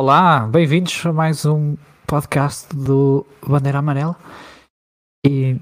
[0.00, 1.74] Olá, bem-vindos a mais um
[2.06, 4.14] podcast do Bandeira Amarela.
[5.26, 5.58] E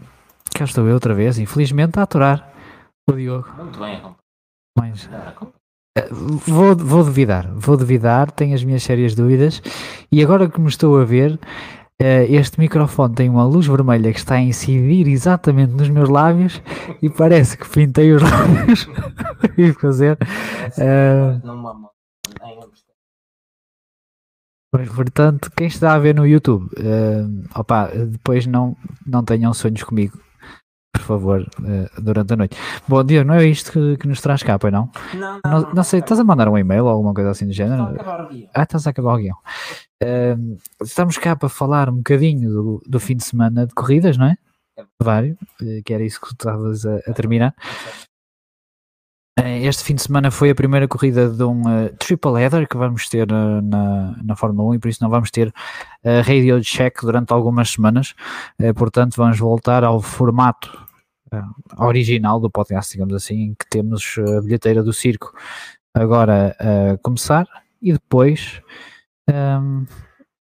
[0.53, 2.53] cá estou eu outra vez, infelizmente, a aturar
[3.09, 3.49] o Diogo.
[3.57, 4.03] Muito bem,
[4.77, 5.09] Mas
[5.97, 9.63] eh, vou, vou duvidar, vou duvidar, tenho as minhas sérias dúvidas.
[10.11, 11.39] E agora que me estou a ver,
[12.03, 16.61] eh, este microfone tem uma luz vermelha que está a incidir exatamente nos meus lábios
[17.01, 18.89] e parece que pintei os lábios
[19.57, 20.19] e fazer.
[20.77, 21.94] eh, Não a
[24.75, 27.23] Pois, portanto, quem está a ver no YouTube, eh,
[27.55, 30.19] opa, depois não, não tenham sonhos comigo,
[30.93, 32.57] por favor, eh, durante a noite.
[32.89, 34.91] Bom dia, não é isto que, que nos traz cá, pois não?
[35.15, 37.85] Não, Não, não sei, estás a mandar um e-mail ou alguma coisa assim do género?
[37.85, 38.49] acabar o dia.
[38.53, 39.37] Ah, estás a acabar o guião.
[40.03, 40.37] Eh,
[40.83, 44.37] estamos cá para falar um bocadinho do, do fim de semana de corridas, não é?
[45.01, 47.55] Vário, eh, que era isso que tu estavas a, a terminar.
[49.39, 52.77] Eh, Este fim de semana foi a primeira corrida de um eh, triple header que
[52.77, 55.53] vamos ter eh, na, na Fórmula 1 e por isso não vamos ter
[56.05, 58.15] eh, radio check durante algumas semanas.
[58.77, 60.71] Portanto, vamos voltar ao formato
[61.79, 65.33] original do podcast, digamos assim, em que temos a bilheteira do circo
[65.93, 67.45] agora a começar
[67.83, 68.61] e depois
[69.29, 69.85] ehm,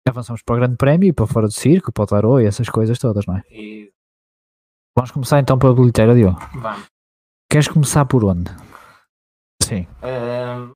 [0.07, 2.69] avançamos para o Grande Prémio e para fora do circo, para o tarô e essas
[2.69, 3.41] coisas todas, não é?
[3.49, 3.91] E
[4.95, 6.39] Vamos começar então pela bilheteira, Diogo.
[6.53, 6.85] vamos.
[7.49, 8.51] Queres começar por onde?
[9.65, 9.87] Sim.
[10.01, 10.73] Ahm,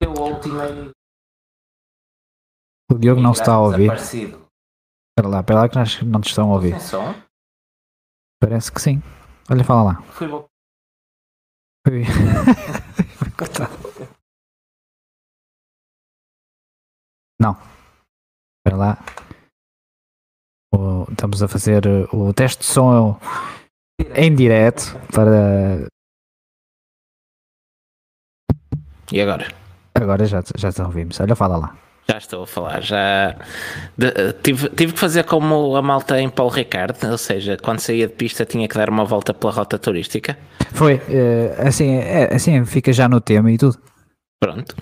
[0.00, 0.90] Eu ultimei.
[2.90, 3.92] O Diogo não está a ouvir.
[3.92, 6.74] Espera lá, espera lá que nós não te estão a ouvir.
[8.40, 9.02] Parece que sim.
[9.50, 10.02] Olha, fala lá.
[10.12, 10.46] Fui bom.
[11.88, 12.02] Ui.
[13.36, 13.72] Coitado.
[17.40, 17.52] Não.
[18.58, 18.96] Espera lá.
[20.74, 23.18] O- estamos a fazer uh, o teste de som
[24.16, 25.88] em direto para.
[29.12, 29.46] E agora?
[29.94, 31.18] Agora já, já te ouvimos.
[31.20, 31.74] Olha, fala lá.
[32.10, 33.36] Já estou a falar, já
[33.98, 38.06] de- tive, tive que fazer como a malta em Paulo Ricardo, ou seja, quando saía
[38.08, 40.38] de pista tinha que dar uma volta pela rota turística.
[40.72, 41.02] Foi.
[41.10, 43.76] eh, assim, é, assim fica já no tema e tudo.
[44.40, 44.74] Pronto.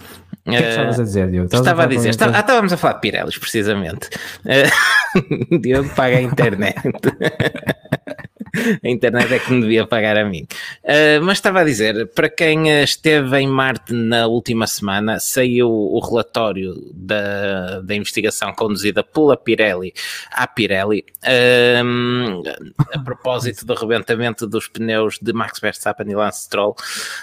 [0.46, 1.46] O que é que estavas a dizer, Diogo?
[1.46, 4.08] Estavas Estava a dizer, estava, ah, estávamos a falar de Pirellis, precisamente.
[4.44, 4.68] Eh,
[5.60, 6.76] Diogo paga a internet.
[8.82, 10.46] a internet é que me devia pagar a mim.
[10.82, 15.68] Eh, mas estava a dizer, para quem eh, esteve em Marte na última semana, saiu
[15.68, 19.92] o relatório da, da investigação conduzida pela Pirelli
[20.30, 21.04] à Pirelli
[22.92, 26.74] a propósito do rebentamento dos pneus de Max Verstappen e Lance Stroll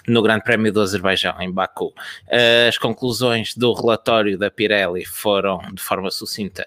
[0.08, 1.94] no Grande Prémio do Azerbaijão, em Baku.
[2.28, 6.66] Eh, As conclusões do relatório da Pirelli foram, de forma sucinta,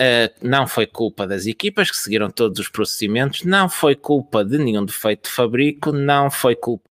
[0.00, 4.56] Uh, não foi culpa das equipas que seguiram todos os procedimentos, não foi culpa de
[4.56, 6.88] nenhum defeito de fabrico, não foi culpa.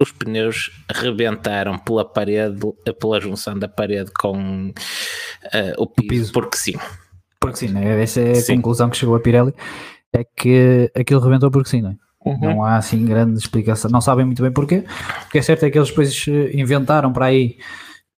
[0.00, 2.60] Os pneus rebentaram pela parede,
[3.00, 4.72] pela junção da parede com uh,
[5.78, 6.32] o, piso, piso.
[6.32, 6.74] porque sim.
[7.40, 8.00] Porque sim, né?
[8.00, 8.56] essa é a Sim.
[8.56, 9.52] conclusão que chegou a Pirelli.
[10.12, 11.96] É que aquilo rebentou porque sim, não é?
[12.40, 13.90] Não há assim grande explicação.
[13.90, 14.84] Não sabem muito bem porquê.
[15.26, 17.58] O que é certo é que eles depois eh, inventaram para aí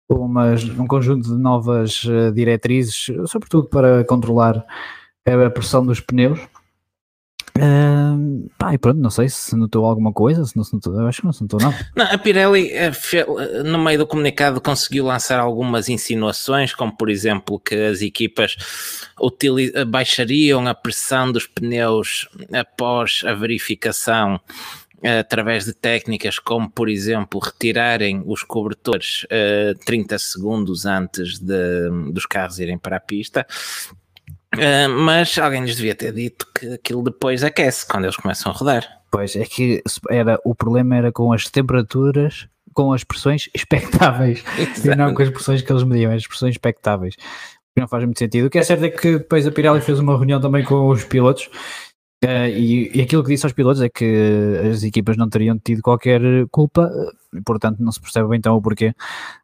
[0.10, 4.64] umas, um conjunto de novas eh, diretrizes, sobretudo para controlar
[5.26, 6.40] a pressão dos pneus.
[7.60, 11.22] Ahm, pá, e pronto, não sei se notou alguma coisa, se não se notou, acho
[11.22, 11.76] que não se notou nada.
[11.96, 17.10] Não, a Pirelli, eh, eh, no meio do comunicado, conseguiu lançar algumas insinuações, como por
[17.10, 18.56] exemplo que as equipas
[19.88, 24.40] baixariam a pressão dos pneus após a verificação
[25.04, 32.26] através de técnicas como, por exemplo, retirarem os cobertores eh, 30 segundos antes de- dos
[32.26, 33.46] carros irem para a pista.
[34.58, 38.56] Eh, mas alguém lhes devia ter dito que aquilo depois aquece quando eles começam a
[38.56, 38.88] rodar.
[39.12, 44.44] Pois é que era, o problema era com as temperaturas, com as pressões expectáveis.
[44.84, 47.16] E não com as pressões que eles mediam, as pressões expectáveis.
[47.76, 48.48] Não faz muito sentido.
[48.48, 51.04] O que é certo é que depois a Pirelli fez uma reunião também com os
[51.04, 51.48] pilotos.
[52.24, 55.82] Eh, e, e aquilo que disse aos pilotos é que as equipas não teriam tido
[55.82, 58.94] qualquer culpa, eh, e, portanto não se percebe então o porquê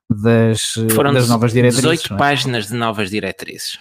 [0.09, 1.81] das, eh, Foram das novas diretrizes.
[1.83, 2.19] 18 não é?
[2.19, 3.77] páginas de novas diretrizes.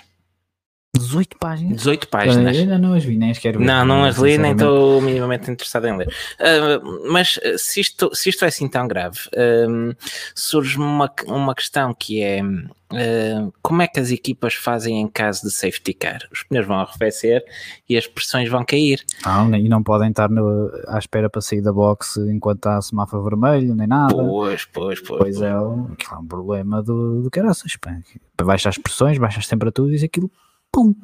[0.94, 1.76] 18 páginas?
[1.78, 2.54] 18 Eu páginas.
[2.58, 3.64] ainda não as vi, nem as quero ver.
[3.64, 6.14] Não, não as li, nem estou minimamente interessado em ler.
[6.38, 6.80] Ah,
[7.10, 9.96] mas ah, se isto, se isto é assim tão grave, ah,
[10.34, 15.44] surge-me uma, uma questão que é ah, como é que as equipas fazem em caso
[15.44, 16.20] de safety car?
[16.30, 17.42] Os pneus vão arrefecer
[17.88, 19.02] e as pressões vão cair.
[19.24, 22.82] Não, nem- e não podem estar no- à espera para sair da box enquanto há
[22.82, 24.14] semáforo vermelho, nem nada.
[24.14, 25.18] Pois, pois, pois.
[25.20, 27.78] Pois é, um, aquilo é um problema do, do caraças.
[28.44, 30.30] Baixa as pressões, baixa as temperaturas e aquilo,
[30.72, 30.94] pum.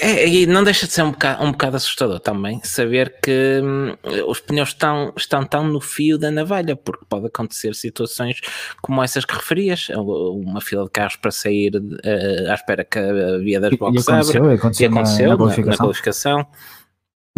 [0.00, 3.60] É, é, e não deixa de ser um bocado, um bocado assustador também saber que
[3.62, 3.94] hum,
[4.28, 8.40] os pneus estão, estão tão no fio da navalha, porque pode acontecer situações
[8.82, 13.38] como essas que referias, uma fila de carros para sair uh, à espera que a
[13.38, 15.70] via das boxes abra, aconteceu, e aconteceu na, na, qualificação.
[15.70, 16.46] na, qualificação.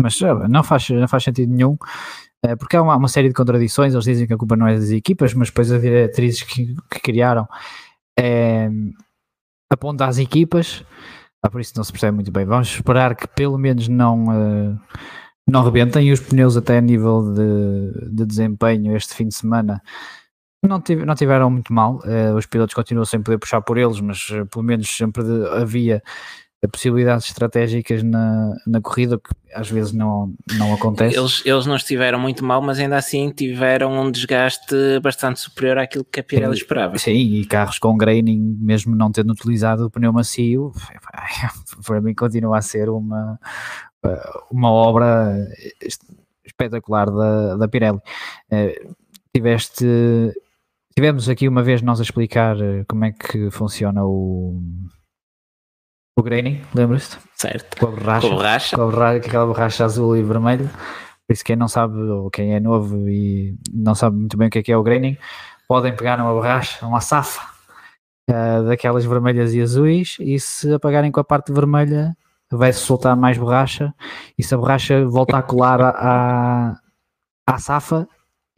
[0.00, 3.92] Mas não faz, não faz sentido nenhum, uh, porque há uma, uma, série de contradições,
[3.92, 7.00] eles dizem que a culpa não é das equipas, mas depois as diretrizes que, que
[7.00, 7.46] criaram
[8.18, 8.68] é,
[9.74, 10.84] aponta às equipas
[11.42, 12.44] ah, por isso não se percebe muito bem.
[12.46, 14.78] Vamos esperar que pelo menos não, uh,
[15.46, 19.82] não rebentem os pneus até a nível de, de desempenho este fim de semana
[20.64, 21.96] não, tive, não tiveram muito mal.
[22.04, 25.24] Uh, os pilotos continuam sem poder puxar por eles, mas uh, pelo menos sempre
[25.60, 26.00] havia
[26.68, 31.18] possibilidades estratégicas na, na corrida, que às vezes não, não acontece.
[31.18, 36.04] Eles, eles não estiveram muito mal, mas ainda assim tiveram um desgaste bastante superior àquilo
[36.04, 36.96] que a Pirelli esperava.
[36.98, 40.72] Sim, e carros com graining, mesmo não tendo utilizado o pneu macio,
[41.84, 43.38] para mim continua a ser uma,
[44.50, 45.36] uma obra
[46.44, 47.98] espetacular da, da Pirelli.
[48.50, 48.86] Eh,
[49.34, 49.84] tiveste
[50.94, 54.62] tivemos aqui uma vez nós a explicar eh, como é que funciona o
[56.16, 57.18] o graining, lembras-te?
[57.34, 57.78] Certo.
[57.78, 58.26] Com a borracha.
[58.26, 58.76] Com a borracha.
[58.76, 60.68] Com a borracha, aquela borracha azul e vermelho.
[61.26, 64.50] Por isso quem não sabe, ou quem é novo e não sabe muito bem o
[64.50, 65.16] que é que é o graining,
[65.66, 67.42] podem pegar uma borracha, uma safa
[68.30, 72.16] uh, daquelas vermelhas e azuis e se apagarem com a parte vermelha
[72.50, 73.94] vai-se soltar mais borracha
[74.38, 76.76] e se a borracha voltar a colar à,
[77.46, 78.06] à safa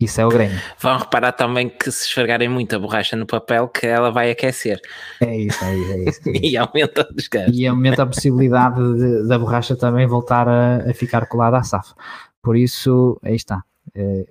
[0.04, 0.60] isso é o Grêmio.
[0.78, 4.80] Vão reparar também que se esfregarem muita borracha no papel, que ela vai aquecer.
[5.20, 5.92] É isso, é isso.
[5.92, 6.44] É isso, é isso.
[6.44, 7.52] e aumenta o desgaste.
[7.52, 11.94] E aumenta a possibilidade de, da borracha também voltar a, a, ficar colada à safa.
[12.42, 13.62] Por isso, aí está.
[13.94, 14.24] É,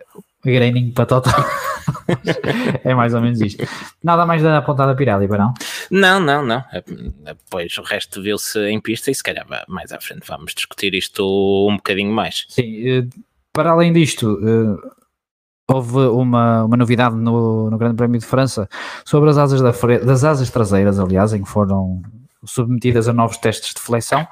[0.44, 1.46] graining para total.
[2.84, 3.66] é mais ou menos isto.
[4.04, 5.54] Nada mais da pontada Pirelli, para não?
[5.90, 6.64] Não, não, não.
[7.24, 11.24] Depois o resto viu-se em pista e se calhar mais à frente vamos discutir isto
[11.70, 12.46] um bocadinho mais.
[12.50, 13.06] Sim, eh,
[13.52, 14.90] para além disto eh,
[15.68, 18.68] houve uma, uma novidade no, no Grande Prémio de França
[19.06, 22.02] sobre as asas da das asas traseiras, aliás, em que foram
[22.46, 24.28] submetidas a novos testes de flexão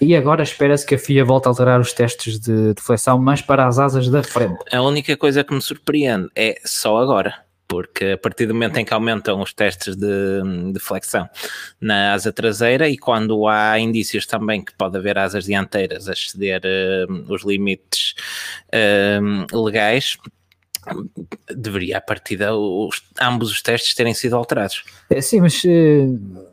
[0.00, 3.40] e agora espera-se que a FIA volte a alterar os testes de, de flexão, mas
[3.40, 4.62] para as asas da frente.
[4.70, 8.84] A única coisa que me surpreende é só agora porque a partir do momento em
[8.84, 10.42] que aumentam os testes de,
[10.72, 11.28] de, flexão
[11.80, 16.60] na asa traseira e quando há indícios também que pode haver asas dianteiras a exceder
[16.64, 18.14] uh, os limites
[18.68, 20.18] uh, legais,
[21.54, 24.84] deveria a partida os, ambos os testes terem sido alterados.
[25.10, 26.48] É, sim, mas uh,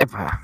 [0.00, 0.40] epá,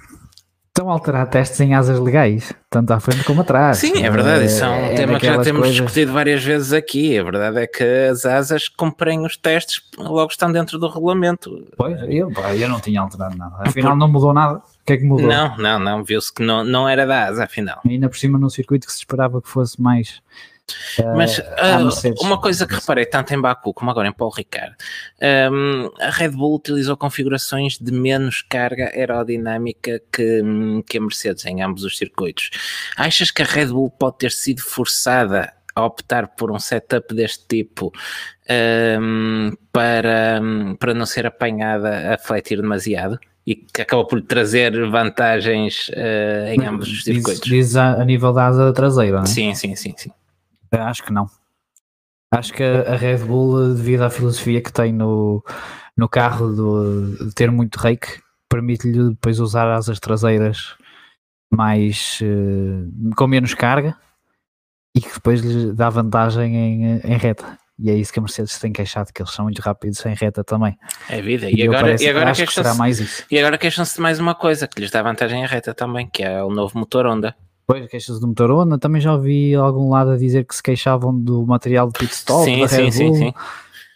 [0.78, 3.78] estão a alterar testes em asas legais, tanto à frente como atrás.
[3.78, 5.76] Sim, é verdade, isso é um é, tema que já temos coisas...
[5.76, 7.18] discutido várias vezes aqui.
[7.18, 11.66] A verdade é que as asas cumprem os testes, logo estão dentro do regulamento.
[11.76, 13.56] Pois, eu, eu não tinha alterado nada.
[13.58, 14.58] Afinal, não mudou nada.
[14.58, 15.26] O que é que mudou?
[15.26, 16.04] Não, não, não.
[16.04, 17.80] Viu-se que não, não era da asa, afinal.
[17.84, 20.22] E ainda por cima, num circuito que se esperava que fosse mais
[21.16, 24.74] mas uh, uma coisa que reparei tanto em Baku como agora em Paul Ricard,
[25.50, 30.42] um, a Red Bull utilizou configurações de menos carga aerodinâmica que,
[30.86, 32.50] que a Mercedes em ambos os circuitos.
[32.96, 37.46] Achas que a Red Bull pode ter sido forçada a optar por um setup deste
[37.46, 37.92] tipo
[39.00, 40.40] um, para,
[40.78, 43.18] para não ser apanhada a fletir demasiado?
[43.46, 47.40] e que acaba por trazer vantagens uh, em ambos os circuitos.
[47.40, 49.26] Diz, diz a, a, nível da asa traseira, não é?
[49.26, 50.10] Sim, sim, sim, sim.
[50.72, 51.26] Acho que não.
[52.32, 55.42] Acho que a Red Bull, devido à filosofia que tem no,
[55.96, 56.52] no carro
[57.16, 60.76] de, de ter muito rake, permite-lhe depois usar asas traseiras
[61.50, 63.96] mais uh, com menos carga
[64.94, 67.58] e que depois lhe dá vantagem em, em reta.
[67.78, 70.42] E é isso que a Mercedes tem queixado, que eles são muito rápidos em reta
[70.42, 70.76] também.
[71.08, 71.48] É vida.
[71.48, 74.90] E, e agora, e agora queixam-se E agora queixam-se de mais uma coisa, que lhes
[74.90, 77.36] dá vantagem em reta também, que é o novo motor Honda.
[77.68, 81.14] Pois, queixas do motor Honda, também já ouvi algum lado a dizer que se queixavam
[81.14, 83.14] do material de pit stop, sim, da Red sim, Bull.
[83.14, 83.34] Sim, sim.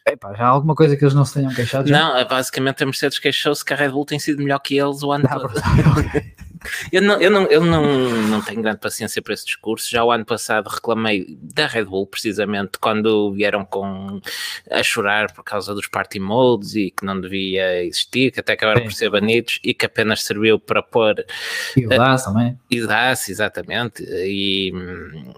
[0.06, 1.88] Epá, já há alguma coisa que eles não se tenham queixado?
[1.88, 1.98] Já?
[1.98, 5.10] Não, basicamente a Mercedes queixou-se que a Red Bull tem sido melhor que eles o
[5.10, 5.54] ano não, todo.
[6.92, 9.90] Eu não, eu, não, eu não, não tenho grande paciência para esse discurso.
[9.90, 14.20] Já o ano passado reclamei da Red Bull, precisamente, quando vieram com
[14.70, 18.80] a chorar por causa dos party modes e que não devia existir, que até acabaram
[18.80, 18.86] Sim.
[18.86, 21.24] por ser banidos e que apenas serviu para pôr.
[21.76, 22.58] E o DAS também.
[22.70, 24.02] E o DAS, exatamente.
[24.04, 24.72] E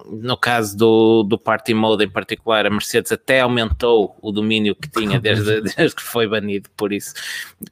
[0.07, 4.89] no caso do, do party mode em particular, a Mercedes até aumentou o domínio que
[4.89, 7.15] tinha desde, desde que foi banido, por isso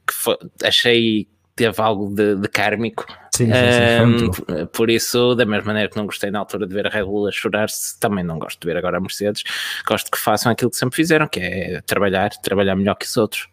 [0.07, 3.05] que foi, achei teve algo de, de kármico.
[3.35, 6.73] Sim, sim, sim, um, por isso, da mesma maneira que não gostei na altura de
[6.73, 9.43] ver a Red Bull a chorar-se, também não gosto de ver agora a Mercedes.
[9.87, 13.47] Gosto que façam aquilo que sempre fizeram, que é trabalhar, trabalhar melhor que os outros.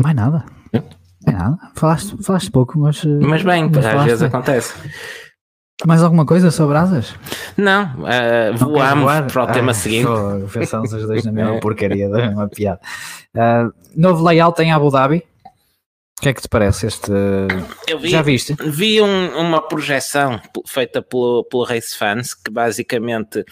[0.00, 0.44] Mais nada.
[1.26, 3.02] É nada, falaste, falaste pouco, mas.
[3.04, 4.74] eh, Mas bem, mas às falaste vezes acontece.
[5.86, 7.14] Mais alguma coisa sobre asas?
[7.56, 10.06] Não, uh, Não voamos para o tema Ah, seguinte.
[10.06, 12.80] pô, Pensamos os dois na mesma porcaria, da mesma piada.
[13.34, 15.22] Ah, novo layout em Abu Dhabi.
[16.18, 17.10] O que é que te parece este?
[18.00, 18.54] Vi, Já viste?
[18.64, 23.44] vi um- uma projeção feita pelo, pelo Race Fans que basicamente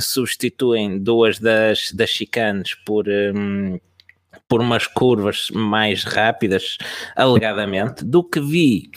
[0.00, 3.78] substituem duas das, das chicanes por, hum,
[4.48, 6.78] por umas curvas mais rápidas,
[7.14, 8.90] alegadamente, do que vi,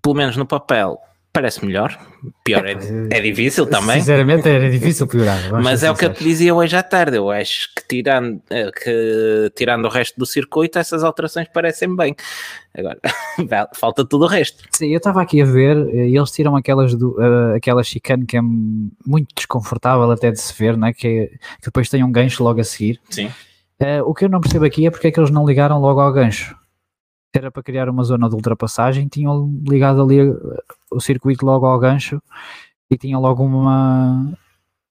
[0.00, 0.98] pelo menos no papel,
[1.34, 1.98] parece melhor.
[2.44, 2.72] Pior é,
[3.10, 3.98] é difícil também.
[3.98, 5.50] Sinceramente era difícil piorar.
[5.60, 7.16] Mas é o que eu te dizia hoje à tarde.
[7.16, 12.14] Eu acho que tirando, eh, que tirando o resto do circuito, essas alterações parecem bem.
[12.76, 12.98] Agora,
[13.74, 14.62] falta tudo o resto.
[14.70, 18.24] Sim, eu estava aqui a ver, eh, e eles tiram aquelas, do, eh, aquela chicane
[18.24, 22.44] que é muito desconfortável até de se ver, que, é- que depois tem um gancho
[22.44, 23.00] logo a seguir.
[23.10, 23.28] Sim.
[23.80, 26.00] Eh, o que eu não percebo aqui é porque é que eles não ligaram logo
[26.00, 26.54] ao gancho.
[27.34, 30.34] Era para criar uma zona de ultrapassagem, tinham ligado ali eh,
[30.90, 32.22] o circuito logo ao gancho
[32.88, 34.32] e tinham logo uma,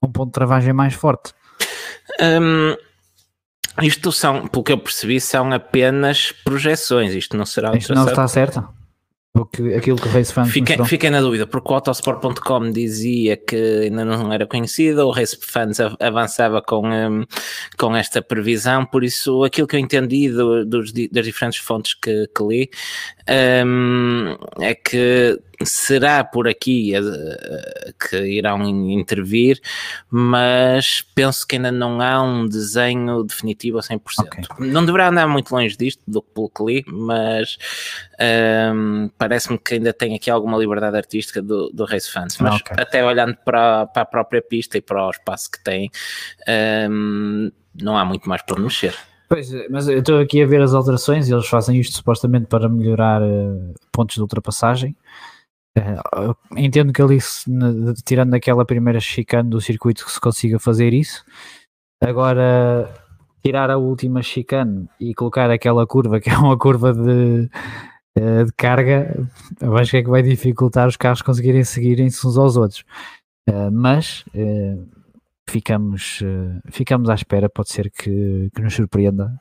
[0.02, 1.34] um ponto de travagem mais forte.
[2.22, 2.76] Hum,
[3.82, 7.14] isto são, pelo que eu percebi, são apenas projeções.
[7.14, 8.68] Isto não será Isto não está certo?
[9.52, 10.86] Que, aquilo que o Race Fans Fiquei, mostrou.
[10.88, 15.80] fiquei na dúvida, porque o Autosport.com dizia que ainda não era conhecido, o Race Fans
[15.80, 17.26] av- avançava com, hum,
[17.76, 22.28] com esta previsão, por isso aquilo que eu entendi do- dos das diferentes fontes que,
[22.28, 22.70] que li
[23.66, 29.60] hum, é que será por aqui eh, que irão in- intervir,
[30.10, 34.00] mas penso que ainda não há um desenho definitivo a 100%.
[34.20, 34.44] Ok.
[34.68, 37.58] Não deverá andar muito longe disto, do que pelo que li, mas
[38.74, 42.58] hum, parece-me que ainda tem aqui alguma liberdade artística do, do Race Fans, mas Ah,
[42.58, 42.76] ok.
[42.80, 45.90] até olhando para, para a própria pista e para o espaço que tem,
[46.90, 47.52] hum,
[47.82, 48.96] não há muito mais para mexer.
[49.30, 52.46] Pois, é, mas eu estou aqui a ver as alterações e eles fazem isto supostamente
[52.46, 54.96] para melhorar eh, pontos de ultrapassagem.
[55.76, 57.18] Eu entendo que ali,
[58.06, 61.26] tirando aquela primeira chicane do circuito, que se consiga fazer isso.
[62.02, 62.94] Agora,
[63.44, 67.50] tirar a última chicane e colocar aquela curva, que é uma curva de,
[68.16, 69.16] eh, de carga,
[69.60, 72.86] eu acho que é que vai dificultar os carros conseguirem seguirem-se uns aos outros.
[73.50, 74.78] Eh, mas eh,
[75.50, 76.22] ficamos,
[76.72, 79.40] ficamos à espera, pode ser que, que nos surpreenda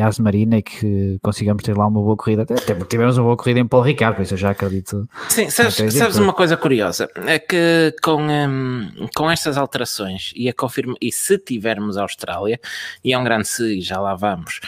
[0.00, 3.36] Ars Marina e que consigamos ter lá uma boa corrida, até porque tivemos uma boa
[3.36, 5.08] corrida em Paulo Ricardo, isso eu já acredito.
[5.28, 5.98] Sim, sabes, acredito.
[5.98, 7.08] sabes uma coisa curiosa?
[7.26, 12.60] É que com, hum, com estas alterações e, a confirma, e se tivermos a Austrália,
[13.04, 14.60] e é um grande se, e já lá vamos,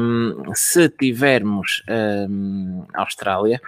[0.00, 1.82] hum, se tivermos
[2.94, 3.60] a Austrália,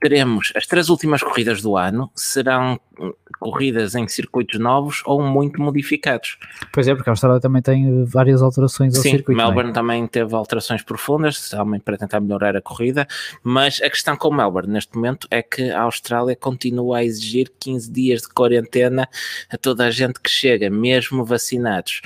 [0.00, 5.60] teremos as três últimas corridas do ano serão hum, corridas em circuitos novos ou muito
[5.60, 6.38] modificados.
[6.72, 9.40] Pois é, porque a Austrália também tem várias alterações ao Sim, circuito.
[9.40, 9.44] é?
[9.44, 13.06] Melbourne também teve alterações profundas, também para tentar melhorar a corrida,
[13.42, 17.90] mas a questão com Melbourne neste momento é que a Austrália continua a exigir 15
[17.90, 19.08] dias de quarentena
[19.50, 22.00] a toda a gente que chega, mesmo vacinados.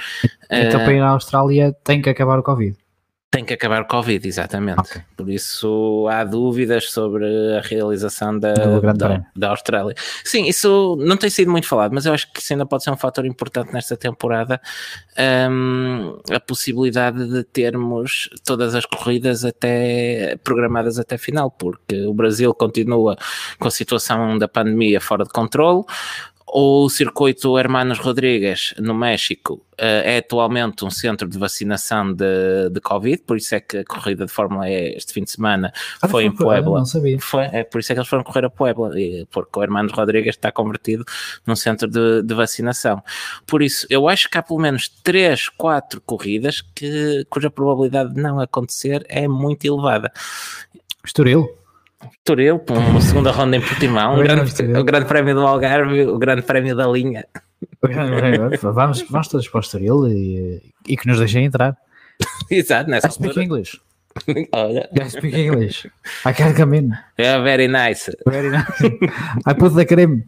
[0.50, 2.76] Então Eh, para ir à Austrália tem que acabar o Covid.
[3.36, 4.80] Tem que acabar o Covid, exatamente.
[4.80, 5.02] Ok.
[5.14, 9.94] Por isso há dúvidas sobre a realização da, da, da Austrália.
[10.24, 12.90] Sim, isso não tem sido muito falado, mas eu acho que isso ainda pode ser
[12.90, 14.58] um fator importante nesta temporada.
[15.50, 22.54] hum, a possibilidade de termos todas as corridas até programadas até final, porque o Brasil
[22.54, 23.18] continua
[23.58, 25.84] com a situação da pandemia fora de controle.
[26.48, 32.80] O circuito Hermanos Rodrigues, no México, eh, é atualmente um centro de vacinação de, de
[32.80, 36.06] Covid, por isso é que a corrida de Fórmula E este fim de semana Ah,
[36.06, 36.78] foi em Puebla.
[36.78, 37.18] Não sabia.
[37.18, 38.90] Foi, é por isso é que eles foram correr a Puebla,
[39.30, 41.04] porque o Hermanos Rodrigues está convertido
[41.44, 43.02] num centro de, de vacinação.
[43.44, 48.22] Por isso, eu acho que há pelo menos 3, 4 corridas que, cuja probabilidade de
[48.22, 50.12] não acontecer é muito elevada.
[51.04, 51.55] Estoril.
[52.24, 56.42] Toril, uma segunda ronda em Portimão, o grande, o grande prémio do Algarve, o grande
[56.42, 57.24] prémio da linha.
[58.62, 61.76] vamos, vamos todos para o Estoril e, e que nos deixem entrar.
[62.50, 63.44] Exato, nessa I speak altura.
[63.44, 63.80] English.
[64.52, 65.86] Olha, I speak English.
[66.26, 66.90] I can come in.
[67.18, 68.10] é very nice.
[68.26, 68.84] Very nice.
[69.46, 70.22] I put the cream.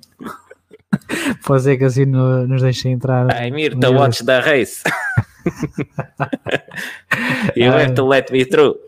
[1.46, 3.26] Pode ser que assim no- nos deixem entrar.
[3.42, 4.82] I'm here to watch the race.
[7.57, 8.78] you have to let me through.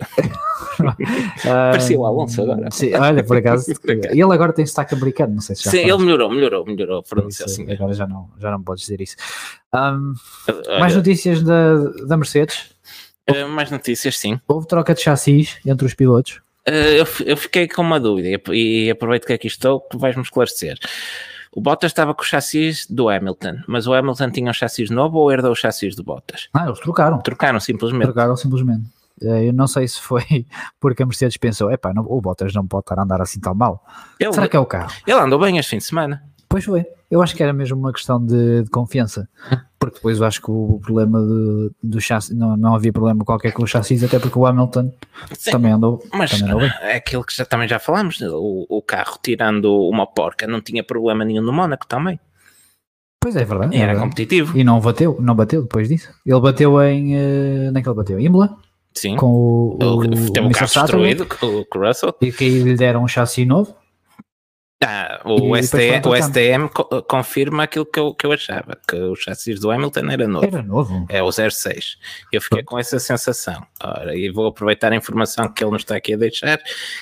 [1.44, 2.70] Ah, Parecia o Alonso agora.
[2.70, 3.70] Sim, olha, por acaso.
[3.86, 7.02] ele agora tem sotaque americano, não sei se já Sim, ele melhorou, melhorou, melhorou a
[7.02, 7.70] pronúncia assim.
[7.70, 9.16] Agora já não, já não podes dizer isso.
[9.72, 11.76] Olha, mais notícias da,
[12.06, 12.70] da Mercedes.
[13.26, 14.40] eh, mais notícias, sim.
[14.48, 16.40] Houve troca de chassis entre os pilotos.
[16.66, 20.78] Eh, eu, eu fiquei com uma dúvida e aproveito que aqui estou que vais-me esclarecer.
[21.52, 25.18] O Bottas estava com o chassis do Hamilton, mas o Hamilton tinha um chassis novo
[25.18, 26.48] ou herdou o chassis do Bottas?
[26.54, 27.18] Ah, eles trocaram.
[27.18, 28.04] Trocaram simplesmente.
[28.04, 28.88] Trocaram simplesmente.
[29.20, 30.46] Uh, eu não sei se foi
[30.80, 33.54] porque a Mercedes pensou, epá, não, o Bottas não pode estar a andar assim tão
[33.54, 33.84] mal.
[34.18, 34.92] Ele, Será que é o carro?
[35.06, 36.22] Ele andou bem este fim de semana.
[36.48, 36.86] Pois foi.
[37.10, 39.28] Eu acho que era mesmo uma questão de, de confiança.
[39.80, 43.50] Porque depois eu acho que o problema do, do chassi, não, não havia problema qualquer
[43.50, 44.92] com o chassi, até porque o Hamilton
[45.32, 46.04] Sim, também andou.
[46.12, 50.06] Mas também andou é aquilo que já, também já falamos, o, o carro tirando uma
[50.06, 52.20] porca não tinha problema nenhum no Mónaco também.
[53.18, 53.74] Pois é, verdade.
[53.74, 54.00] era verdade.
[54.00, 54.58] competitivo.
[54.58, 56.10] E não bateu, não bateu depois disso.
[56.26, 57.16] Ele bateu em.
[57.16, 58.20] Uh, onde é que ele bateu?
[58.20, 58.56] Imola?
[58.94, 59.16] Sim.
[59.16, 59.78] Com o.
[59.82, 62.14] o, o teve o carro destruído com, com o Russell.
[62.20, 63.74] E que lhe deram um chassi novo.
[64.82, 66.70] Ah, o, STM, o STM
[67.06, 70.46] confirma aquilo que eu, que eu achava, que o chassis do Hamilton era novo.
[70.46, 71.06] Era novo?
[71.10, 71.98] É o 06.
[72.32, 73.62] Eu fiquei com essa sensação.
[73.82, 76.58] Ora, e vou aproveitar a informação que ele nos está aqui a deixar.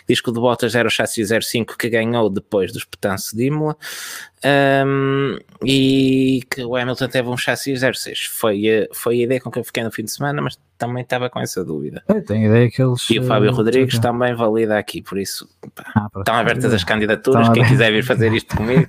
[0.08, 3.44] Diz que o de Bottas era o chassis 05 que ganhou depois dos petanços de
[3.44, 3.76] Imola.
[4.44, 8.26] Um, e que o Hamilton teve um chassis 06.
[8.26, 11.02] Foi, eh, foi a ideia com que eu fiquei no fim de semana, mas também
[11.02, 12.04] estava com essa dúvida.
[12.08, 13.10] Eu tenho ideia que eles.
[13.10, 16.84] E o Fábio uh, Rodrigues também valida aqui, por isso pá, ah, estão abertas as
[16.84, 17.48] candidaturas.
[17.48, 17.86] Estão quem abertas.
[17.86, 18.88] quiser vir fazer isto comigo.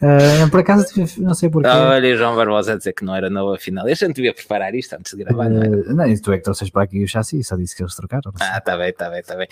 [0.00, 0.86] uh, por acaso,
[1.18, 1.68] não sei porquê.
[1.68, 3.88] Olha, o João Barbosa a dizer que não era novo afinal.
[3.88, 5.92] Eu já não devia preparar isto antes de gravar, uh, não era?
[5.92, 8.32] Não, tu é que trouxeste para aqui o chassi, só disse que eles trocaram.
[8.40, 9.48] Ah, está bem, está bem, está bem.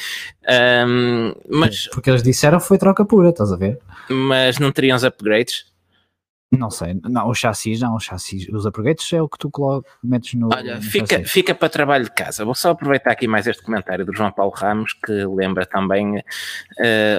[0.86, 1.88] Um, mas...
[1.88, 3.80] Porque eles disseram foi troca pura, estás a ver?
[4.20, 5.70] Mas não teriam os upgrades?
[6.52, 9.52] Não sei, não, o chassis não, o chassis, os upgrades é o que tu
[10.02, 10.48] metes no.
[10.52, 12.44] Olha, no fica, fica para trabalho de casa.
[12.44, 16.22] Vou só aproveitar aqui mais este comentário do João Paulo Ramos, que lembra também uh,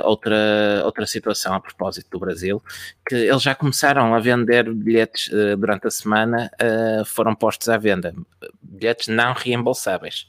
[0.04, 2.62] outra, outra situação a propósito do Brasil,
[3.08, 7.78] que eles já começaram a vender bilhetes uh, durante a semana, uh, foram postos à
[7.78, 8.14] venda,
[8.62, 10.28] bilhetes não reembolsáveis.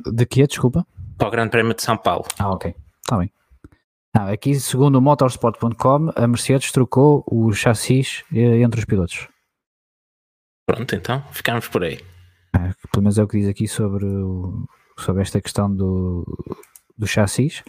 [0.00, 0.86] De que desculpa?
[1.18, 2.24] Para o Grande Prémio de São Paulo.
[2.38, 3.30] Ah, ok, está bem.
[4.14, 9.26] Não, aqui, segundo o motorsport.com, a Mercedes trocou o chassis eh, entre os pilotos.
[10.66, 11.98] Pronto, então, ficamos por aí.
[12.54, 16.26] É, pelo menos é o que diz aqui sobre, o, sobre esta questão do,
[16.96, 17.62] do chassis.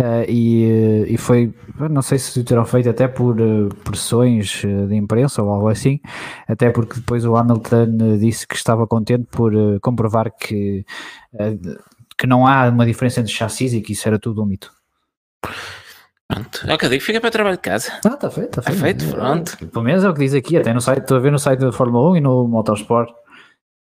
[0.00, 1.54] Uh, e, eh, e foi,
[1.90, 3.36] não sei se terão feito até por
[3.84, 6.00] pressões de imprensa ou algo assim,
[6.48, 10.84] até porque depois o Hamilton disse que estava contente por comprovar que,
[12.16, 14.77] que não há uma diferença entre chassis e que isso era tudo um mito.
[15.42, 17.90] Pronto, é o que eu digo, fica para trabalho de casa.
[18.04, 18.80] Ah, está feito, está feito.
[18.80, 19.56] feito, pronto.
[19.68, 21.60] Pelo menos é o que diz aqui, até no site, estou a ver no site
[21.60, 23.14] da Fórmula 1 e no motorsport.com.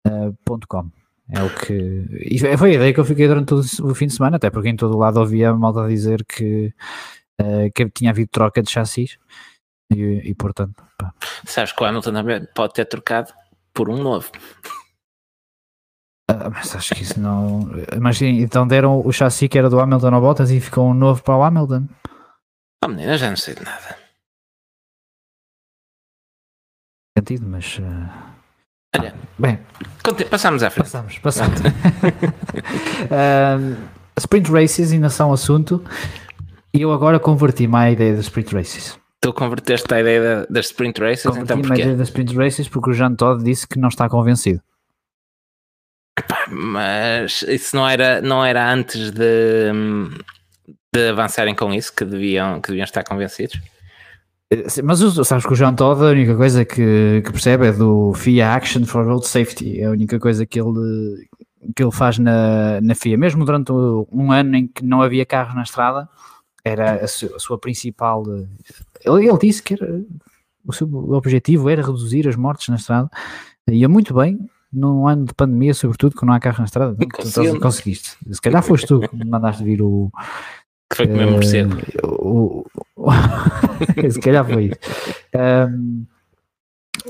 [0.09, 2.05] Eh, é o que.
[2.29, 4.69] E foi a ideia que eu fiquei durante todo o fim de semana, até porque
[4.69, 6.73] em todo o lado ouvia a malta dizer que,
[7.41, 9.17] uh, que tinha havido troca de chassis
[9.91, 10.83] e, e portanto.
[10.97, 11.13] Pá.
[11.45, 13.33] Sabes que o Hamilton também pode ter trocado
[13.73, 14.29] por um novo.
[16.27, 17.69] Ah, mas acho que isso não.
[18.01, 21.21] Mas então deram o chassi que era do Hamilton ao Bottas e ficou um novo
[21.21, 21.87] para o Hamilton.
[22.83, 23.97] Oh menina, já não sei de nada.
[27.17, 27.77] Sentido, mas.
[27.77, 28.35] Uh...
[28.97, 29.59] Olha, ah, bem,
[30.29, 30.85] passamos à frente.
[30.85, 31.59] Passamos, passamos.
[33.11, 33.77] uh,
[34.17, 35.83] sprint races ainda são assunto
[36.73, 38.97] e eu agora converti-me à ideia das sprint races.
[39.21, 41.73] Tu converteste a ideia das sprint races, converti então porquê?
[41.73, 44.61] a ideia das sprint races porque o Jean Todd disse que não está convencido
[46.49, 49.71] mas isso não era, não era antes de,
[50.93, 53.59] de avançarem com isso que deviam, que deviam estar convencidos?
[54.51, 58.13] Eh, mas sabes que o João Todd a única coisa que, que percebe é do
[58.13, 61.27] FIA Action for Road Safety, é a única coisa que ele,
[61.75, 65.55] que ele faz na, na FIA, mesmo durante um ano em que não havia carros
[65.55, 66.07] na estrada,
[66.63, 68.23] era a sua, a sua principal.
[69.03, 70.01] Ele, ele, disse que era,
[70.65, 73.09] o seu objetivo era reduzir as mortes na estrada,
[73.69, 74.39] ia muito bem,
[74.71, 76.95] num ano de pandemia, sobretudo, que não há carro na estrada.
[76.99, 78.17] Então, conseguiste.
[78.29, 80.11] Se calhar foste tu que me mandaste vir o.
[80.89, 81.77] Que foi uh, morcego.
[82.03, 83.11] O, o,
[84.11, 84.79] se calhar foi isso.
[85.33, 86.05] Um,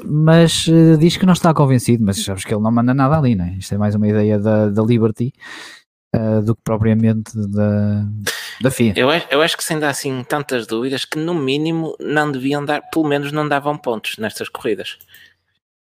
[0.06, 3.36] mas uh, diz que não está convencido, mas sabes que ele não manda nada ali,
[3.36, 3.56] né?
[3.60, 5.34] Isto é mais uma ideia da, da Liberty
[6.16, 8.06] uh, do que propriamente da,
[8.62, 8.94] da FIA.
[8.96, 12.82] Eu, eu acho que sem dar assim tantas dúvidas que no mínimo não deviam dar,
[12.90, 14.98] pelo menos não davam pontos nestas corridas.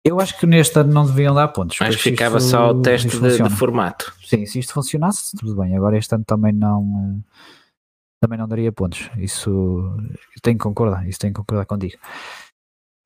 [0.04, 1.76] Eu acho que neste ano não deviam dar pontos.
[1.80, 4.14] Acho que ficava isto, só o teste de, de, formato.
[4.24, 5.76] Sim, se isto funcionasse, tudo bem.
[5.76, 7.22] Agora este ano também não
[8.20, 9.10] também não daria pontos.
[9.18, 9.96] Isso
[10.42, 11.98] tenho que concordar, isso tenho que concordar contigo.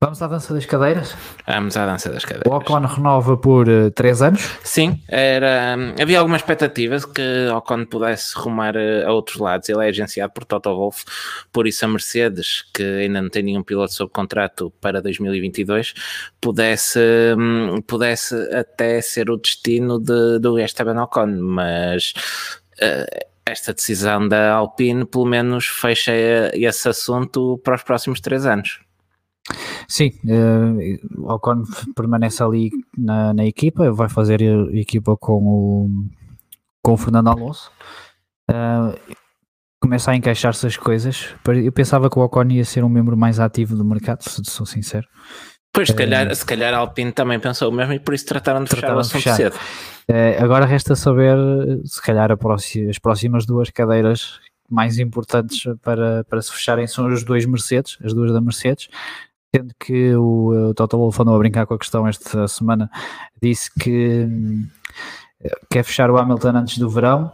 [0.05, 1.15] Vamos à dança das cadeiras?
[1.47, 2.45] Vamos à dança das cadeiras.
[2.45, 3.65] O Ocon renova por
[3.95, 4.57] 3 uh, anos?
[4.63, 9.67] Sim, era, hum, havia algumas expectativas que Ocon pudesse rumar uh, a outros lados.
[9.67, 11.05] Ele é agenciado por Toto Wolff,
[11.51, 15.95] por isso a Mercedes, que ainda não tem nenhum piloto sob contrato para 2022,
[16.39, 16.99] pudesse,
[17.35, 22.13] um, pudesse até ser o destino de, do Esteban Ocon, mas...
[22.75, 26.11] Uh, esta decisão da Alpine pelo menos fecha
[26.51, 28.84] esse assunto para os próximos três anos.
[29.87, 31.63] Sim, uh, o Ocon
[31.95, 34.41] permanece ali na, na, equipa, vai fazer
[34.73, 35.89] equipa com o,
[36.83, 37.71] com o Fernando Alonso.
[38.49, 38.97] Uh,
[39.79, 41.35] começa a encaixar-se as coisas.
[41.63, 44.65] Eu pensava que o Ocon ia ser um membro mais ativo do mercado, se sou
[44.65, 45.07] sincero.
[45.71, 48.25] Pois, se calhar, uh, se calhar a Alpine também pensou o mesmo e por isso
[48.25, 49.55] trataram de trataram fechar o assunto cedo.
[50.09, 51.37] Uh, agora resta saber,
[51.83, 57.45] se calhar, as próximas duas cadeiras mais importantes para, para se fecharem são os dois
[57.45, 58.89] Mercedes, as duas da Mercedes,
[59.55, 62.89] sendo que o, o Toto Wolff andou a brincar com a questão esta semana,
[63.41, 64.67] disse que hum,
[65.69, 67.31] quer fechar o Hamilton antes do verão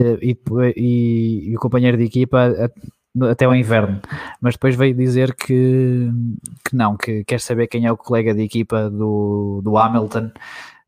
[0.00, 0.38] eh, e,
[0.76, 2.70] e, e o companheiro de equipa
[3.30, 4.00] até o inverno,
[4.40, 6.10] mas depois veio dizer que,
[6.64, 10.30] que não, que quer saber quem é o colega de equipa do, do Hamilton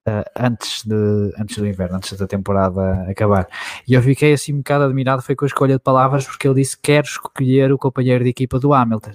[0.09, 3.47] uh, antes, de, antes do inverno, antes da temporada acabar.
[3.87, 6.63] E eu fiquei assim um bocado admirado, foi com a escolha de palavras, porque ele
[6.63, 9.13] disse que quer escolher o companheiro de equipa do Hamilton.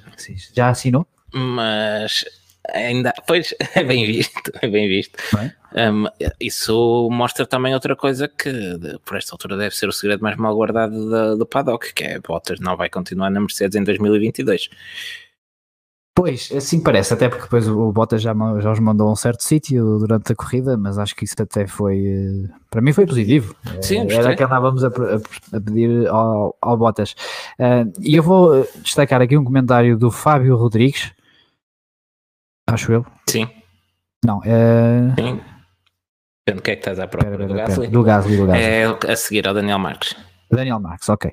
[0.54, 1.08] Já assinou?
[1.34, 2.26] Mas
[2.74, 5.18] ainda, pois, é bem visto, é bem visto.
[5.76, 6.06] Um,
[6.39, 8.52] isso mostra também outra coisa que,
[9.06, 12.20] por esta altura, deve ser o segredo mais mal guardado do, do paddock, que é
[12.20, 14.70] Bottas não vai continuar na Mercedes em 2022.
[16.15, 19.42] Pois, assim parece, até porque depois o Bottas já, já os mandou a um certo
[19.42, 23.56] sítio durante a corrida, mas acho que isso até foi, eh, para mim foi positivo.
[23.82, 27.15] Sim, eh, Era que andávamos a, a, a pedir ao, ao Bottas.
[27.58, 31.13] Uh, e eu vou destacar aqui um comentário do Fábio Rodrigues,
[32.74, 33.06] acho eu.
[33.28, 33.48] Sim.
[34.26, 35.14] Não, é...
[35.18, 35.42] Sim.
[36.50, 37.48] O que é que estás à procura?
[37.48, 37.88] do Gasly?
[37.88, 38.64] Do Gasly, do Gasly.
[38.64, 40.16] É a seguir ao Daniel Marques.
[40.52, 41.32] Daniel Marques, ok.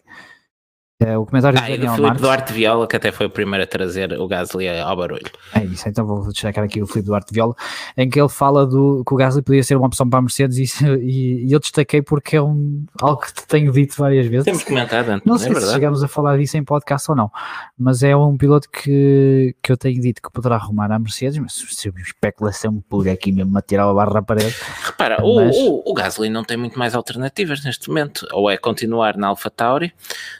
[0.98, 3.62] É, o comentário ah, de Daniel o Filipe Duarte Viola, que até foi o primeiro
[3.62, 5.30] a trazer o Gasly ao barulho.
[5.54, 7.54] É isso, então vou destacar aqui o Filipe Duarte Viola,
[7.98, 10.80] em que ele fala do, que o Gasly podia ser uma opção para a Mercedes
[10.80, 14.46] e, e, e eu destaquei porque é um, algo que te tenho dito várias vezes.
[14.46, 17.16] Temos comentado antes, não é sei é se chegamos a falar disso em podcast ou
[17.16, 17.30] não,
[17.78, 21.52] mas é um piloto que, que eu tenho dito que poderá arrumar a Mercedes, mas
[21.52, 24.56] se especulação pura aqui mesmo a tirar a barra à parede.
[24.82, 25.54] Repara, mas...
[25.56, 29.26] o, o, o Gasly não tem muito mais alternativas neste momento, ou é continuar na
[29.28, 29.92] AlphaTauri,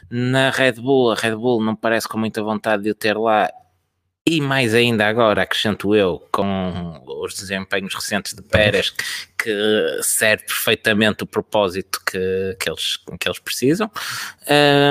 [0.09, 3.49] na Red Bull, a Red Bull não parece com muita vontade de o ter lá
[4.29, 8.89] e mais ainda agora, acrescento eu, com os desempenhos recentes de Pérez,
[9.41, 13.89] que serve perfeitamente o propósito que, que, eles, que eles precisam.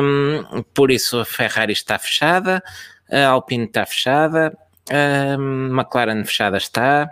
[0.03, 2.63] Um, por isso a Ferrari está fechada,
[3.11, 4.57] a Alpine está fechada,
[4.89, 7.07] a McLaren fechada está.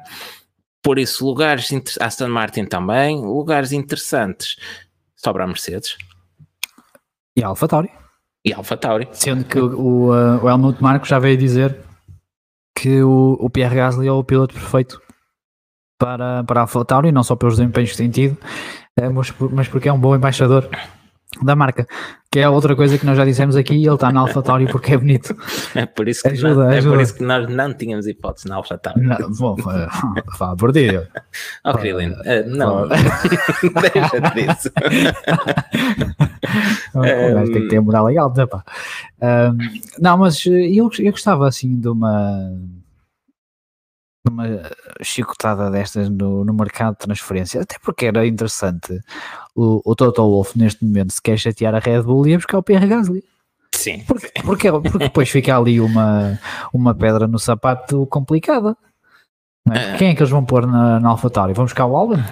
[0.82, 1.68] Por isso, lugares,
[2.00, 4.56] Aston Martin também, lugares interessantes,
[5.14, 5.98] sobra a Mercedes.
[7.36, 8.03] E a AlphaTauri.
[8.44, 9.08] E Alpha Tauri.
[9.12, 11.78] Sendo que o, o, o Helmut Marko já veio dizer
[12.76, 15.00] que o, o Pierre Gasly é o piloto perfeito
[15.98, 18.36] para, para Alpha Tauri, não só pelos desempenhos que tem tido,
[18.98, 20.68] eh, mas, mas porque é um bom embaixador
[21.42, 21.86] da marca,
[22.34, 24.98] que é outra coisa que nós já dissemos aqui, ele está na AlphaTauri porque é
[24.98, 25.36] bonito.
[25.72, 26.88] É por isso que, ajuda, nós, ajuda.
[26.88, 29.02] É por isso que nós não tínhamos hipótese na AlphaTauri.
[29.02, 29.54] Não, bom,
[30.58, 30.88] por ti.
[31.64, 32.88] Oh, Krillin, uh, não,
[33.94, 34.68] deixa disso.
[36.96, 38.64] um, tem que ter moral legal, pá.
[39.22, 39.56] Um,
[40.00, 42.50] não, mas eu, eu gostava assim de uma
[44.28, 44.44] uma
[45.02, 49.00] chicotada destas no, no mercado de transferência, até porque era interessante.
[49.54, 52.62] O, o Toto Wolff, neste momento, se quer chatear a Red Bull, ia buscar o
[52.62, 53.22] Pierre Gasly.
[53.74, 54.02] Sim.
[54.06, 56.38] Porque, porque, porque depois fica ali uma,
[56.72, 58.76] uma pedra no sapato complicada.
[59.70, 59.94] É?
[59.94, 61.52] Uh, Quem é que eles vão pôr na, na AlphaTauri?
[61.52, 62.24] Vão buscar o Alban?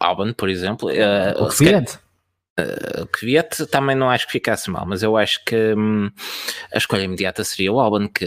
[0.00, 0.88] Alban, por exemplo.
[0.88, 1.98] Uh, o Kvyat?
[2.58, 6.10] Uh, o Kvyat também não acho que ficasse mal, mas eu acho que hum,
[6.72, 8.24] a escolha imediata seria o Alban, que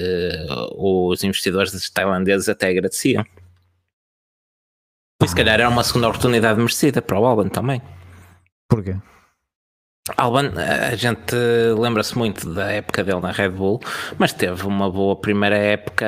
[0.77, 3.25] os investidores tailandeses até agradeciam.
[5.21, 7.81] E se calhar era uma segunda oportunidade merecida para o Alban também.
[8.69, 8.95] Porquê?
[10.17, 11.35] Alban, a gente
[11.77, 13.79] lembra-se muito da época dele na Red Bull,
[14.17, 16.05] mas teve uma boa primeira época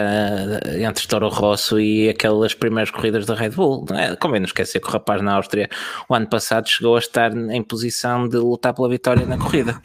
[0.79, 3.85] entre Toro Rosso e aquelas primeiras corridas da Red Bull.
[3.93, 4.15] É?
[4.15, 5.69] Convém não esquecer que o rapaz na Áustria,
[6.09, 9.79] o ano passado, chegou a estar em posição de lutar pela vitória na corrida.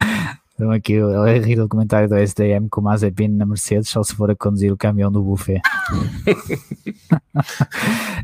[0.60, 4.14] Então aqui é rir do comentário do SDM com o Mazepin na Mercedes só se
[4.14, 5.62] for a conduzir o caminhão do buffet.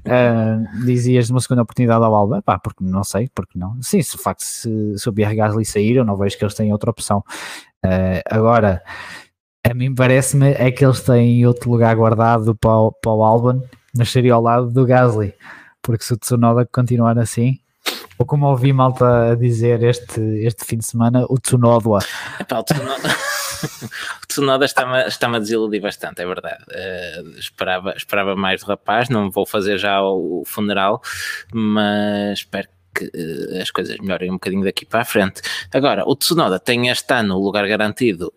[0.04, 2.42] uh, dizias de uma segunda oportunidade ao Alba?
[2.42, 3.80] Pá, porque não sei, porque não.
[3.80, 6.52] Sim, se de facto se, se o Pierre Gasly sair, eu não vejo que eles
[6.52, 7.24] tenham outra opção.
[7.82, 8.82] Uh, agora,
[9.64, 13.62] a mim parece-me é que eles têm outro lugar guardado para o, para o Alban,
[13.96, 15.32] mas seria ao lado do Gasly,
[15.80, 17.60] porque se o Tsunoda continuar assim,
[18.18, 21.98] ou como ouvi malta a dizer este, este fim de semana, o Tsunoda.
[22.40, 23.16] Epá, o Tsunoda,
[24.28, 26.64] Tsunoda está-me está a desiludir bastante, é verdade.
[26.70, 31.02] Uh, esperava, esperava mais do rapaz, não vou fazer já o, funeral,
[31.52, 35.42] mas espero que uh, as coisas melhorem um bocadinho daqui para a frente.
[35.70, 38.32] Agora, o Tsunoda tem este ano o lugar garantido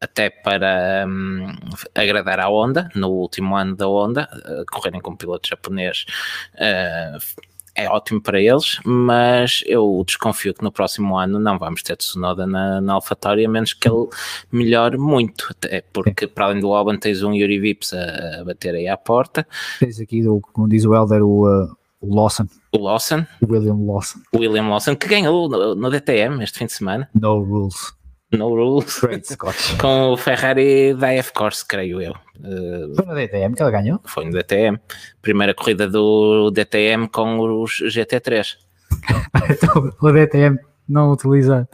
[0.00, 1.54] até para hum,
[1.94, 4.26] agradar à Honda, no último ano da Honda,
[4.70, 6.06] correrem com piloto japonês.
[6.54, 11.96] Uh, é ótimo para eles, mas eu desconfio que no próximo ano não vamos ter
[11.96, 14.08] Tsunoda na, na AlphaTauri, a menos que ele
[14.50, 18.74] melhore muito, até porque para além do Albon tens um Yuri Vips a, a bater
[18.74, 19.46] aí à porta.
[19.78, 22.48] Tens aqui, como diz o Helder, o, uh, o Lawson.
[22.72, 23.24] O Lawson.
[23.48, 24.18] William Lawson.
[24.34, 27.08] William Lawson, que ganhou no, no DTM este fim de semana.
[27.14, 27.96] No rules.
[28.32, 29.00] No rules.
[29.80, 32.12] Com o Ferrari da F-Course, creio eu.
[32.38, 34.00] Uh, foi no DTM que ele ganhou?
[34.04, 34.78] Foi no DTM.
[35.22, 38.56] Primeira corrida do DTM com os GT3.
[39.50, 41.68] então, o DTM não utiliza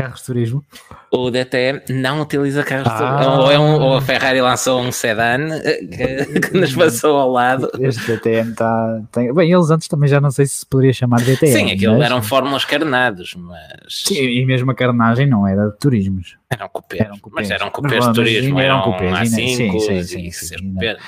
[0.00, 0.64] carros de turismo?
[1.10, 2.92] O DTM não utiliza carros ah.
[2.92, 3.42] de turismo.
[3.42, 7.30] Ou, é um, ou a Ferrari lançou um sedã eh, que, que nos passou ao
[7.30, 7.68] lado.
[7.80, 9.02] Este DTM está.
[9.10, 9.34] Tem...
[9.34, 11.52] Bem, eles antes também já não sei se se poderia chamar DTM.
[11.52, 12.06] Sim, aquilo mas...
[12.06, 14.02] eram fórmulas carnados, mas.
[14.06, 16.36] Sim, e mesmo a carnagem não era de turismos.
[16.50, 17.48] Eram cupês, eram cupês.
[17.48, 20.98] mas eram cupês de turismo, eram, eram cupês, A5 sim, sim, sim, sim, ainda,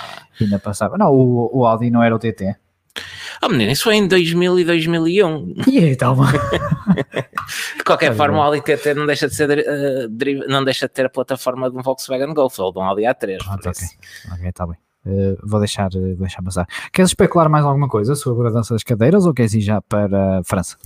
[0.40, 0.96] ainda passava.
[0.96, 2.56] Não, o, o Audi não era o TT.
[3.44, 5.54] Oh menino, isso foi em 2000 e 2001.
[5.66, 6.16] E então?
[7.76, 11.06] de qualquer forma, o Audi TT não deixa de ser uh, não deixa de ter
[11.06, 13.38] a plataforma de um Volkswagen Golf ou de um Audi A3.
[13.46, 13.72] Ah, ok,
[14.32, 14.76] ok, está bem.
[15.04, 16.66] Uh, vou deixar, uh, deixar passar.
[16.92, 20.38] Queres especular mais alguma coisa sobre a dança das cadeiras ou queres ir já para
[20.38, 20.76] a França?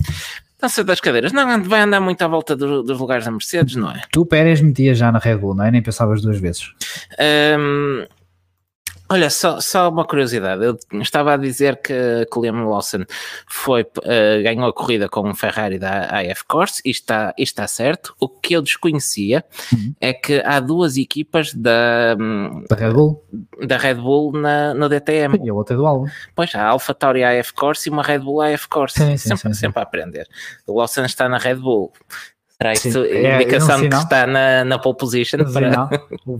[0.59, 3.91] Dança das cadeiras, não, vai andar muito à volta do, dos lugares da Mercedes, não
[3.91, 4.01] é?
[4.11, 5.69] Tu, Pérez, metias já na Red Bull, não é?
[5.69, 6.73] Nem pensavas duas vezes.
[7.59, 8.07] Um,
[9.09, 10.63] Olha, só, só uma curiosidade.
[10.63, 11.93] Eu estava a dizer que,
[12.37, 13.05] Liam Lawson
[13.47, 17.65] foi, uh, ganhou a corrida com um Ferrari da AF Course e está, e está
[17.67, 18.13] certo.
[18.19, 19.93] O que eu desconhecia uhum.
[20.01, 22.15] é que há duas equipas da,
[22.69, 23.23] da Red Bull,
[23.65, 25.39] da Red Bull na, no DTM.
[25.41, 26.07] E a outra é do Albon.
[26.35, 28.95] Pois, há a AlphaTauri AF Course e uma Red Bull AF Course.
[28.95, 30.27] Sim, sim, sempre, sim, sempre a aprender.
[30.65, 31.93] O Lawson está na Red Bull.
[32.57, 35.37] Será isso é, indicação de que está na, na pole position?
[35.53, 35.89] Para...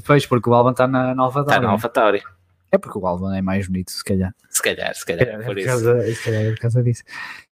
[0.05, 1.49] Pois, porque o Albon está na, na AlphaTauri.
[1.49, 2.23] Está na AlphaTauri.
[2.71, 4.33] É porque o Albon é mais bonito, se calhar.
[4.49, 5.67] Se calhar, se calhar, é, por, isso.
[5.67, 7.03] Causa, se calhar é por causa disso.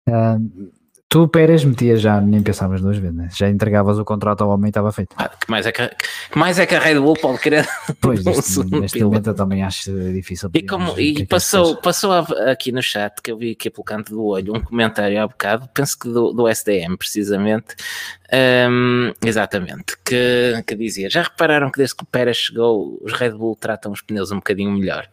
[0.08, 0.72] Uh,
[1.12, 3.28] tu, Pérez, metias já, nem pensavas duas vezes, né?
[3.36, 5.14] já entregavas o contrato ao homem e estava feito.
[5.18, 7.68] Ah, que, mais é que, que mais é que a Red Bull pode querer?
[8.00, 10.48] Pois, neste, neste momento eu também acho difícil.
[10.54, 13.84] E, como, e que é passou, passou aqui no chat, que eu vi aqui pelo
[13.84, 17.76] canto do olho, um comentário há bocado, penso que do, do SDM, precisamente,
[18.70, 23.32] um, exatamente, que, que dizia: já repararam que desde que o Pérez chegou, os Red
[23.32, 25.06] Bull tratam os pneus um bocadinho melhor?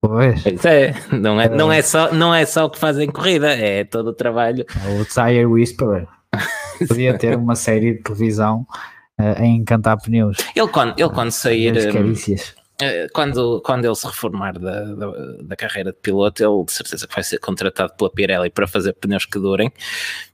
[0.00, 0.44] Pois.
[0.64, 4.08] é, não é, não, é só, não é só o que fazem corrida, é todo
[4.08, 4.64] o trabalho.
[5.00, 6.06] O Tire Whisperer
[6.86, 8.66] podia ter uma série de televisão
[9.18, 10.38] uh, em encantar pneus.
[10.54, 11.92] Ele quando, ele quando sair.
[11.92, 12.54] carícias.
[12.80, 15.10] Eh, quando, quando ele se reformar da, da,
[15.42, 18.92] da, carreira de piloto, ele de certeza que vai ser contratado pela Pirelli para fazer
[18.92, 19.72] pneus que durem.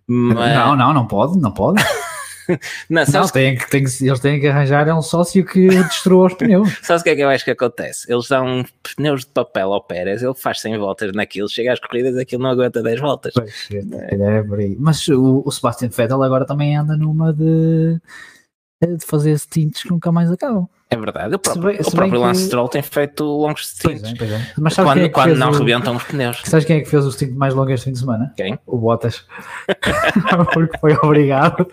[0.06, 0.54] Mas...
[0.54, 1.82] Não, não, não pode, não pode.
[2.88, 6.68] não, não tem, que, tem eles têm que arranjar um sócio que destrua os pneus.
[6.82, 8.10] Sabe o que é que eu acho que acontece?
[8.12, 8.64] Eles dão
[8.96, 12.50] pneus de papel ao Pérez, ele faz 100 voltas naquilo, chega às corridas, aquilo não
[12.50, 13.32] aguenta 10 voltas.
[13.34, 14.44] Pois, é, é.
[14.78, 18.00] Mas o, o Sebastian Vettel agora também anda numa de,
[18.82, 20.68] de fazer stints que nunca mais acabam.
[20.94, 22.46] É verdade, o próprio, bem, o próprio Lance que...
[22.46, 24.04] Stroll tem feito longos stints.
[24.04, 24.46] É, é.
[24.58, 25.52] Mas quando, é quando não o...
[25.52, 26.40] rebentam os pneus.
[26.44, 28.32] Sabes quem é que fez o stint mais longo este fim de semana?
[28.36, 28.56] Quem?
[28.64, 29.26] O Bottas.
[30.54, 31.66] Porque foi obrigado.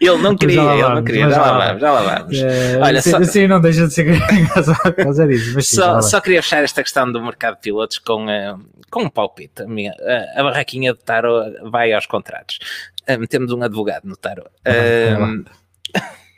[0.00, 1.28] Ele não queria, ele não queria.
[1.28, 2.38] Já lá vamos, já lá vamos.
[2.38, 3.22] É, Olha, só...
[3.24, 5.52] Sim, não deixa de ser engraçado disso.
[5.54, 8.58] Mas, sim, só, só queria fechar esta questão do mercado de pilotos com, uh,
[8.90, 9.62] com um palpite.
[9.62, 11.30] A, minha, uh, a barraquinha de Taro
[11.70, 12.58] vai aos contratos.
[13.06, 14.44] Uh, metemos um advogado no Taro.
[14.66, 15.44] Uh,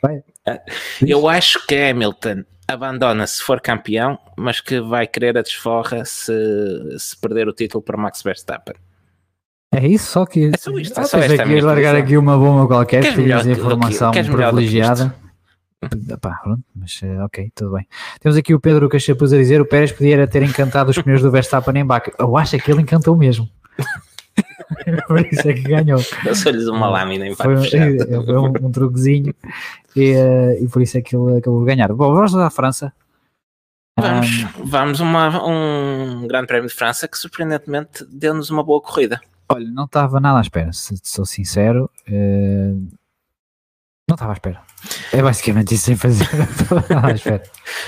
[0.01, 0.23] vai.
[1.05, 6.33] Eu acho que Hamilton abandona se for campeão, mas que vai querer a desforra se,
[6.97, 8.75] se perder o título para Max Verstappen.
[9.73, 10.51] É isso, só que.
[10.53, 10.97] É só isto.
[10.97, 15.13] É ah, esta aqui largar aqui uma bomba qualquer, que tinhas informação que, privilegiada.
[16.21, 17.85] Pá, pronto, mas eh, ok, tudo bem.
[18.19, 21.29] Temos aqui o Pedro Cachapuz a dizer: o Pérez podia ter encantado os pneus do
[21.29, 22.11] Verstappen em Baco.
[22.17, 23.49] Eu acho que ele encantou mesmo.
[25.07, 26.01] Por isso é que ganhou.
[26.25, 29.33] Eu sou-lhes uma lâmina em Foi, foi um, um truquezinho
[29.95, 31.91] e, uh, e por isso é que ele acabou de ganhar.
[31.93, 32.91] Bom, vamos à França.
[33.97, 39.21] Vamos, um, vamos uma, um Grande Prémio de França que surpreendentemente deu-nos uma boa corrida.
[39.47, 41.89] Olha, não estava nada à espera, se sou sincero.
[42.09, 42.87] Uh,
[44.07, 44.61] não estava à espera.
[45.11, 46.27] É basicamente isso sem fazer.
[46.89, 47.43] nada à espera.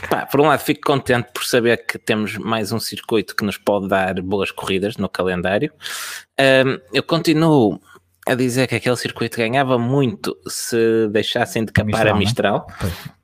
[0.09, 3.57] Pá, por um lado, fico contente por saber que temos mais um circuito que nos
[3.57, 5.71] pode dar boas corridas no calendário.
[6.39, 7.79] Um, eu continuo
[8.27, 12.67] a dizer que aquele circuito ganhava muito se deixassem de capar a Mistral.
[12.67, 13.17] A Mistral.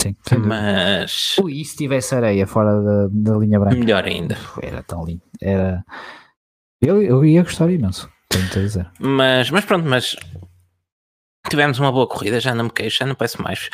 [0.00, 1.36] Sim, mas.
[1.38, 3.76] Ui, e se tivesse areia fora da, da linha branca?
[3.76, 4.36] Melhor ainda.
[4.60, 5.22] Era tão lindo.
[5.40, 5.84] Era.
[6.80, 8.90] Eu, eu ia gostar imenso, tenho a dizer.
[8.98, 10.16] Mas, mas pronto, mas
[11.48, 13.68] tivemos uma boa corrida, já não me queixo, já não peço mais.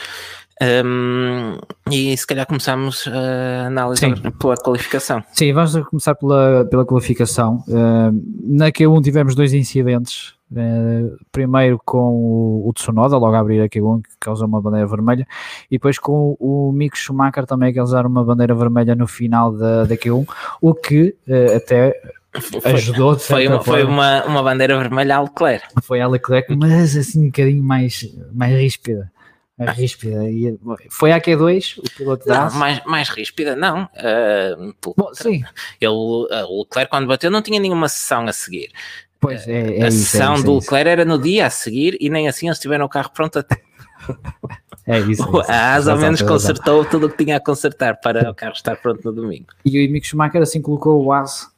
[0.61, 1.57] Um,
[1.91, 4.31] e se calhar começamos a analisar Sim.
[4.33, 5.23] pela qualificação.
[5.33, 7.63] Sim, vamos começar pela, pela qualificação.
[7.69, 8.11] Uh,
[8.43, 10.37] na Q1 tivemos dois incidentes.
[10.51, 14.87] Uh, primeiro com o, o, Tsunoda, logo a abrir a Q1, que causou uma bandeira
[14.87, 15.27] vermelha,
[15.71, 19.53] e depois com o, o Mick Schumacher também, que usaram uma bandeira vermelha no final
[19.53, 20.27] da, da Q1,
[20.61, 21.95] o que uh, até
[22.65, 25.67] ajudou foi, uma, foi uma, uma bandeira vermelha a Leclerc.
[25.83, 29.11] Foi a Leclerc, mas assim um bocadinho mais, mais ríspida
[29.59, 30.31] mais ríspida.
[30.31, 30.57] E
[30.89, 33.85] foi a Q2, o piloto da Não, mais, mais ríspida, não.
[33.85, 35.43] Uh, Bom, sim.
[35.81, 38.71] Ele, uh, o Leclerc, quando bateu, não tinha nenhuma sessão a seguir.
[39.21, 41.51] Pois é, é a isso, sessão é isso, do é Leclerc era no dia a
[41.51, 43.61] seguir e nem assim eles tiveram o carro pronto até.
[44.87, 45.09] É isso.
[45.11, 45.41] É isso.
[45.51, 48.77] A ASA ao menos consertou tudo o que tinha a consertar para o carro estar
[48.77, 49.49] pronto no domingo.
[49.65, 51.51] E o Mick Schumacher assim colocou o AS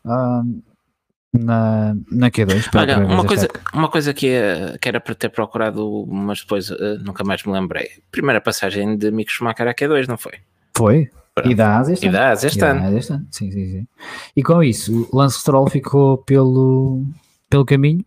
[1.33, 2.69] na, na Q2.
[2.75, 6.99] Olha, uma coisa, uma coisa que, é, que era para ter procurado, mas depois uh,
[7.05, 7.89] nunca mais me lembrei.
[8.11, 10.35] Primeira passagem de Mick Schumacher a Q2, não foi?
[10.77, 11.11] Foi.
[11.45, 12.99] E da Asa este e Da Asa este ano.
[12.99, 13.27] este ano.
[13.31, 13.87] Sim, sim, sim.
[14.37, 17.05] E com isso, o Lance Stroll ficou pelo,
[17.49, 18.05] pelo caminho.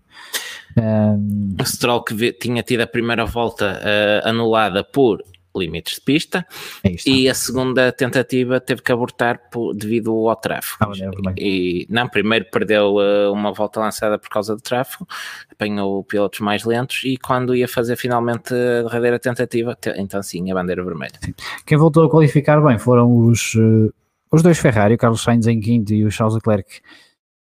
[0.77, 1.55] Um...
[1.59, 5.23] O Stroll que tinha tido a primeira volta uh, anulada por
[5.55, 6.45] limites de pista
[6.83, 10.77] é e a segunda tentativa teve que abortar por, devido ao tráfego.
[10.81, 15.07] Ah, e não, primeiro perdeu uh, uma volta lançada por causa do tráfego,
[15.51, 20.53] apanhou pilotos mais lentos e quando ia fazer finalmente a derradeira tentativa, então sim, a
[20.53, 21.13] bandeira vermelha.
[21.23, 21.33] Sim.
[21.65, 23.93] Quem voltou a qualificar bem foram os, uh,
[24.31, 26.81] os dois Ferrari, o Carlos Sainz em quinto e o Charles Leclerc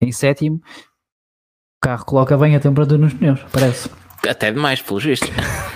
[0.01, 0.61] em sétimo.
[1.77, 3.89] O carro coloca bem a temperatura nos pneus, parece.
[4.29, 5.29] Até demais, pelos vistos.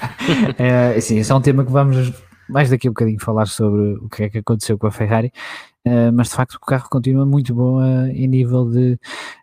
[0.58, 2.14] é, sim, esse é um tema que vamos
[2.50, 5.32] mais daqui a um bocadinho falar sobre o que é que aconteceu com a Ferrari,
[5.88, 9.00] uh, mas de facto o carro continua muito bom uh, em nível de,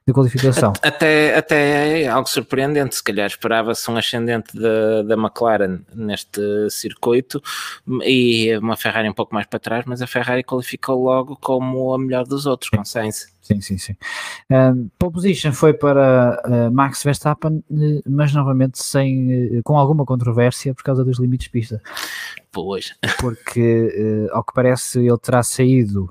[0.09, 0.73] de qualificação.
[0.83, 6.41] Até, até é algo surpreendente, se calhar esperava-se um ascendente da, da McLaren neste
[6.71, 7.43] circuito
[8.03, 11.99] e uma Ferrari um pouco mais para trás, mas a Ferrari qualificou logo como a
[11.99, 13.27] melhor dos outros, com Sainz.
[13.43, 13.97] Sim, sim, sim.
[14.99, 20.75] Pole position foi para uh, Max Verstappen, uh, mas novamente sem, uh, com alguma controvérsia
[20.75, 21.83] por causa dos limites de pista.
[22.51, 22.95] Pois.
[23.21, 26.11] Porque, ao que parece, ele terá saído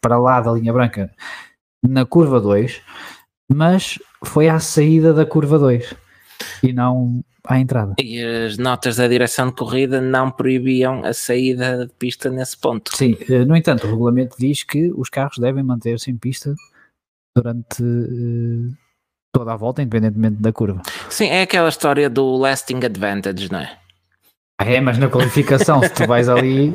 [0.00, 1.10] para lá da linha branca
[1.82, 2.82] na curva 2,
[3.48, 5.94] mas foi à saída da curva 2
[6.62, 7.94] e não à entrada.
[7.98, 12.94] E as notas da direção de corrida não proibiam a saída de pista nesse ponto.
[12.94, 16.54] Sim, eh, no entanto, o regulamento diz que os carros devem manter-se em pista
[17.34, 18.76] durante uh,
[19.32, 20.82] toda a volta, independentemente da curva.
[21.08, 23.78] Sim, é aquela história do lasting advantage, não é?
[24.60, 26.74] É, mas na qualificação, se tu vais ali.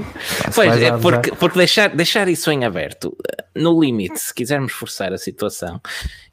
[0.56, 3.16] Pois, vais é porque, porque deixar, deixar isso em aberto,
[3.54, 5.82] no limite, se quisermos forçar a situação,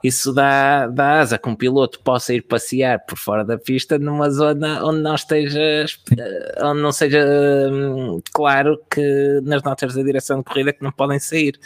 [0.02, 4.30] isso dá, dá asa que um piloto possa ir passear por fora da pista numa
[4.30, 5.86] zona onde não esteja,
[6.62, 7.26] onde não seja
[7.70, 11.58] hum, claro que nas notas da direção de corrida que não podem sair.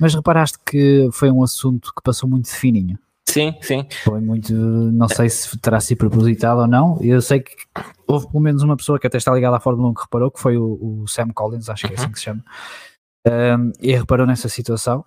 [0.00, 2.98] Mas reparaste que foi um assunto que passou muito fininho.
[3.28, 3.86] Sim, sim.
[4.04, 6.98] Foi muito, não sei se terá sido propositado ou não.
[7.02, 7.52] Eu sei que
[8.06, 10.40] houve pelo menos uma pessoa que até está ligada à Fórmula 1 que reparou, que
[10.40, 12.44] foi o, o Sam Collins, acho que é assim que se chama,
[13.26, 15.04] um, e reparou nessa situação.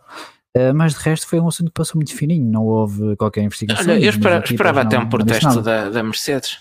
[0.56, 3.86] Uh, mas de resto foi um assunto que passou muito fininho, não houve qualquer investigação.
[3.86, 6.58] Olha, eu esperava, esperava até um protesto da, da Mercedes.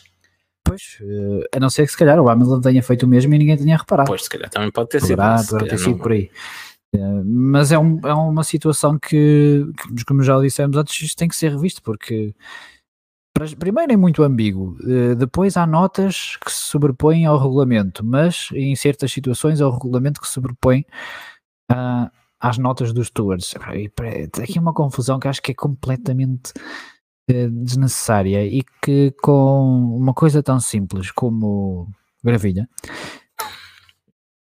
[0.62, 3.38] Pois, uh, a não ser que se calhar o Hamilton tenha feito o mesmo e
[3.38, 4.08] ninguém tenha reparado.
[4.08, 5.50] Pois, se calhar também pode ter poderá, sido.
[5.50, 5.98] Poderá ter sido não...
[5.98, 6.30] por aí.
[6.94, 9.64] Eh, mas é, um, é uma situação que,
[9.96, 12.34] que, como já dissemos antes, tem que ser revisto, porque
[13.58, 18.74] primeiro é muito ambíguo, uh, depois há notas que se sobrepõem ao regulamento, mas em
[18.74, 20.84] certas situações é o regulamento que se sobrepõe
[21.70, 23.54] uh, às notas dos stewards.
[24.42, 26.52] Aqui uma confusão que acho que é completamente
[27.30, 31.88] uh, desnecessária e que com uma coisa tão simples como
[32.24, 32.68] gravilha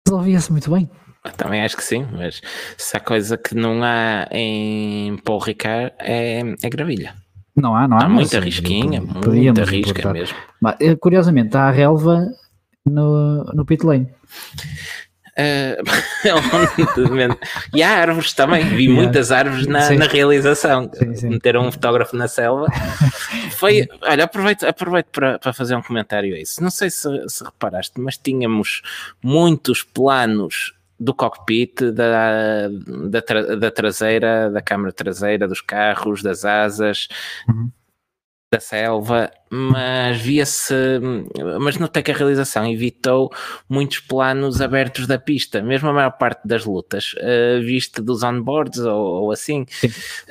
[0.07, 0.89] resolvia-se muito bem.
[1.33, 2.41] Também acho que sim, mas
[2.77, 7.15] se há coisa que não há em Paul Ricard é, é gravilha.
[7.55, 8.05] Não há, não há.
[8.05, 10.37] Há muita risquinha, muita risca mesmo.
[10.61, 12.27] Mas, eh, curiosamente, há a relva
[12.85, 14.09] no, no pit lane.
[15.39, 15.77] Uh,
[17.75, 20.91] e há árvores também, vi muitas árvores na, na realização.
[20.95, 21.29] Sim, sim.
[21.29, 22.69] Meteram um fotógrafo na selva.
[23.53, 26.63] Foi, olha, aproveito, aproveito para, para fazer um comentário a isso.
[26.63, 28.81] Não sei se, se reparaste, mas tínhamos
[29.23, 32.69] muitos planos do cockpit, da,
[33.09, 37.09] da, tra, da, traseira, da câmara traseira, dos carros, das asas.
[37.49, 37.71] Uhum.
[38.51, 40.73] da selva, mas via-se,
[41.61, 43.31] mas notei que a realização evitou
[43.69, 49.25] muitos planos abertos da pista, mesmo a maior parte das lutas, uh, dos onboards ou,
[49.25, 49.67] ou assim.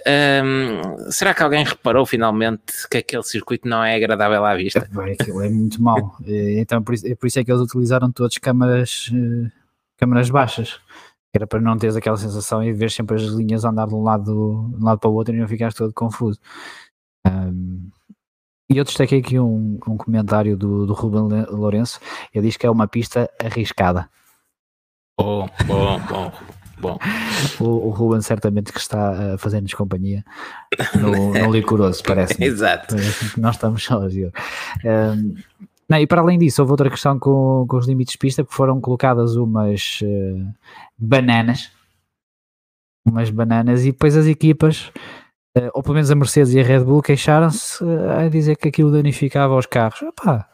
[0.08, 4.90] Um, será que alguém reparou finalmente que aquele circuito não é agradável à vista?
[5.08, 8.38] É, aquilo é muito mau, então por isso, por isso, é que eles utilizaram todas
[8.38, 9.52] câmaras, uh,
[9.98, 10.80] câmaras baixas.
[11.34, 14.24] Era para não teres aquela sensação e ver sempre as linhas andar de um lado,
[14.24, 16.40] de um lado para o outro e não ficares todo confuso.
[17.28, 17.90] Um,
[18.70, 22.00] e eu destaquei aqui um, um comentário do, do Ruben Lourenço.
[22.34, 24.10] Ele diz que é uma pista arriscada.
[25.20, 26.32] Bom, bom, bom.
[26.78, 27.00] Bom.
[27.60, 30.26] O, o Ruben certamente que está uh, fazendo-nos companhia
[30.96, 32.36] no, no licoroso, parece.
[32.44, 32.96] Exato.
[32.96, 35.36] Parece nós estamos só Um,
[35.90, 38.54] não, e para além disso, houve outra questão com, com os limites de pista, que
[38.54, 40.54] foram colocadas umas uh,
[40.98, 41.72] bananas,
[43.06, 44.92] umas bananas, e depois as equipas
[45.58, 48.68] uh, ou pelo menos a Mercedes e a Red Bull queixaram-se uh, a dizer que
[48.68, 50.02] aquilo danificava os carros.
[50.02, 50.48] Epá,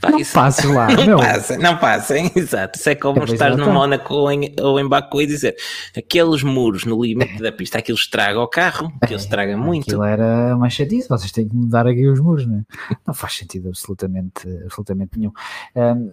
[0.00, 1.18] Pá, não isso, passe lá, não meu.
[1.18, 2.78] Passa, não passem, exato.
[2.78, 5.56] Isso é como é estar no Mónaco ou em, ou em Baku e dizer
[5.96, 9.88] aqueles muros no limite da pista, aquilo estraga o carro, aquilo é, estraga muito.
[9.88, 12.96] Aquilo era uma chatice, vocês têm que mudar aqui os muros, não é?
[13.06, 15.32] Não faz sentido absolutamente, absolutamente nenhum.
[15.76, 16.10] Um,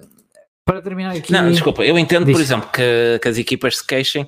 [0.64, 1.32] para terminar aqui.
[1.32, 2.36] Não, desculpa, eu entendo, Diz.
[2.36, 4.28] por exemplo, que, que as equipas se queixem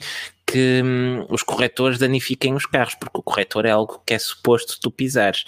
[0.52, 4.78] que hum, os corretores danifiquem os carros, porque o corretor é algo que é suposto
[4.82, 5.46] tu pisares.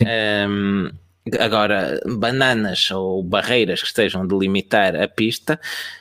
[0.00, 0.90] Um,
[1.40, 5.60] agora, bananas ou barreiras que estejam a delimitar a pista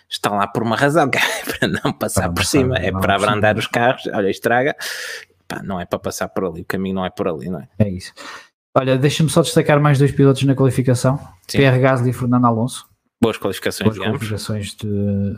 [0.10, 3.16] estão lá por uma razão, que é para não passar para por cima, é para
[3.16, 4.76] abrandar os carros, olha, estraga.
[5.48, 7.68] Pá, não é para passar por ali, o caminho não é por ali, não é?
[7.80, 8.14] É isso.
[8.76, 11.18] Olha, deixa-me só destacar mais dois pilotos na qualificação:
[11.48, 11.60] Sim.
[11.60, 12.88] Pierre Gasly e Fernando Alonso.
[13.22, 15.36] Boas qualificações, Boas qualificações de,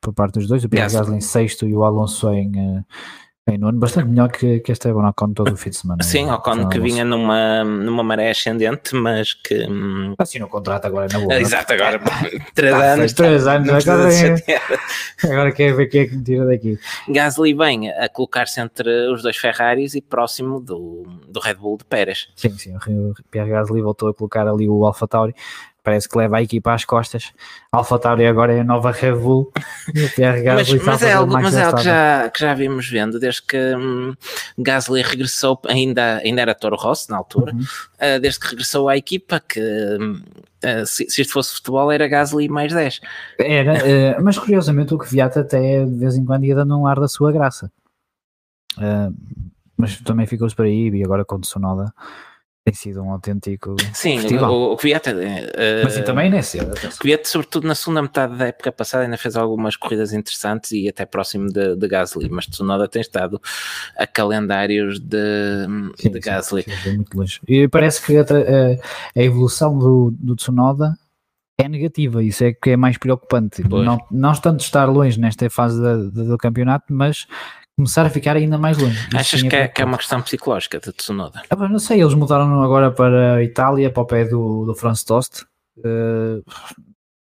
[0.00, 2.82] por parte dos dois, o Pierre Gasly em sexto e o Alonso em,
[3.54, 6.02] em nono, bastante melhor que, que Esteban Ocon todo o fim de semana.
[6.02, 9.66] Sim, Ocon que vinha numa, numa maré ascendente, mas que...
[9.66, 11.40] Hum, Assinou o contrato agora na boa.
[11.40, 12.00] Exato, agora
[12.54, 13.12] três anos.
[13.12, 16.78] Três anos, agora, é, agora quer ver quem é que me tira daqui.
[17.08, 21.84] Gasly vem a colocar-se entre os dois Ferraris e próximo do, do Red Bull de
[21.84, 22.28] Pérez.
[22.36, 25.34] Sim, sim, o Pierre Gasly voltou a colocar ali o Alfa Tauri
[25.82, 27.32] parece que leva a equipa às costas.
[27.72, 29.52] Alfa Tauri agora é a nova Red Bull
[30.14, 33.18] Pierre Gasly mas, mas é algo, mas é algo que já, que já vimos vendo
[33.18, 34.14] desde que hum,
[34.58, 37.60] Gasly regressou, ainda, ainda era Toro Rosso na altura, uhum.
[37.60, 42.48] uh, desde que regressou à equipa que uh, se, se, isto fosse futebol era Gasly
[42.48, 43.00] mais 10.
[43.38, 46.86] Era, uh, mas curiosamente o que Viata até de vez em quando ia dando um
[46.86, 47.70] ar da sua graça.
[49.76, 51.92] mas também ficou-se para aí e agora com o Tsunoda
[52.70, 54.52] tem sido um autêntico Sim, festival.
[54.52, 55.08] o, o Kvyat...
[55.08, 55.14] Uh,
[55.82, 56.72] Mas sim, também é cedo.
[56.72, 60.88] O Kvyat, sobretudo na segunda metade da época passada, ainda fez algumas corridas interessantes e
[60.88, 63.40] até próximo de, de Gasly, mas Tsunoda tem estado
[63.98, 65.66] a calendários de,
[65.96, 66.62] sim, de Gasly.
[66.62, 67.40] Sim, sim, muito longe.
[67.48, 70.94] E parece que a, a, a evolução do, do Tsunoda
[71.58, 73.62] é negativa, isso é que é mais preocupante.
[73.68, 77.26] Não, não tanto estar longe nesta fase da, da, do campeonato, mas
[77.80, 79.08] começar a ficar ainda mais longe.
[79.14, 81.42] Achas que é, que é, uma questão psicológica de Tsunoda?
[81.48, 85.02] Ah, não sei, eles mudaram agora para a Itália, para o pé do, do Franz
[85.02, 85.44] Tost.
[85.78, 86.44] Uh,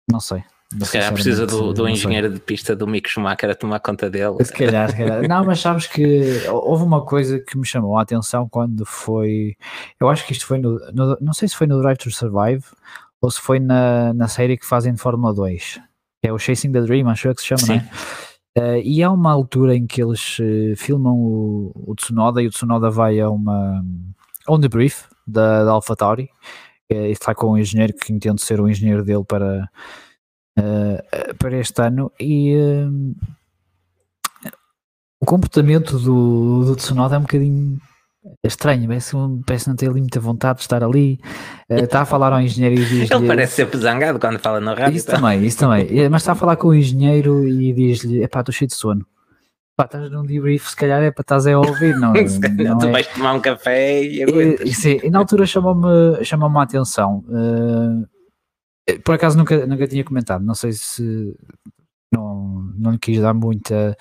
[0.09, 0.43] não sei.
[0.81, 2.35] Se calhar precisa do, do engenheiro sei.
[2.35, 4.43] de pista do Mick Schumacher a tomar conta dele.
[4.43, 5.27] Se calhar, se calhar.
[5.27, 9.55] Não, mas sabes que houve uma coisa que me chamou a atenção quando foi.
[9.99, 10.79] Eu acho que isto foi no.
[10.91, 12.63] no não sei se foi no Drive to Survive
[13.21, 15.79] ou se foi na, na série que fazem de Fórmula 2.
[16.21, 17.67] Que é o Chasing the Dream, acho que se chama, Sim.
[17.67, 17.89] não é?
[18.57, 22.49] Uh, e há uma altura em que eles uh, filmam o, o, Tsunoda e o
[22.49, 23.83] Tsunoda vai a uma
[24.47, 26.29] a um debrief da, da AlphaTauri
[26.89, 29.69] e está com um engenheiro que entende ser o engenheiro dele para,
[30.57, 32.11] uh, para este ano.
[32.19, 32.55] E
[35.19, 37.81] o comportamento do, do Tsunoda é um bocadinho
[38.43, 39.15] é estranho, parece,
[39.45, 41.19] parece não ter ali muita vontade de estar ali.
[41.69, 44.73] Uh, está a falar ao engenheiro e diz Ele parece sempre zangado quando fala no
[44.73, 44.97] rádio.
[44.97, 45.13] Isso tá?
[45.13, 45.87] também, isso também.
[45.99, 49.05] Eh, mas está a falar com o engenheiro e diz-lhe: Epá, estou cheio de sono.
[49.77, 52.13] Pá, estás num debrief, se calhar é para estás a ouvir, não,
[52.63, 52.91] não tu é...
[52.91, 54.69] vais tomar um café e aguentas.
[54.69, 57.23] E, sim, e na altura chamou-me chamou a atenção.
[57.27, 58.07] Uh,
[59.03, 61.35] por acaso nunca, nunca tinha comentado, não sei se
[62.11, 63.97] não, não lhe quis dar muita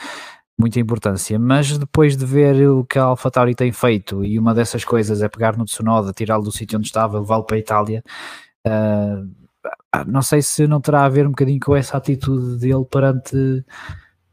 [0.59, 4.84] muita importância, mas depois de ver o que a AlphaTauri tem feito e uma dessas
[4.84, 8.05] coisas é pegar no Tsunoda, tirá-lo do sítio onde estava, levá-lo para a Itália,
[8.66, 9.44] uh,
[10.07, 13.36] não sei se não terá a ver um bocadinho com essa atitude dele perante,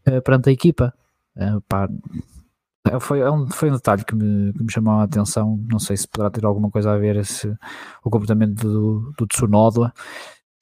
[0.08, 0.94] uh, perante a equipa.
[1.36, 1.88] Uh, pá,
[3.00, 5.60] foi, é foi um detalhe que me, que me chamou a atenção.
[5.70, 7.48] Não sei se poderá ter alguma coisa a ver esse,
[8.04, 9.94] o comportamento do, do Tsunoda.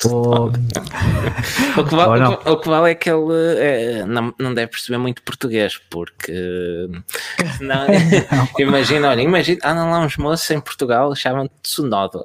[0.05, 0.45] O...
[1.77, 5.21] o, que vale, o, que vale, é que ele é, não, não deve perceber muito
[5.21, 6.31] português, porque
[8.59, 12.23] imagina, olha, imagina, andam lá uns moços em Portugal chamam-te Tsunoda.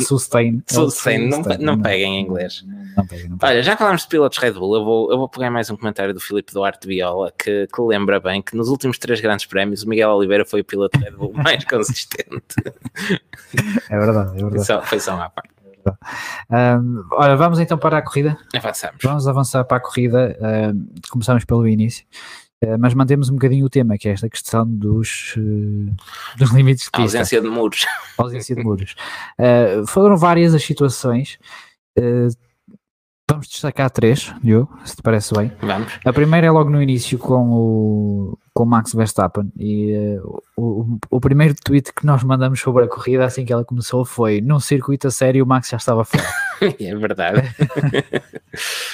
[0.00, 0.62] Sustain.
[0.66, 2.62] Sustain, não, não peguem em inglês.
[2.94, 3.54] Não peguem, não peguem.
[3.54, 6.12] Olha, já falámos de pilotos Red Bull, eu vou, eu vou pegar mais um comentário
[6.12, 9.88] do Filipe Duarte Viola que, que lembra bem que nos últimos três grandes prémios o
[9.88, 12.42] Miguel Oliveira foi o piloto Red Bull mais consistente.
[13.88, 14.66] É verdade, é verdade.
[14.66, 15.63] Só, foi só uma parte.
[16.50, 18.36] Um, olha, vamos então para a corrida.
[18.54, 18.98] Avançamos.
[19.02, 20.36] Vamos avançar para a corrida.
[20.40, 22.04] Um, começamos pelo início.
[22.62, 25.94] Uh, mas mantemos um bocadinho o tema, que é esta questão dos, uh,
[26.38, 27.18] dos limites de pista.
[27.18, 27.86] A ausência de muros.
[28.18, 28.94] A ausência de muros.
[29.38, 31.38] Uh, foram várias as situações.
[33.28, 35.52] vamos destacar três, Diogo, se te parece bem.
[35.60, 35.92] Vamos.
[36.04, 39.52] A primeira é logo no início com o, com Max Verstappen.
[39.58, 39.92] E
[40.22, 44.04] uh, o, o, primeiro tweet que nós mandamos sobre a corrida assim que ela começou
[44.04, 46.24] foi num circuito a sério o Max já estava fora.
[46.80, 47.40] É verdade.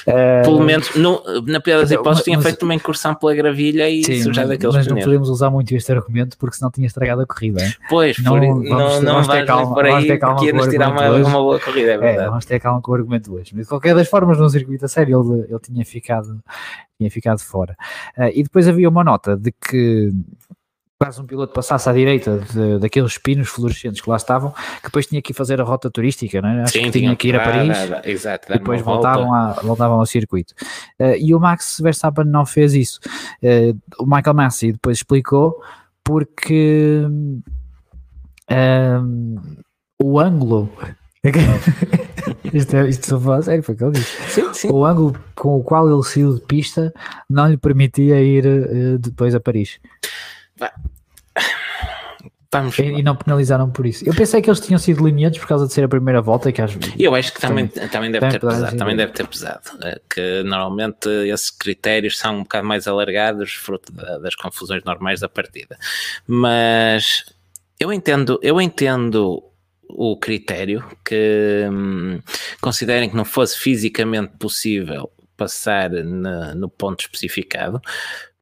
[0.09, 4.03] Uh, pelo menos no, na pior das hipóteses tinha feito uma incursão pela gravilha e
[4.03, 7.21] sim, sujado mas, aqueles mas não podemos usar muito este argumento porque senão tinha estragado
[7.21, 7.73] a corrida hein?
[7.89, 10.91] pois não, por, vamos, não, não vamos ter calma, por aí que ia nos tirar
[10.91, 12.25] uma, uma, boa corrida é verdade.
[12.25, 13.53] é, vamos ter calma com o argumento hoje.
[13.55, 16.41] Mas de qualquer das formas num circuito a sério ele, ele tinha ficado
[17.01, 17.75] tinha ficado fora.
[18.17, 20.13] Uh, e depois havia uma nota de que
[21.03, 25.07] caso um piloto passasse à direita de, daqueles pinos fluorescentes que lá estavam, que depois
[25.07, 26.63] tinha que fazer a rota turística, não é?
[26.63, 27.71] Acho Sim, que tinha que ir a Paris
[28.05, 30.53] exato, e depois voltavam, a, voltavam ao circuito.
[31.01, 33.01] Uh, e o Max Verstappen não fez isso.
[33.43, 35.59] Uh, o Michael Massey depois explicou
[36.05, 37.03] porque
[40.03, 40.69] o ângulo
[42.55, 44.31] isto, é, isto só fala sério, foi o que ele disse.
[44.31, 44.71] Sim, sim.
[44.71, 46.93] O ângulo com o qual ele saiu de pista
[47.29, 49.79] não lhe permitia ir uh, depois a Paris.
[52.53, 52.77] Vamos.
[52.81, 54.05] E, e, não penalizaram por isso.
[54.05, 56.51] Eu pensei que eles tinham sido lenientes por causa de ser a primeira volta.
[56.51, 56.77] Que às...
[56.99, 59.71] Eu acho que também, também, deve, ter pesado, também deve ter pesado.
[59.85, 65.21] É que normalmente esses critérios são um bocado mais alargados, fruto da, das confusões normais
[65.21, 65.79] da partida.
[66.27, 67.25] Mas
[67.79, 69.50] eu entendo, eu entendo
[69.97, 72.20] o critério que hum,
[72.61, 77.80] considerem que não fosse fisicamente possível passar na, no ponto especificado,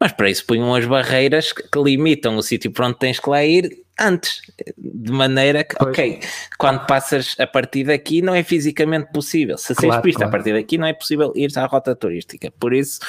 [0.00, 3.44] mas para isso punham as barreiras que, limitam o sítio para onde tens que lá
[3.44, 4.40] ir antes,
[4.76, 5.90] de maneira que, pois.
[5.90, 6.20] ok,
[6.56, 9.58] quando passas a partir daqui não é fisicamente possível.
[9.58, 10.28] Se claro, pista claro.
[10.28, 12.52] a partir daqui não é possível ir à rota turística.
[12.58, 13.00] Por isso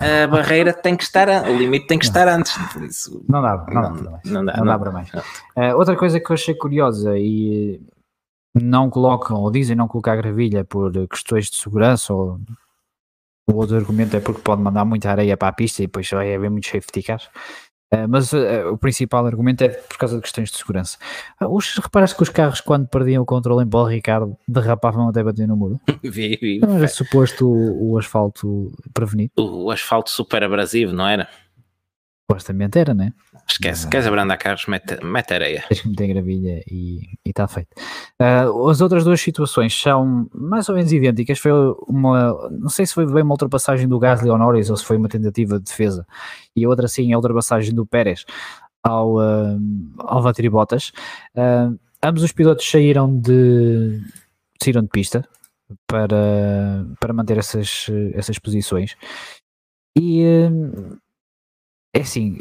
[0.00, 2.56] a barreira tem que estar, o limite tem que estar antes.
[2.82, 5.08] Isso, não dá, não, não, dá, não, dá, não dá para mais.
[5.12, 7.80] Uh, outra coisa que eu achei curiosa e
[8.54, 12.40] não colocam ou dizem não colocar gravilha por questões de segurança ou
[13.48, 16.34] o outro argumento é porque pode mandar muita areia para a pista e depois vai
[16.34, 17.30] haver muitos safety cars.
[17.92, 20.98] Uh, mas uh, o principal argumento é por causa de questões de segurança.
[21.40, 25.22] Uh, os, reparaste que os carros, quando perdiam o controle em Paul Ricardo, derrapavam até
[25.22, 25.80] bater no muro?
[26.04, 26.58] vi, vi.
[26.58, 29.32] Não era suposto o, o asfalto prevenido?
[29.38, 31.28] O, o asfalto super abrasivo, não era?
[32.30, 33.14] Supostamente era, né?
[33.48, 35.64] Esquece, uh, queres abrandar carros, mete, mete areia.
[35.66, 37.70] Tens que meter gravilha e está feito.
[38.20, 41.38] Uh, as outras duas situações são mais ou menos idênticas.
[41.38, 41.52] Foi
[41.86, 44.98] uma, não sei se foi bem uma ultrapassagem do Gasly ao Norris ou se foi
[44.98, 46.06] uma tentativa de defesa.
[46.54, 48.26] E outra sim, a ultrapassagem do Pérez
[48.82, 49.58] ao, uh,
[49.96, 50.92] ao Valtteri Bottas.
[51.34, 54.02] Uh, ambos os pilotos saíram de,
[54.62, 55.26] saíram de pista
[55.86, 58.96] para, para manter essas, essas posições.
[59.98, 60.22] E
[61.98, 62.38] é assim,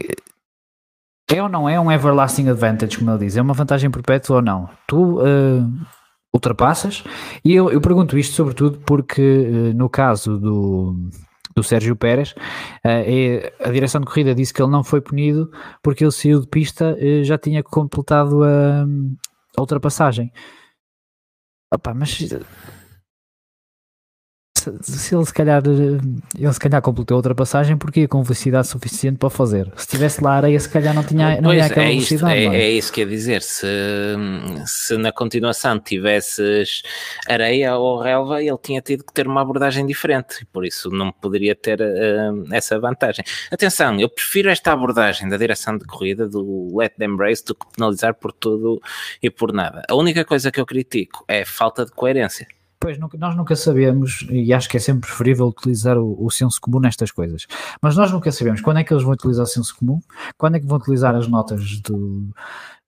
[1.30, 3.36] é ou não é um everlasting advantage, como ele diz?
[3.36, 4.70] É uma vantagem perpétua ou não?
[4.88, 5.72] Tu uh,
[6.34, 7.04] ultrapassas,
[7.44, 11.10] e eu, eu, pergunto isto sobretudo porque uh, no caso do,
[11.56, 12.36] do Sérgio Pérez, uh,
[12.86, 15.52] é, a direção de corrida disse que ele não foi punido
[15.82, 18.86] porque ele saiu de pista e já tinha completado a,
[19.58, 20.32] a ultrapassagem.
[21.74, 22.18] Opa, mas
[24.82, 29.18] se ele se calhar ele se calhar completou a ultrapassagem porque ia com velocidade suficiente
[29.18, 29.72] para fazer.
[29.76, 32.40] Se tivesse lá areia, se calhar não tinha, não ia aquela é velocidade.
[32.40, 33.42] Isto, é, é, isso que quer dizer.
[33.42, 33.68] Se,
[34.66, 36.82] se na continuação tivesses
[37.28, 41.56] areia ou relva, ele tinha tido que ter uma abordagem diferente, por isso não poderia
[41.56, 43.24] ter uh, essa vantagem.
[43.52, 47.66] Atenção, eu prefiro esta abordagem da direção de corrida, do let them race, do que
[47.76, 48.82] penalizar por tudo
[49.22, 49.84] e por nada.
[49.90, 52.48] A única coisa que eu critico é falta de coerência.
[52.80, 56.80] Pois, nós nunca sabemos, e acho que é sempre preferível utilizar o, o, senso comum
[56.80, 57.48] nestas coisas,
[57.82, 60.00] mas nós nunca sabemos quando é que eles vão utilizar o senso comum,
[60.38, 62.30] quando é que vão utilizar as notas do,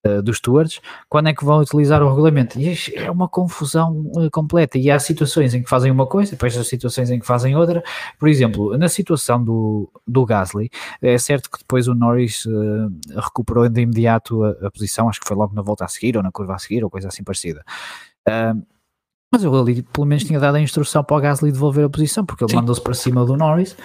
[0.05, 2.59] uh, dos stewards, quando é que vão utilizar o regulamento.
[2.59, 6.55] E é uma confusão uh, completa, e há situações em que fazem uma coisa, depois
[6.57, 7.83] há situações em que fazem outra.
[8.19, 10.69] Por exemplo, na situação do, do Gasly,
[11.01, 15.27] é certo que depois o Norris uh, recuperou de imediato a, a, posição, acho que
[15.27, 17.63] foi logo na volta a seguir, ou na curva a seguir, ou coisa assim parecida.
[18.27, 18.78] Uh,
[19.31, 22.25] Mas eu ali pelo menos tinha dado a instrução para o Gasly devolver a posição,
[22.25, 23.75] porque ele mandou-se para cima do Norris.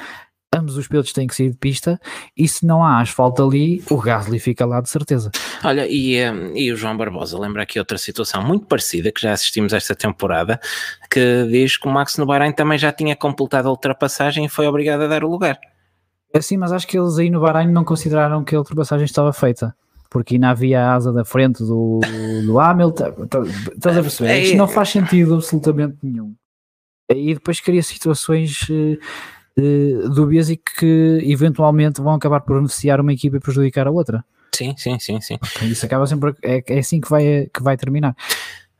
[0.54, 2.00] Ambos os pilotos têm que sair de pista
[2.36, 5.32] e se não há asfalto ali, o Gasly fica lá de certeza.
[5.64, 9.32] Olha, e, um, e o João Barbosa lembra aqui outra situação muito parecida que já
[9.32, 10.60] assistimos esta temporada,
[11.10, 14.68] que diz que o Max no Bahrein também já tinha completado a ultrapassagem e foi
[14.68, 15.58] obrigado a dar o lugar.
[16.32, 19.32] É sim, mas acho que eles aí no Bahrein não consideraram que a ultrapassagem estava
[19.32, 19.74] feita
[20.14, 21.98] porque ainda havia a asa da frente do,
[22.46, 23.26] do Hamilton.
[23.74, 24.30] Estás a perceber?
[24.30, 26.36] É, Isto não faz sentido absolutamente nenhum.
[27.12, 28.96] E depois cria situações uh,
[29.58, 34.24] uh, dúbias e que eventualmente vão acabar por beneficiar uma equipa e prejudicar a outra.
[34.54, 35.36] Sim, sim, sim, sim.
[35.62, 36.32] Isso acaba sempre.
[36.44, 38.14] É, é assim que vai, que vai terminar.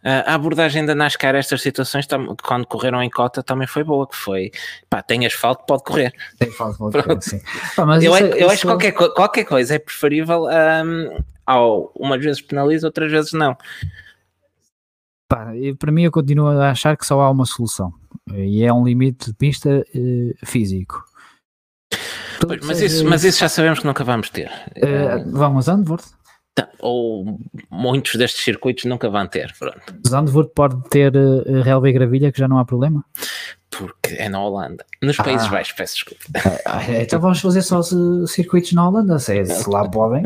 [0.04, 2.06] A abordagem da NASCAR a estas situações,
[2.42, 4.50] quando correram em cota, também foi boa, que foi,
[4.90, 6.12] pá, tem asfalto, pode correr.
[6.38, 7.40] Tem asfalto, pode correr, sim.
[7.74, 8.50] Pá, eu, isso, eu isso...
[8.50, 13.56] acho que qualquer, qualquer coisa é preferível um, ao, umas vezes penaliza, outras vezes não.
[15.26, 17.90] Pá, para mim eu continuo a achar que só há uma solução,
[18.34, 21.02] e é um limite de pista uh, físico.
[22.46, 24.50] Pois, mas, isso, mas isso já sabemos que nunca vamos ter.
[24.76, 26.04] Uh, vamos a Zandvoort?
[26.78, 27.38] Ou
[27.70, 29.52] muitos destes circuitos nunca vão ter.
[29.58, 29.94] Pronto.
[30.06, 33.04] Zandvoort pode ter uh, relva e gravilha que já não há problema?
[33.70, 34.84] Porque é na Holanda.
[35.02, 35.24] Nos ah.
[35.24, 36.24] Países Baixos, peço desculpa.
[36.64, 37.80] Ah, ah, então vamos fazer só
[38.26, 40.24] circuitos na Holanda, se, se lá podem.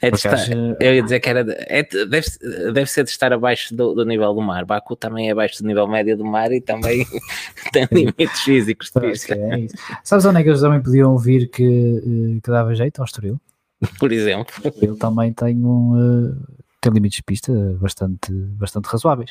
[0.00, 0.36] É de estar,
[0.80, 1.46] eu ia dizer que era.
[1.48, 2.26] É, deve,
[2.72, 4.64] deve ser de estar abaixo do, do, nível do mar.
[4.64, 7.06] Baku também é abaixo do nível médio do mar e também
[7.72, 9.34] tem limites físicos de pista.
[9.34, 9.74] É isso.
[10.04, 13.40] Sabes onde é que eles também podiam ouvir que, eh, que dava jeito ao Estoril?
[13.98, 14.54] por exemplo.
[14.80, 19.30] Ele também tem, um, uh, tem limites de pista bastante, bastante razoáveis.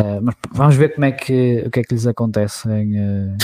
[0.00, 3.36] Uh, mas vamos ver como é que, o que é que lhes acontece em, uh.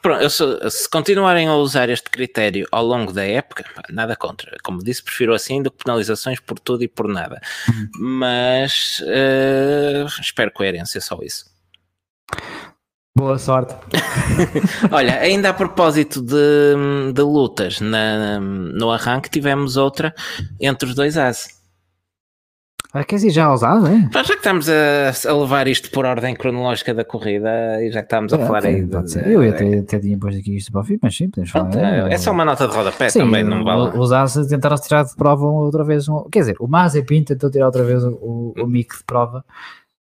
[0.00, 4.56] Pronto, se, se, continuarem a usar este critério ao longo da época, nada contra.
[4.62, 7.40] Como disse, prefiro assim do que penalizações por tudo e por nada.
[7.68, 7.88] Hum.
[7.98, 11.46] Mas uh, espero coerência, só isso.
[13.16, 13.72] Boa sorte.
[14.90, 20.12] Olha, ainda a propósito de, de lutas, na, no arranque tivemos outra
[20.60, 21.46] entre os dois as.
[22.92, 24.08] Ah, quer dizer, já aos as, é?
[24.12, 28.06] já que estamos a, a, levar isto por ordem cronológica da corrida e já que
[28.06, 28.84] estamos a é, falar aí.
[28.84, 31.50] De, eu ia até, até tinha posto aqui isto para o fim, mas sim, podemos
[31.52, 32.08] falar.
[32.10, 33.96] É, é, só uma nota de rodapé sim, também, não vale.
[33.96, 36.08] Os as tentaram tirar de prova outra vez.
[36.08, 39.44] Um, quer dizer, o Mazepin tentou tirar outra vez o, o mic de prova.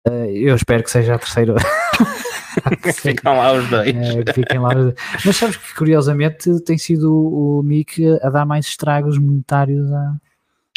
[0.07, 1.55] Uh, eu espero que seja a terceira.
[2.93, 3.95] ficam lá os dois.
[3.95, 4.95] É, fiquem lá os dois.
[5.25, 10.15] Mas sabes que curiosamente tem sido o, Mick a dar mais estragos monetários a.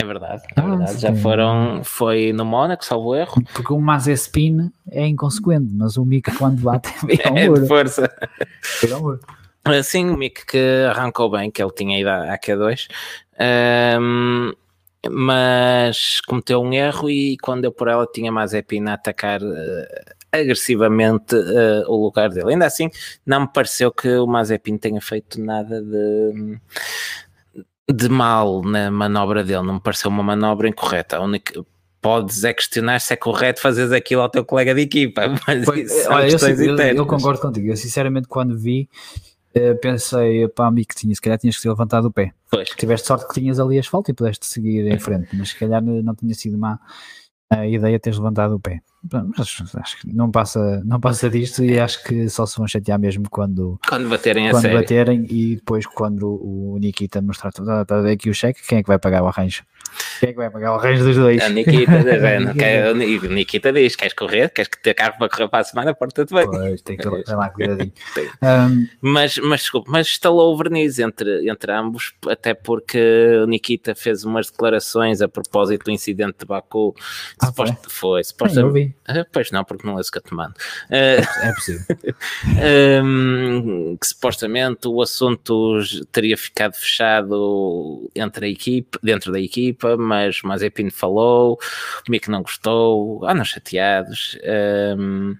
[0.00, 0.98] É verdade, é ah, verdade.
[0.98, 3.42] Já foram, foi no Mónaco, salvo erro.
[3.54, 6.88] Porque o Mazespin é inconsequente, mas o Mick quando bate
[7.22, 8.10] é um é de força.
[8.88, 9.18] É um
[9.82, 12.88] Sim, o Mick que arrancou bem, que ele tinha ido à Q2,
[14.00, 14.52] um,
[15.08, 19.86] mas cometeu um erro e quando deu por ela tinha Mazepin a atacar uh,
[20.32, 22.52] agressivamente uh, o lugar dele.
[22.52, 22.90] Ainda assim,
[23.24, 26.58] não me pareceu que o Mazepin tenha feito nada de,
[27.92, 31.18] de mal na manobra dele, não me pareceu uma manobra incorreta.
[31.18, 31.62] A única,
[32.00, 36.10] podes é questionar se é correto fazeres aquilo ao teu colega de equipa, mas isso
[36.10, 37.68] olha, eu, eu, eu, concordo contigo.
[37.68, 38.88] Eu sinceramente, quando vi,
[39.54, 42.32] uh, pensei para mim que tinha, se calhar tinhas que ter levantado o pé.
[42.50, 42.70] Pois.
[42.70, 46.14] Tiveste sorte que tinhas ali asfalto e pudeste seguir em frente, mas se calhar não
[46.14, 46.78] tinha sido má
[47.52, 48.80] a ideia de teres levantado o pé.
[49.36, 52.98] Mas acho que não passa, não passa disto e acho que só se vão chatear
[52.98, 54.74] mesmo quando, quando baterem quando a série.
[54.74, 58.82] baterem e depois quando o Nikita mostrar está a ver aqui o cheque, quem é
[58.82, 59.64] que vai pagar o arranjo?
[60.20, 61.42] Quem é que vai pagar o arranjo dos dois?
[61.42, 61.92] A Nikita,
[62.58, 64.50] quer, o Nikita diz: queres correr?
[64.50, 65.94] Queres que ter carro para correr para a semana?
[65.94, 66.46] Porta-te bem.
[66.46, 67.92] Pois, tem que ter lá cuidadinho.
[68.42, 72.98] um, mas, mas desculpa, mas instalou o verniz entre, entre ambos, até porque
[73.42, 76.94] o Nikita fez umas declarações a propósito do incidente de Baku.
[77.40, 78.94] Ah, suposto, foi, supostamente.
[79.06, 80.54] Ah, pois não, porque não é isso que eu te mando.
[80.88, 81.84] Uh, é possível.
[83.04, 85.80] um, que supostamente o assunto
[86.10, 89.40] teria ficado fechado entre a equipe, dentro da
[89.82, 91.58] equipa, mas Mazepin falou,
[92.06, 94.38] o Mick não gostou, andam chateados.
[94.96, 95.34] Um,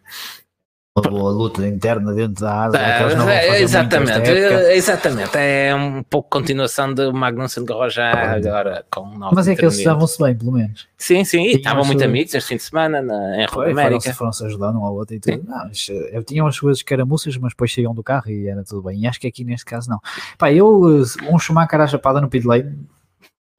[0.95, 2.79] a luta interna dentro da asa.
[2.79, 4.31] É, é exatamente,
[4.75, 5.39] exatamente.
[5.39, 9.79] É um pouco continuação de Magnussen de Roja agora com nove Mas é que eles
[9.79, 10.87] estavam-se bem, pelo menos.
[10.99, 14.13] Sim, sim, e estavam muito amigos este fim de semana na, em Rua América.
[14.13, 15.43] Foram-se ajudando um ao outro e tudo.
[15.49, 18.47] Não, eh, eu tinha umas coisas que eram moças, mas depois saíam do carro e
[18.47, 19.01] era tudo bem.
[19.01, 19.99] E acho que aqui neste caso não.
[20.37, 22.87] Pá, eu, eh, um Schumacher à chapada no pit lane,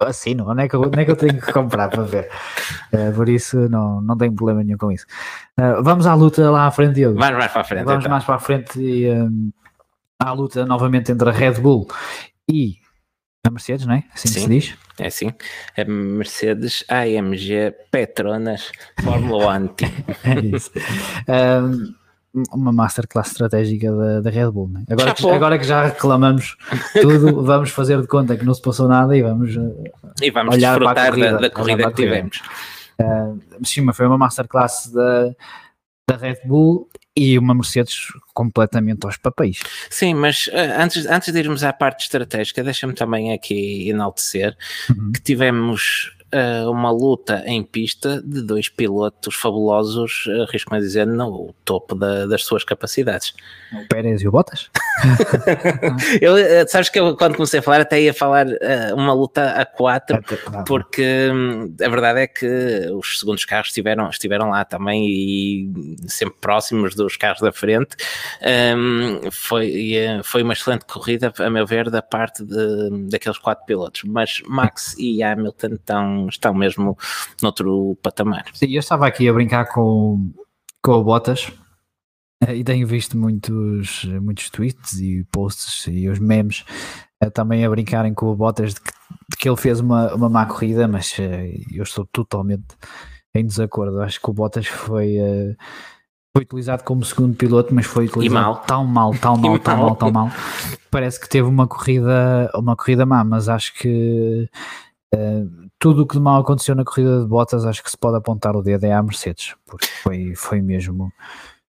[0.06, 2.30] assino, onde é que eu, onde é que eu tenho que comprar para ver?
[2.94, 5.06] Uh, por isso não, não tenho problema nenhum com isso.
[5.60, 7.20] Uh, vamos à luta lá à frente, Diogo.
[7.20, 7.86] Vamos mais para a frente.
[7.86, 8.12] Vamos então.
[8.12, 9.52] mais para a frente e um,
[10.20, 11.88] à luta novamente entre a Red Bull
[12.50, 12.76] e
[13.46, 14.04] a Mercedes, não é?
[14.14, 14.40] Assim Sim.
[14.40, 14.78] se diz.
[15.00, 15.34] É assim,
[15.76, 18.72] a Mercedes AMG Petronas
[19.04, 19.70] Fórmula 1
[20.24, 20.72] é isso.
[21.28, 22.03] Um,
[22.52, 24.70] uma masterclass estratégica da, da Red Bull.
[24.70, 24.84] Né?
[24.90, 26.58] Agora, que, agora que já reclamamos
[27.00, 29.56] tudo, vamos fazer de conta que não se passou nada e vamos,
[30.22, 32.42] e vamos olhar para a corrida, da, da corrida que tivemos.
[33.00, 35.34] Uh, sim, mas foi uma masterclass da,
[36.10, 39.60] da Red Bull e uma Mercedes completamente aos papéis.
[39.90, 44.58] Sim, mas uh, antes, antes de irmos à parte estratégica, deixa-me também aqui enaltecer
[44.90, 45.12] uhum.
[45.12, 51.54] que tivemos uh, uma luta em pista de dois pilotos fabulosos, arrisco-me a dizer, no
[51.64, 53.34] topo da, das suas capacidades.
[53.74, 54.70] O Pérez e o Bottas?
[56.22, 59.52] eu, eh, sabes que eu, quando comecei a falar, até ia falar uh, uma luta
[59.52, 60.20] a quatro,
[60.66, 65.74] porque hum, a verdade é que os segundos carros estiveram, estiveram lá também e
[66.08, 67.96] sempre próximos dos carros da frente.
[68.78, 74.04] Um, foi, foi uma excelente corrida, a meu ver, da parte de, daqueles quatro pilotos,
[74.06, 76.98] mas Max e Hamilton estão, estão mesmo
[77.42, 78.46] noutro patamar.
[78.54, 80.32] Sim, eu estava aqui a brincar com,
[80.82, 81.63] com o Bottas eh,
[82.56, 86.66] e tenho visto muitos, muitos tweets e posts e os memes
[87.24, 88.92] uh, também a brincarem com o Bottas de que,
[89.32, 91.22] de que ele fez uma, uma má corrida, mas uh,
[91.72, 92.66] eu estou totalmente
[93.34, 94.02] em desacordo.
[94.02, 95.56] Acho que o Bottas foi, uh,
[96.36, 98.56] foi utilizado como segundo piloto, mas foi utilizado mal.
[98.62, 100.32] tão mal, tão mal, tão mal, tão mal.
[100.92, 104.50] Parece que teve uma corrida, uma corrida má, mas acho que
[105.78, 108.56] tudo o que de mal aconteceu na corrida de Bottas, acho que se pode apontar
[108.56, 111.12] o dedo é à Mercedes, porque foi, foi mesmo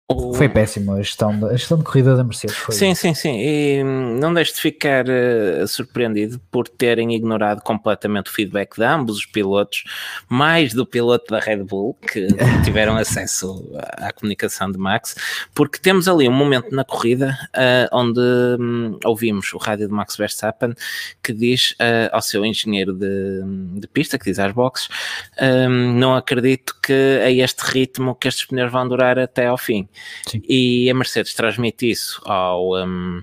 [0.06, 0.34] o...
[0.34, 2.54] Foi péssimo a gestão, a gestão de corrida da Mercedes.
[2.54, 2.74] Foi...
[2.74, 3.38] Sim, sim, sim.
[3.40, 9.16] E não deixe de ficar uh, surpreendido por terem ignorado completamente o feedback de ambos
[9.16, 9.84] os pilotos,
[10.28, 12.26] mais do piloto da Red Bull, que
[12.64, 15.14] tiveram acesso à, à comunicação de Max,
[15.54, 20.16] porque temos ali um momento na corrida uh, onde um, ouvimos o rádio de Max
[20.18, 20.74] Verstappen
[21.22, 23.40] que diz uh, ao seu engenheiro de,
[23.80, 24.88] de, pista, que diz às boxes:
[25.40, 29.88] um, Não acredito que a este ritmo que estes pneus vão durar até ao fim.
[30.26, 30.42] Sim.
[30.48, 33.22] E a Mercedes transmite isso ao, um,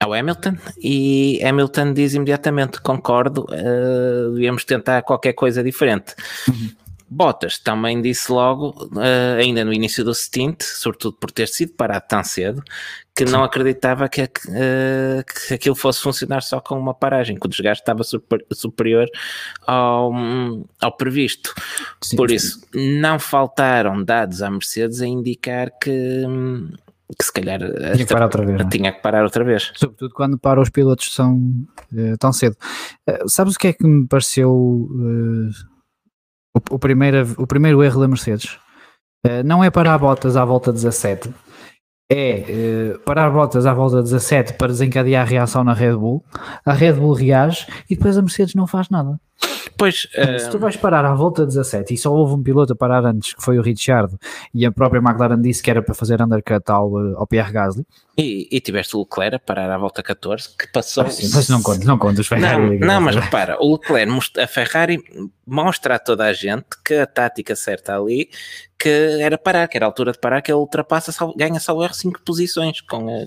[0.00, 6.14] ao Hamilton e Hamilton diz imediatamente: concordo, uh, devíamos tentar qualquer coisa diferente.
[6.48, 6.70] Uhum.
[7.08, 12.06] Bottas também disse logo, uh, ainda no início do stint, sobretudo por ter sido parado
[12.08, 12.62] tão cedo,
[13.14, 17.48] que não acreditava que, uh, que aquilo fosse funcionar só com uma paragem, que o
[17.48, 19.06] desgaste estava super, superior
[19.66, 20.12] ao,
[20.80, 21.54] ao previsto.
[22.02, 26.24] Sim, por isso, não faltaram dados à Mercedes a indicar que
[27.18, 28.60] que se calhar tinha que parar outra vez.
[28.60, 28.64] É?
[28.70, 29.70] Tinha que parar outra vez.
[29.74, 31.36] Sobretudo quando para os pilotos são
[31.92, 32.56] uh, tão cedo.
[33.06, 35.50] Uh, sabes o que é que me pareceu o,
[36.70, 38.58] o, primeiro, o primeiro erro da Mercedes?
[39.44, 41.32] não é parar botas à volta 17,
[42.12, 46.22] é parar botas à volta 17 para desencadear a reação na Red Bull.
[46.64, 49.18] A Red Bull reage e depois a Mercedes não faz nada.
[49.82, 50.06] Pois,
[50.38, 53.34] Se tu vais parar à volta 17 e só houve um piloto a parar antes,
[53.34, 54.14] que foi o Richard,
[54.54, 57.84] e a própria McLaren disse que era para fazer undercut ao, ao Pierre Gasly.
[58.16, 61.02] E, e tiveste o Leclerc a parar à volta 14, que passou.
[61.02, 62.78] Ah, sim, mas não conta, não conta os Ferrari.
[62.78, 65.02] Não, não mas repara, o Leclerc, a Ferrari
[65.44, 68.30] mostra a toda a gente que a tática certa ali
[68.78, 72.18] que era parar, que era a altura de parar, que ele ultrapassa, ganha só R5
[72.24, 73.26] posições com a,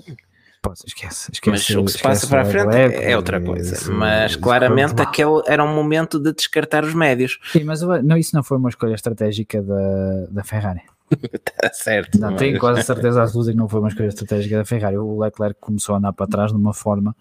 [0.86, 3.74] esquece, esquece, Mas o que se passa para a frente é, é outra coisa.
[3.74, 7.38] Isso, mas isso claramente aquele era um momento de descartar os médios.
[7.52, 10.82] Sim, mas não, isso não foi uma escolha estratégica da, da Ferrari.
[11.10, 12.18] Está certo.
[12.18, 14.98] Não, tenho quase certeza absoluta que não foi uma escolha estratégica da Ferrari.
[14.98, 17.14] O Leclerc começou a andar para trás de uma forma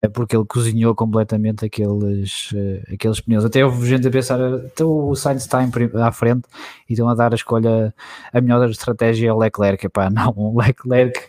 [0.00, 3.44] é porque ele cozinhou completamente aqueles, uh, aqueles pneus.
[3.44, 6.42] Até houve gente a pensar, então o Sainz está à frente
[6.88, 7.92] e estão a dar a escolha,
[8.32, 9.86] a melhor estratégia ao Leclerc.
[9.86, 11.20] Epá, não, o Leclerc,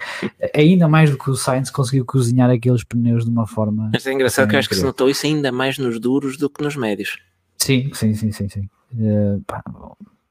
[0.55, 3.89] ainda mais do que o Sainz, conseguiu cozinhar aqueles pneus de uma forma.
[3.91, 6.49] Mas é engraçado que eu acho que se notou isso ainda mais nos duros do
[6.49, 7.17] que nos médios.
[7.57, 8.49] Sim, sim, sim, sim.
[8.49, 8.69] sim.
[8.93, 9.63] Uh, pá,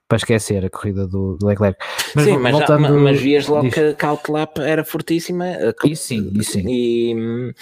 [0.09, 1.79] para esquecer a corrida do, do Leclerc.
[2.15, 5.47] Mas, sim, mas, voltando, mas vias logo que a Outlap era fortíssima.
[5.85, 6.65] Isso sim, isso sim.
[6.67, 7.53] E,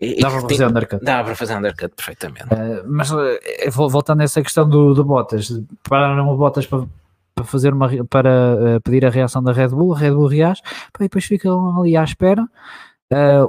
[0.00, 1.04] e, dava para fazer undercut.
[1.04, 2.44] Dava para fazer undercut perfeitamente.
[2.44, 6.86] Uh, mas uh, voltando a essa questão do, do Bottas, pararam o Bottas para,
[7.34, 10.62] para fazer uma para uh, pedir a reação da Red Bull, a Red Bull reage,
[10.96, 12.46] e depois ficam ali à espera.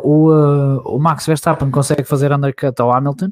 [0.03, 3.31] o, o Max Verstappen consegue fazer undercut ao Hamilton,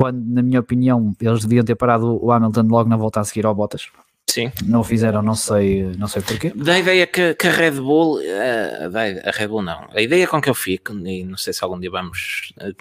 [0.00, 3.46] quando, na minha opinião, eles deviam ter parado o Hamilton logo na volta a seguir
[3.46, 3.90] ao Bottas.
[4.30, 4.52] Sim.
[4.64, 6.52] Não fizeram, não sei, não sei porquê.
[6.54, 8.88] Da ideia que, que a Red Bull, eh,
[9.24, 11.64] a, a, Red Bull não, a ideia com que eu fico, e não sei se
[11.64, 12.72] algum dia vamos eh,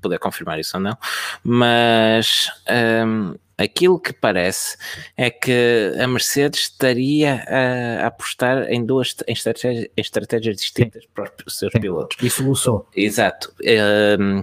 [0.00, 0.96] poder confirmar isso ou não,
[1.42, 4.76] mas um, ehm, aquilo que parece
[5.16, 11.02] é que a Mercedes estaria a, a apostar em duas em estratégias, em estratégias distintas
[11.04, 11.08] Sim.
[11.14, 11.80] para os seus Sim.
[11.80, 12.16] pilotos.
[12.22, 12.86] E soluçou.
[12.94, 13.52] Exato.
[13.60, 14.42] Um, ehm,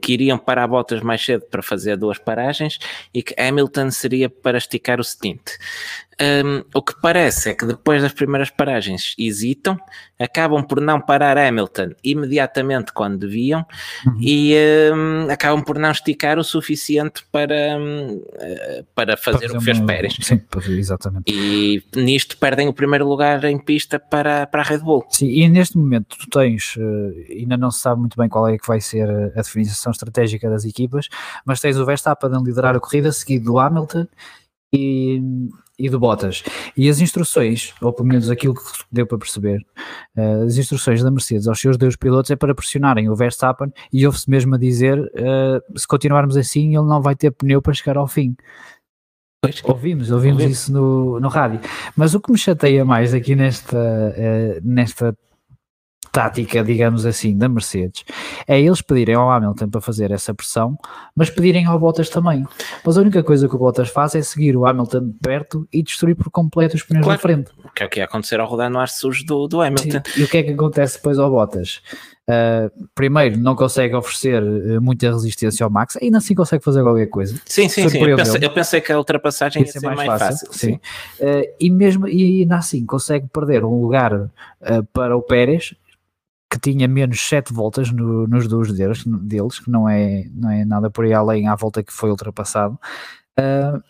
[0.00, 2.78] que iriam parar Bottas mais cedo para fazer duas paragens
[3.12, 5.42] e que Hamilton seria para esticar o stint.
[6.20, 9.76] Um, o que parece é que depois das primeiras paragens hesitam,
[10.18, 13.66] acabam por não parar Hamilton imediatamente quando deviam
[14.06, 14.16] uhum.
[14.20, 14.54] e
[14.94, 18.22] um, acabam por não esticar o suficiente para, um,
[18.94, 19.86] para fazer para o que fez uma...
[19.86, 20.16] Pérez.
[20.20, 21.24] Sim, exatamente.
[21.26, 25.04] E nisto perdem o primeiro lugar em pista para, para a Red Bull.
[25.10, 28.56] Sim, e neste momento tu tens, uh, ainda não se sabe muito bem qual é
[28.56, 31.08] que vai ser a definição estratégica das equipas,
[31.44, 34.06] mas tens o Verstappen a liderar a corrida, seguido do Hamilton
[34.72, 35.20] e
[35.78, 36.42] e do Bottas.
[36.76, 39.64] E as instruções, ou pelo menos aquilo que deu para perceber,
[40.16, 44.06] uh, as instruções da Mercedes aos seus dois pilotos é para pressionarem o Verstappen e
[44.06, 47.96] houve-se mesmo a dizer, uh, se continuarmos assim ele não vai ter pneu para chegar
[47.96, 48.36] ao fim.
[49.42, 49.62] Pois.
[49.64, 51.60] Ouvimos, ouvimos isso no, no rádio.
[51.94, 55.14] Mas o que me chateia mais aqui nesta, uh, nesta
[56.14, 58.04] tática, digamos assim, da Mercedes,
[58.46, 60.78] é eles pedirem ao Hamilton para fazer essa pressão,
[61.14, 62.46] mas pedirem ao Bottas também.
[62.86, 65.82] Mas a única coisa que o Bottas faz é seguir o Hamilton de perto e
[65.82, 67.50] destruir por completo os pneus claro, da frente.
[67.64, 69.90] O que é o que ia acontecer ao rodar no ar sujo do, do Hamilton.
[69.90, 70.20] Sim.
[70.20, 71.82] E o que é que acontece depois ao Bottas?
[72.30, 77.06] Uh, primeiro, não consegue oferecer uh, muita resistência ao Max, ainda assim consegue fazer qualquer
[77.06, 77.34] coisa.
[77.44, 77.98] Sim, sim, sim.
[77.98, 80.46] Eu pensei, eu pensei, que a ultrapassagem ia, ia ser, mais, mais fácil.
[80.46, 80.80] fácil sim.
[81.18, 81.26] sim.
[81.26, 84.30] Uh, e mesmo e ainda assim consegue perder um lugar
[84.94, 85.74] para o Pérez
[86.54, 90.64] que tinha menos 7 voltas no, nos dois deles, deles, que não é, não é
[90.64, 92.78] nada por aí além à volta que foi ultrapassado,
[93.38, 93.82] uh,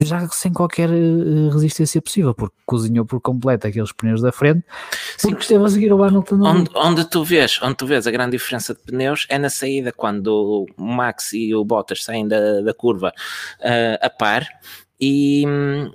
[0.00, 4.62] já sem qualquer uh, resistência possível, porque cozinhou por completo aqueles pneus da frente,
[5.20, 5.36] porque Sim.
[5.40, 6.36] esteve a seguir o Hamilton.
[6.42, 9.90] Onde, onde, tu vês, onde tu vês a grande diferença de pneus é na saída,
[9.90, 14.46] quando o Max e o Bottas saem da, da curva uh, a par,
[15.00, 15.44] e,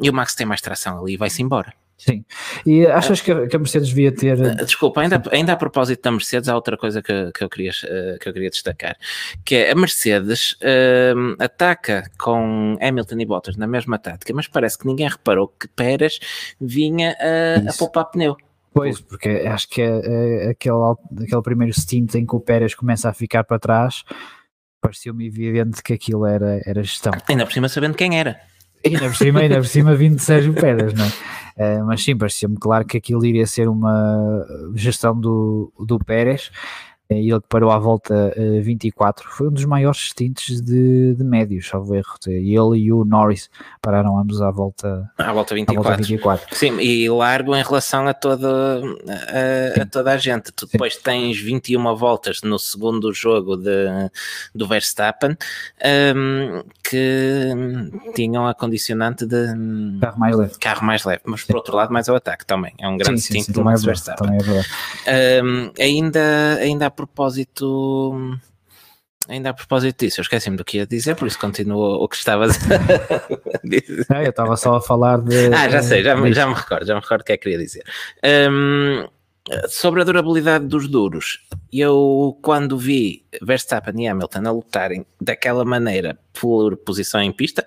[0.01, 1.73] e o Max tem mais tração ali e vai-se embora.
[2.01, 2.25] Sim.
[2.65, 4.35] E achas que a, que a Mercedes devia ter.
[4.39, 7.69] Uh, desculpa, ainda, ainda a propósito da Mercedes, há outra coisa que, que, eu, queria,
[7.71, 8.97] uh, que eu queria destacar:
[9.45, 14.79] que é a Mercedes uh, ataca com Hamilton e Bottas na mesma tática, mas parece
[14.79, 16.19] que ninguém reparou que Pérez
[16.59, 18.35] vinha a, a poupar pneu.
[18.73, 23.09] Pois, porque acho que é, é, aquele, aquele primeiro stint em que o Pérez começa
[23.09, 24.03] a ficar para trás,
[24.81, 27.11] pareceu-me evidente que aquilo era, era gestão.
[27.29, 28.39] Ainda por cima sabendo quem era.
[28.85, 31.09] Ainda por cima, ainda por cima vindo de Sérgio Pérez, não é?
[31.57, 36.49] Uh, mas sim, parecia-me claro que aquilo iria ser uma gestão do, do Pérez
[37.11, 41.13] é ele que parou à volta uh, eh, 24, foi um dos maiores stints de,
[41.13, 42.15] de médios, salvo erro.
[42.25, 43.49] Ele e o Norris
[43.81, 45.81] pararam ambos à volta, à volta 24.
[45.81, 46.55] À volta 24.
[46.55, 50.53] Sim, e largo em relação a toda a, a toda a gente.
[50.53, 51.01] Tu depois Sim.
[51.03, 54.09] tens 21 voltas no segundo jogo de,
[54.55, 55.35] do Verstappen
[56.15, 57.49] um, que
[58.15, 59.47] tinham a condicionante de
[59.99, 60.53] carro mais leve.
[60.59, 62.73] Carro mais leve, mas por outro lado mais o ataque também.
[62.79, 64.27] É um grande do Max Verstappen.
[64.27, 64.69] Também é verdade.
[65.43, 68.37] Um, ainda, ainda há propósito.
[69.29, 72.15] Ainda a propósito disso, eu esqueci-me do que ia dizer, por isso continuo o que
[72.15, 74.05] estavas a dizer.
[74.09, 75.53] eu estava só a falar de.
[75.53, 77.43] Ah, já sei, já, me, já me recordo, já me recordo o que é que
[77.43, 77.83] queria dizer.
[78.51, 79.07] Um,
[79.69, 86.17] sobre a durabilidade dos duros, eu quando vi Verstappen e Hamilton a lutarem daquela maneira
[86.33, 87.65] por posição em pista,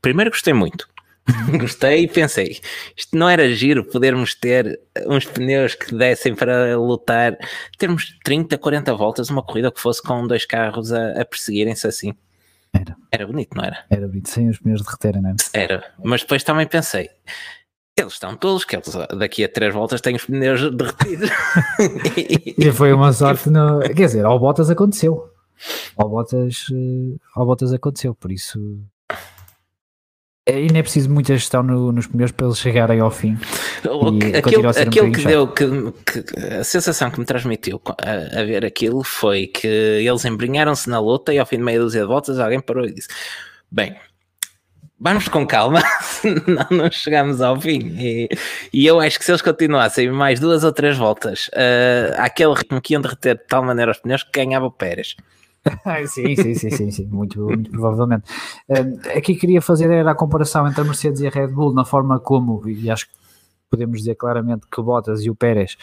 [0.00, 0.88] primeiro gostei muito.
[1.58, 2.60] Gostei e pensei,
[2.96, 7.36] isto não era giro podermos ter uns pneus que dessem para lutar,
[7.78, 12.14] termos 30, 40 voltas, uma corrida que fosse com dois carros a, a perseguirem-se assim.
[12.72, 12.96] Era.
[13.10, 13.84] Era bonito, não era?
[13.88, 15.34] Era bonito, sem os pneus derreterem, não é?
[15.52, 17.08] Era, mas depois também pensei,
[17.96, 21.30] eles estão todos, que eles daqui a três voltas têm os pneus derretidos.
[22.58, 23.80] e foi uma sorte, no...
[23.80, 25.30] quer dizer, ao Bottas aconteceu.
[25.96, 28.84] Ao Bottas, eh, ao Bottas aconteceu, por isso
[30.46, 33.38] ainda é preciso muita gestão no, nos pneus para eles chegarem ao fim.
[34.36, 35.64] Aquilo, aquilo um que deu, que,
[36.04, 41.00] que, a sensação que me transmitiu a, a ver aquilo foi que eles embrinharam-se na
[41.00, 43.08] luta e ao fim de meia dúzia de voltas alguém parou e disse:
[43.70, 43.96] Bem,
[45.00, 47.94] vamos com calma, senão não chegamos ao fim.
[47.98, 48.28] E,
[48.72, 52.80] e, eu acho que se eles continuassem mais duas ou três voltas uh, àquele ritmo
[52.82, 55.16] que iam derreter de tal maneira os pneus que ganhava o Pérez.
[56.06, 58.24] Sim, sim, sim, sim, sim, muito, muito provavelmente.
[59.16, 62.18] aqui queria fazer era a comparação entre a Mercedes e a Red Bull na forma
[62.18, 63.12] como, e acho que
[63.70, 65.76] podemos dizer claramente que Bottas e o Pérez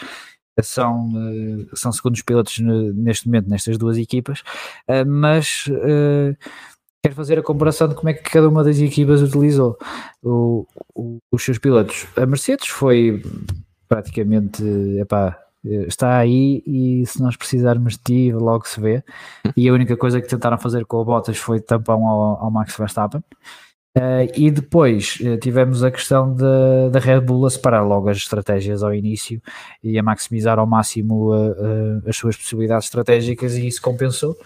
[0.61, 4.43] são, eh, são segundos pilotos neste momento nestas duas equipas,
[5.07, 6.35] mas uh,
[7.03, 9.77] quero fazer a comparação de como é que cada uma das equipas utilizou
[10.21, 12.05] o, o, os seus pilotos.
[12.15, 13.23] A Mercedes foi
[13.87, 14.63] praticamente,
[14.99, 19.03] epá, está aí e se nós precisarmos de ti, logo se vê.
[19.55, 22.75] E a única coisa que tentaram fazer com o Bottas foi tampão ao, ao Max
[22.75, 23.23] Verstappen.
[23.97, 28.83] Uh, e depois uh, tivemos a questão da Red Bull a separar logo as estratégias
[28.83, 29.41] ao início
[29.83, 34.37] e a maximizar ao máximo uh, as suas possibilidades estratégicas e isso compensou.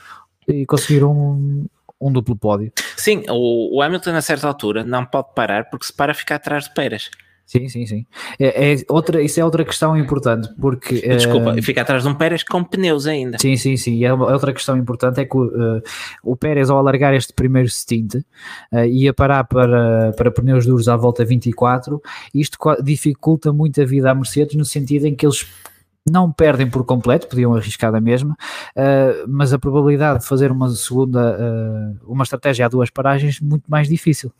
[0.48, 1.68] e conseguiram um,
[2.02, 2.72] um duplo pódio.
[2.98, 6.64] Sim, o, o, Hamilton a certa altura não pode parar porque se para fica atrás
[6.64, 7.12] de Pérez.
[7.46, 8.06] Sim, sim, sim.
[8.40, 10.96] É, é, outra, isso é outra questão importante, porque...
[11.08, 13.38] Desculpa, uh, fica atrás de um Pérez com pneus ainda.
[13.40, 13.94] Sim, sim, sim.
[13.96, 15.82] E é outra questão importante é que uh,
[16.24, 20.96] o Pérez, ao alargar este primeiro stint, uh, ia parar para, para pneus duros à
[20.96, 22.02] volta 24,
[22.34, 25.46] isto dificulta muito a vida à Mercedes, no sentido em que eles
[26.10, 28.36] não perdem por completo, podiam arriscar da mesma,
[28.76, 33.88] uh, mas a probabilidade de fazer uma segunda, uma estratégia a duas paragens, muito mais
[33.88, 34.32] difícil.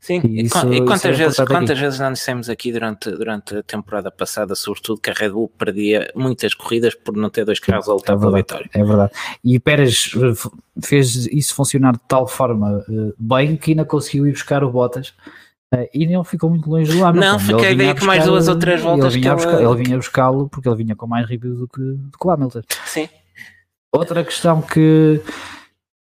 [0.00, 3.62] Sim, e, isso, e quantas, é vezes, quantas vezes não dissemos aqui durante, durante a
[3.62, 7.88] temporada passada, sobretudo, que a Red Bull perdia muitas corridas por não ter dois carros
[7.88, 8.70] a lutar é pela vitória?
[8.72, 9.12] É verdade.
[9.44, 10.50] E Pérez eh,
[10.84, 12.84] fez isso funcionar de tal forma
[13.18, 15.12] bem que ainda conseguiu ir buscar o Bottas
[15.74, 17.28] Uh, e não ficou muito longe do Hamilton.
[17.28, 19.96] Não, fiquei bem com mais duas ou três voltas ele vinha, que buscar, ele vinha
[19.98, 22.62] buscá-lo porque ele vinha com mais rápido do que, do que o Hamilton.
[22.86, 23.06] Sim.
[23.92, 25.20] Outra questão que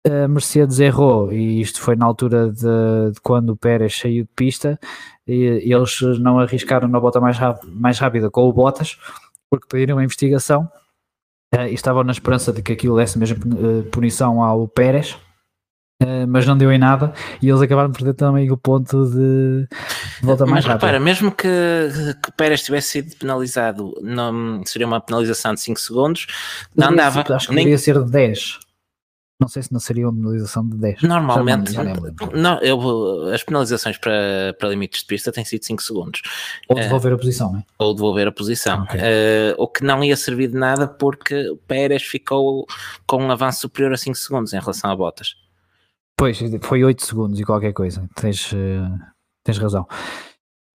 [0.07, 4.31] a Mercedes errou, e isto foi na altura de, de quando o Pérez saiu de
[4.37, 4.79] pista,
[5.27, 8.99] e eles não arriscaram na volta mais, mais rápida com o Bottas,
[9.51, 10.69] porque pediram uma investigação
[11.55, 15.17] uh, e estavam na esperança de que aquilo desse mesmo uh, punição ao Pérez
[16.03, 19.65] Uh, mas não deu em nada e eles acabaram de perder também o ponto de,
[20.25, 20.87] volta mais rápida.
[20.87, 21.47] Repara, mesmo que,
[22.21, 26.27] que Pérez tivesse sido penalizado, não, seria uma penalização de 5 segundos,
[26.75, 27.25] não dava.
[27.25, 27.65] Ser, acho que nem...
[27.65, 28.59] deveria ser de 10.
[29.41, 31.03] Não sei se não seria uma penalização de 10.
[31.03, 31.73] Normalmente,
[32.35, 36.23] não, eu, as penalizações para, para limites de pista têm sido 5 segundos.
[36.69, 37.65] Ou devolver uh, a posição, não é?
[37.79, 38.85] Ou devolver a posição.
[38.85, 39.01] Okay.
[39.01, 42.65] Uh, o que não ia servir de nada porque Pérez ficou
[43.07, 45.35] com um avanço superior a 5 segundos em relação a Bottas.
[46.17, 48.09] Pois, foi 8 segundos e qualquer coisa.
[48.15, 48.99] Tens, uh,
[49.43, 49.85] tens razão.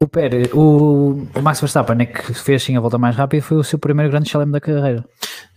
[0.01, 3.57] O Pérez, o, o Max Verstappen é que fez sim a volta mais rápida foi
[3.57, 5.05] o seu primeiro grande slalom da carreira.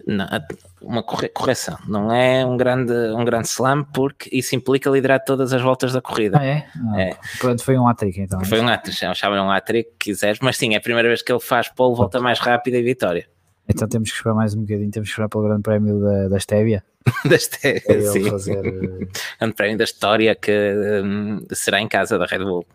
[0.07, 0.27] Não,
[0.81, 5.63] uma correção, não é um grande, um grande slam porque isso implica liderar todas as
[5.63, 6.39] voltas da corrida.
[6.41, 6.67] Ah, é?
[6.91, 7.17] Ah, é.
[7.39, 8.45] Pronto, foi um hat-trick então.
[8.45, 11.41] Foi um hat-trick, chamam um hat-trick quiseres, mas sim, é a primeira vez que ele
[11.41, 13.27] faz pole, volta mais rápida e vitória.
[13.69, 16.37] Então temos que esperar mais um bocadinho, temos que esperar pelo grande prémio da, da
[16.37, 16.85] Estévia.
[17.25, 18.29] da sim.
[18.29, 18.63] Fazer...
[18.63, 19.07] Eh,
[19.39, 20.53] grande prémio da história que
[21.05, 22.67] um, será em casa da Red Bull.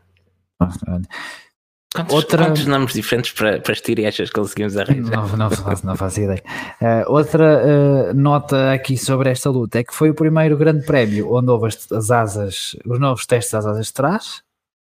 [1.98, 2.46] Quantos, outra...
[2.46, 5.28] quantos nomes diferentes para, para as tiriachas conseguimos arranjar?
[5.28, 6.44] Não, não, faço, não faço ideia.
[6.80, 11.34] Uh, outra uh, nota aqui sobre esta luta é que foi o primeiro grande prémio
[11.34, 14.44] onde houve as, as asas, os novos testes às asas de trás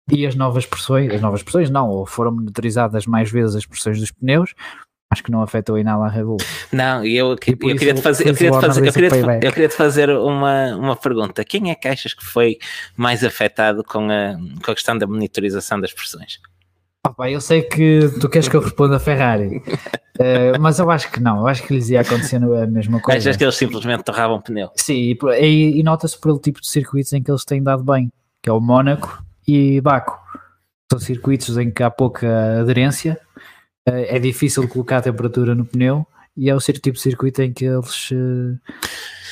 [0.08, 4.12] e as novas pressões, as novas pressões não, foram monitorizadas mais vezes as pressões dos
[4.12, 4.54] pneus,
[5.12, 6.38] acho que não afetou em nada a Red Bull.
[6.72, 9.52] Não, eu, eu, eu queria te fazer, eu queria te fazer, eu queria te, eu
[9.52, 11.44] queria te fazer uma, uma pergunta.
[11.44, 12.58] Quem é que achas que foi
[12.96, 16.38] mais afetado com a, com a questão da monitorização das pressões?
[17.20, 21.10] Oh, eu sei que tu queres que eu responda a Ferrari, uh, mas eu acho
[21.12, 23.18] que não, eu acho que lhes ia acontecer a mesma coisa.
[23.18, 24.70] Achas que eles simplesmente torravam pneu?
[24.74, 28.10] Sim, e, e, e nota-se pelo tipo de circuitos em que eles têm dado bem,
[28.42, 30.18] que é o Mónaco e Baco.
[30.90, 33.20] São circuitos em que há pouca aderência
[33.86, 36.06] é difícil colocar a temperatura no pneu
[36.36, 38.58] e é o tipo de circuito em que eles uh,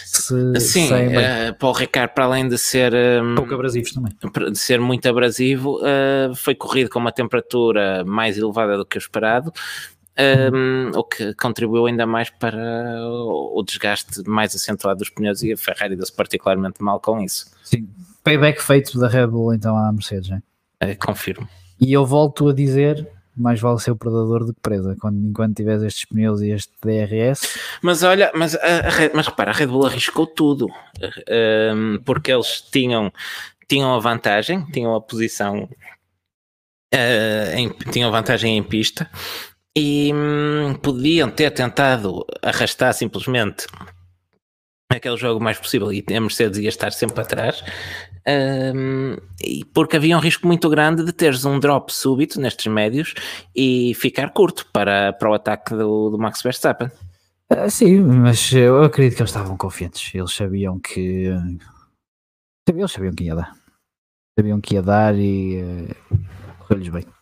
[0.08, 4.12] se Sim, uh, para o Ricard, para além de ser um, pouco abrasivos também,
[4.50, 9.00] de ser muito abrasivo, uh, foi corrido com uma temperatura mais elevada do que o
[9.00, 9.52] esperado.
[10.52, 12.58] Um, o que contribuiu ainda mais para
[13.06, 17.46] o desgaste mais acentuado dos pneus e a Ferrari deu-se particularmente mal com isso.
[17.62, 17.88] Sim,
[18.24, 20.42] payback feito da Red Bull então à Mercedes, né?
[20.96, 21.48] confirmo.
[21.80, 23.06] E eu volto a dizer
[23.38, 26.72] mais vale ser o predador do que presa, quando, enquanto tiveres estes pneus e este
[26.82, 27.58] DRS.
[27.82, 30.68] Mas olha, mas, a, a, mas repara, a Red Bull arriscou tudo,
[31.74, 33.12] um, porque eles tinham,
[33.68, 35.68] tinham a vantagem, tinham a posição,
[36.94, 39.08] uh, em, tinham vantagem em pista
[39.76, 43.66] e um, podiam ter tentado arrastar simplesmente
[44.90, 47.62] aquele jogo mais possível e a Mercedes ia estar sempre atrás
[48.28, 49.16] um,
[49.72, 53.14] porque havia um risco muito grande de teres um drop súbito nestes médios
[53.56, 56.90] e ficar curto para, para o ataque do, do Max Verstappen.
[57.50, 60.14] Uh, sim, mas eu acredito que eles estavam confiantes.
[60.14, 61.32] Eles sabiam que
[62.68, 63.56] eles sabiam que ia dar.
[64.38, 66.18] Sabiam que ia dar e uh,
[66.58, 67.17] correu-lhes bem.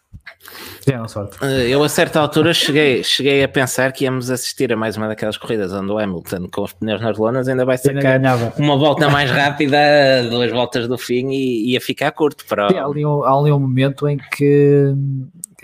[0.80, 1.36] Tiveram sorte.
[1.42, 5.08] Eh, eu a certa altura cheguei, cheguei a pensar que íamos assistir a mais uma
[5.08, 8.20] daquelas corridas onde o Hamilton com os pneus nas lonas ainda vai sacar
[8.58, 9.78] uma volta mais rápida,
[10.30, 12.44] duas voltas do fim e ia ficar curto.
[12.46, 12.68] Para...
[12.68, 14.94] Sim, há, ali um, há ali um momento em que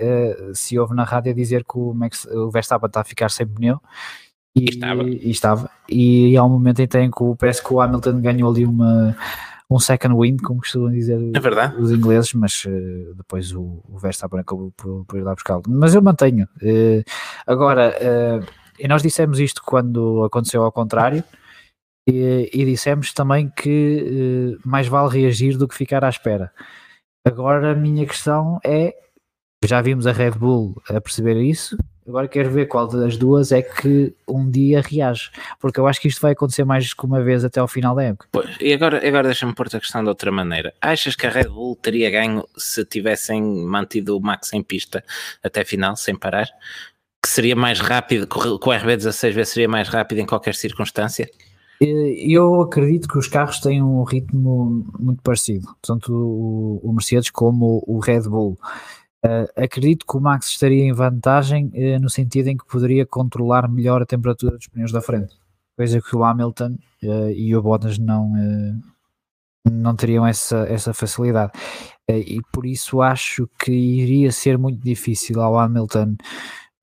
[0.00, 3.46] uh, se ouve na rádio dizer que o, Max, o Verstappen está a ficar sem
[3.46, 3.80] pneu
[4.54, 5.02] e, e, estava.
[5.04, 5.70] E, estava.
[5.88, 9.16] E há um momento em que parece que o Hamilton ganhou ali uma
[9.74, 11.40] um second wind, como costumam dizer é
[11.78, 15.62] os ingleses, mas uh, depois o, o Verstappen acabou por, por ir lá buscá-lo.
[15.68, 16.48] Mas eu mantenho.
[16.62, 17.02] Uh,
[17.46, 18.46] agora, uh,
[18.78, 21.22] e nós dissemos isto quando aconteceu ao contrário,
[22.08, 26.52] e, e dissemos também que mais vale reagir do que ficar à espera.
[27.24, 28.92] Agora a minha questão é,
[29.64, 33.62] já vimos a Red Bull a perceber isso, agora quero ver qual das duas é
[33.62, 35.30] que um dia reage,
[35.60, 38.02] porque eu acho que isto vai acontecer mais que uma vez até ao final da
[38.02, 38.28] época.
[38.32, 40.74] Pois, e agora, agora deixa-me pôr-te a questão de outra maneira.
[40.80, 45.04] Achas que a Red Bull teria ganho se tivessem mantido o Max em pista
[45.42, 46.48] até a final, sem parar?
[47.22, 51.28] Que seria mais rápido, que o RB16 seria mais rápido em qualquer circunstância?
[51.80, 57.98] Eu acredito que os carros têm um ritmo muito parecido, tanto o Mercedes como o
[57.98, 58.56] Red Bull.
[59.24, 63.68] Uh, acredito que o Max estaria em vantagem uh, no sentido em que poderia controlar
[63.68, 65.36] melhor a temperatura dos pneus da frente,
[65.76, 68.32] coisa que o Hamilton uh, e o Bottas não,
[69.64, 71.52] não teriam essa, essa facilidade.
[72.08, 76.16] e por isso acho que iria ser muito difícil ao Hamilton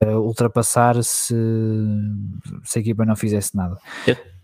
[0.02, 1.36] ultrapassar se,
[2.64, 3.78] se a equipa não fizesse nada.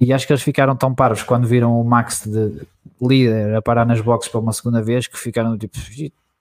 [0.02, 2.62] E acho que eles ficaram tão parvos quando viram o Max de
[3.02, 5.78] líder a parar nas boxes para uma segunda vez que ficaram tipo,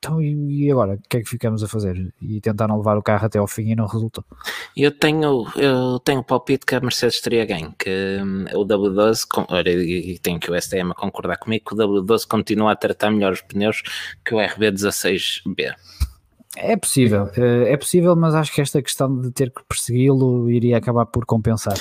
[0.05, 0.95] então e agora?
[0.95, 2.13] O que é que ficamos a fazer?
[2.21, 4.23] E tentaram levar o carro até ao fim e não resultou.
[4.77, 9.47] Eu tenho, eu tenho o palpite que a Mercedes teria ganho, que hum, o W12,
[9.49, 13.33] olha, e tenho que o STM concordar comigo, que o W12 continua a tratar melhor
[13.33, 13.83] os pneus
[14.25, 15.75] que o RB16B.
[16.57, 20.77] É possível, eh, é possível, mas acho que esta questão de ter que persegui-lo iria
[20.79, 21.77] acabar por compensar.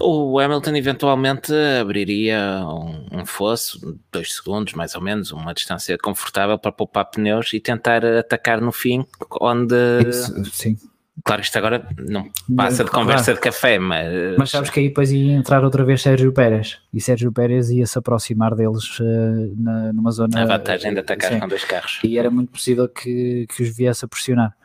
[0.00, 6.58] O Hamilton eventualmente abriria um, um fosso, dois segundos mais ou menos, uma distância confortável
[6.58, 9.04] para poupar pneus e tentar atacar no fim,
[9.40, 9.74] onde.
[10.08, 10.76] Isso, sim.
[11.24, 13.38] Claro que isto agora não passa de conversa claro.
[13.38, 14.36] de café, mas.
[14.38, 17.86] Mas sabes que aí depois ia entrar outra vez Sérgio Pérez e Sérgio Pérez ia
[17.86, 20.42] se aproximar deles uh, na, numa zona.
[20.42, 21.38] A vantagem de atacar sim.
[21.38, 22.00] com dois carros.
[22.02, 24.56] E era muito possível que, que os viesse a pressionar.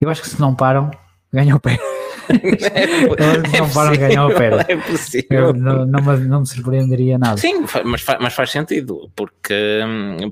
[0.00, 0.90] Eu acho que se não param,
[1.32, 1.80] ganham o Pérez.
[2.28, 4.64] É, não param de ganhar o Pérez.
[4.68, 5.52] É possível.
[5.52, 7.36] Não, não, me, não me surpreenderia nada.
[7.36, 9.80] Sim, mas faz, mas faz sentido, porque,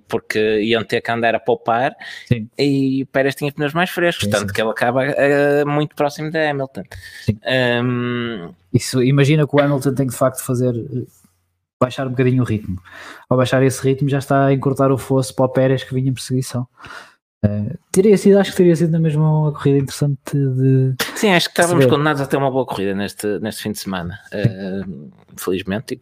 [0.09, 1.95] porque iam ter que andar a poupar
[2.27, 2.49] sim.
[2.59, 6.31] e o Pérez tinha pneus mais frescos, sim, tanto que ele acaba uh, muito próximo
[6.31, 6.83] da Hamilton.
[7.85, 11.05] Um, Isso, imagina que o Hamilton tem que de facto fazer eh,
[11.81, 12.81] baixar um bocadinho o ritmo.
[13.29, 16.11] Ao baixar esse ritmo já está a encurtar o fosso para o Pérez que vinha
[16.11, 16.67] em perseguição.
[17.45, 20.95] Uh, teria sido, acho que teria sido na mesma uma corrida interessante de.
[21.17, 24.19] Sim, acho que estávamos condenados a ter uma boa corrida neste, neste fim de semana,
[24.33, 26.01] uh, felizmente,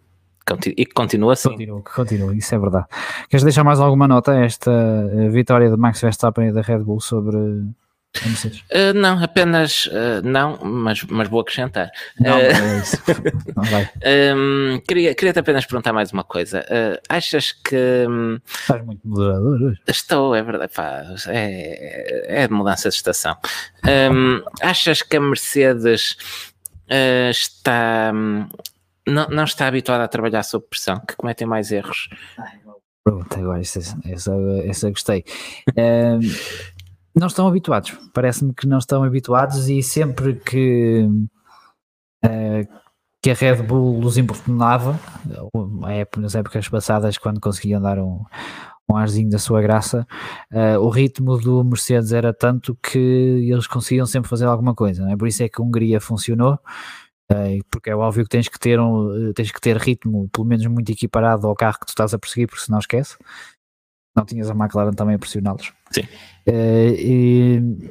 [0.66, 1.50] e, e continua assim.
[1.50, 2.86] Continua, continua, isso é verdade.
[3.28, 4.70] Queres deixar mais alguma nota a esta
[5.30, 7.38] vitória de Max Verstappen e da Red Bull sobre
[8.16, 11.90] Uh, não, apenas uh, não, mas, mas vou acrescentar.
[12.18, 12.96] Não, uh, é isso.
[13.56, 13.82] não vai.
[13.82, 16.64] Um, ehm, queria, queria-te apenas perguntar mais uma coisa.
[17.08, 18.06] achas que.
[18.08, 19.80] Um, Estás muito moderador hoje?
[19.86, 20.72] Estou, é verdade.
[20.74, 23.36] Pá, é, é mudança de estação.
[23.86, 26.16] Um, achas que a Mercedes
[27.30, 28.10] está.
[28.12, 28.48] Um,
[29.06, 32.08] não, não está habituada a trabalhar sob pressão, que cometem mais erros?
[33.02, 34.32] Pronto, agora essa, essa,
[34.64, 35.24] essa gostei.
[37.14, 37.92] Não estão habituados.
[38.12, 41.08] Parece-me que não estão habituados e sempre que,
[42.24, 42.80] uh,
[43.20, 44.98] que a Red Bull os importunava,
[46.16, 48.24] nas épocas passadas, quando conseguiam dar um,
[48.88, 50.06] um arzinho da sua graça,
[50.52, 55.10] uh, o ritmo do Mercedes era tanto que eles conseguiam sempre fazer alguma coisa.
[55.10, 55.16] É?
[55.16, 56.58] Por isso é que a Hungria funcionou.
[57.70, 60.90] Porque é óbvio que tens que ter um, tens que ter ritmo pelo menos muito
[60.90, 63.16] equiparado ao carro que tu estás a perseguir, porque senão esquece
[64.16, 65.72] não tinhas a McLaren também a pressioná-los.
[65.90, 66.02] Sim.
[66.46, 67.90] Uh, e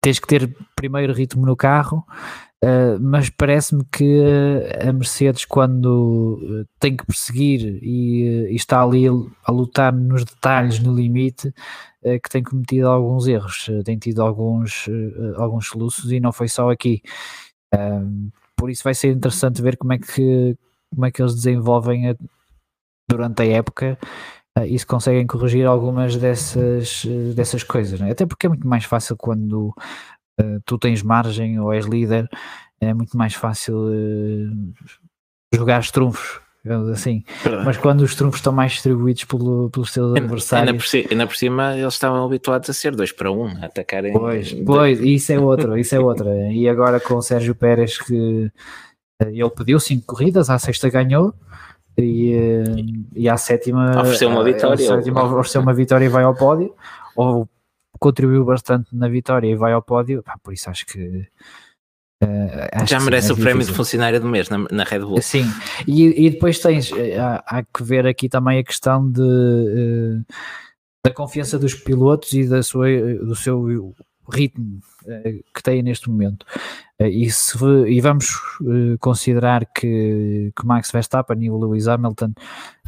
[0.00, 2.04] tens que ter primeiro ritmo no carro,
[2.64, 4.22] uh, mas parece-me que
[4.80, 10.94] a Mercedes, quando tem que perseguir e, e está ali a, lutar nos detalhes, no
[10.94, 11.48] limite,
[12.02, 14.88] uh, que tem cometido alguns erros, tem tido alguns,
[15.36, 17.02] alguns soluços e não foi só aqui.
[18.56, 20.56] por isso vai ser interessante ver como é que,
[20.90, 22.16] como é que eles desenvolvem a,
[23.08, 23.98] durante a época
[24.66, 28.10] e se conseguem corrigir algumas dessas, uh, dessas coisas, é?
[28.10, 29.74] até porque é muito mais fácil quando
[30.40, 32.28] uh, tu tens margem ou és líder,
[32.80, 33.76] é muito mais fácil
[35.52, 36.40] jogar os trunfos,
[36.92, 37.24] assim.
[37.64, 40.68] Mas quando os trunfos estão mais distribuídos pelo, pelos seus adversários.
[40.68, 43.66] Ainda por, cima, ainda por cima eles estavam habituados a ser dois para um, a
[43.66, 44.12] atacarem.
[44.12, 46.30] Pois, pois, isso é outro, isso é outra.
[46.52, 48.50] E agora com o Sérgio Pérez que
[49.20, 51.34] ele pediu cinco corridas, a sexta ganhou
[51.98, 52.64] e, eh,
[53.14, 56.74] e à sétima ofereceu uma vitória, sétima, ofereceu uma vitória e vai ao pódio,
[57.16, 57.48] ou
[57.98, 61.26] contribuiu bastante na vitória e vai ao pódio, por isso acho que
[62.20, 65.22] Uh, Já merece o prémio de funcionário do mês na, na Red Bull.
[65.22, 65.44] Sim,
[65.86, 70.24] e, e depois tens, há, há, que ver aqui também a questão de, uh,
[71.06, 72.88] da confiança dos pilotos e da sua,
[73.24, 73.64] do seu
[74.30, 76.44] ritmo uh, que tem neste momento.
[77.00, 77.56] Uh, e, se,
[77.86, 78.28] e vamos
[79.00, 82.32] considerar que, que Max Verstappen e o Lewis Hamilton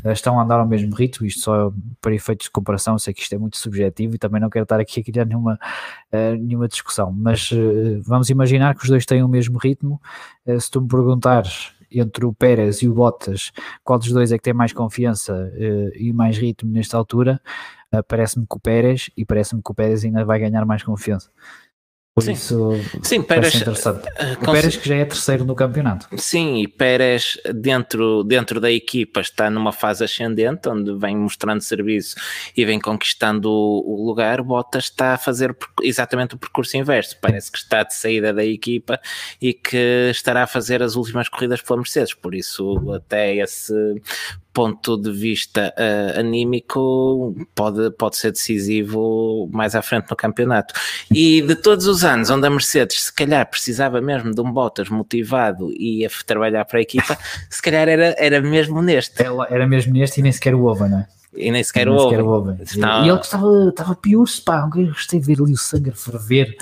[0.06, 3.34] estão a andar ao mesmo ritmo, isto só para efeitos de comparação, sei que isto
[3.34, 5.60] é muito subjetivo e também não quero estar aqui a criar nenhuma,
[6.10, 7.50] nenhuma discussão, mas
[8.00, 10.00] vamos imaginar que os dois têm o mesmo ritmo,
[10.58, 13.52] se tu me perguntares entre o Pérez e o Bottas,
[13.82, 15.52] qual dos dois é que tem mais confiança
[15.94, 17.40] e mais ritmo nesta altura,
[17.92, 21.30] uh, parece-me que o Pérez e parece-me que o Pérez ainda vai ganhar mais confiança.
[22.12, 22.32] Por sim.
[22.32, 22.72] isso,
[23.04, 24.08] sim, Pérez, interessante.
[24.42, 26.08] O Pérez que já é terceiro no campeonato.
[26.18, 32.16] Sim, e Pérez dentro, dentro da equipa está numa fase ascendente, onde vem mostrando serviço
[32.56, 34.42] e vem conquistando o, o lugar.
[34.42, 37.16] Bottas está a fazer exatamente o percurso inverso.
[37.20, 39.00] Parece que está de saída da equipa
[39.40, 42.12] e que estará a fazer as últimas corridas pela Mercedes.
[42.12, 43.72] Por isso, até esse
[44.52, 50.74] ponto de vista uh, anímico pode, pode ser decisivo mais à frente no campeonato.
[51.10, 54.88] E de todos os anos onde a Mercedes se calhar precisava mesmo de um Bottas
[54.88, 57.16] motivado e a trabalhar para a equipa,
[57.48, 59.22] se calhar era, era mesmo neste.
[59.22, 61.06] Ela era mesmo neste e nem sequer o Oven, não é?
[61.34, 62.50] E nem sequer, o.
[62.60, 63.02] Está...
[63.02, 66.56] E ele estava, estava pior, pá, eu gostei de ver ali o sangue ferver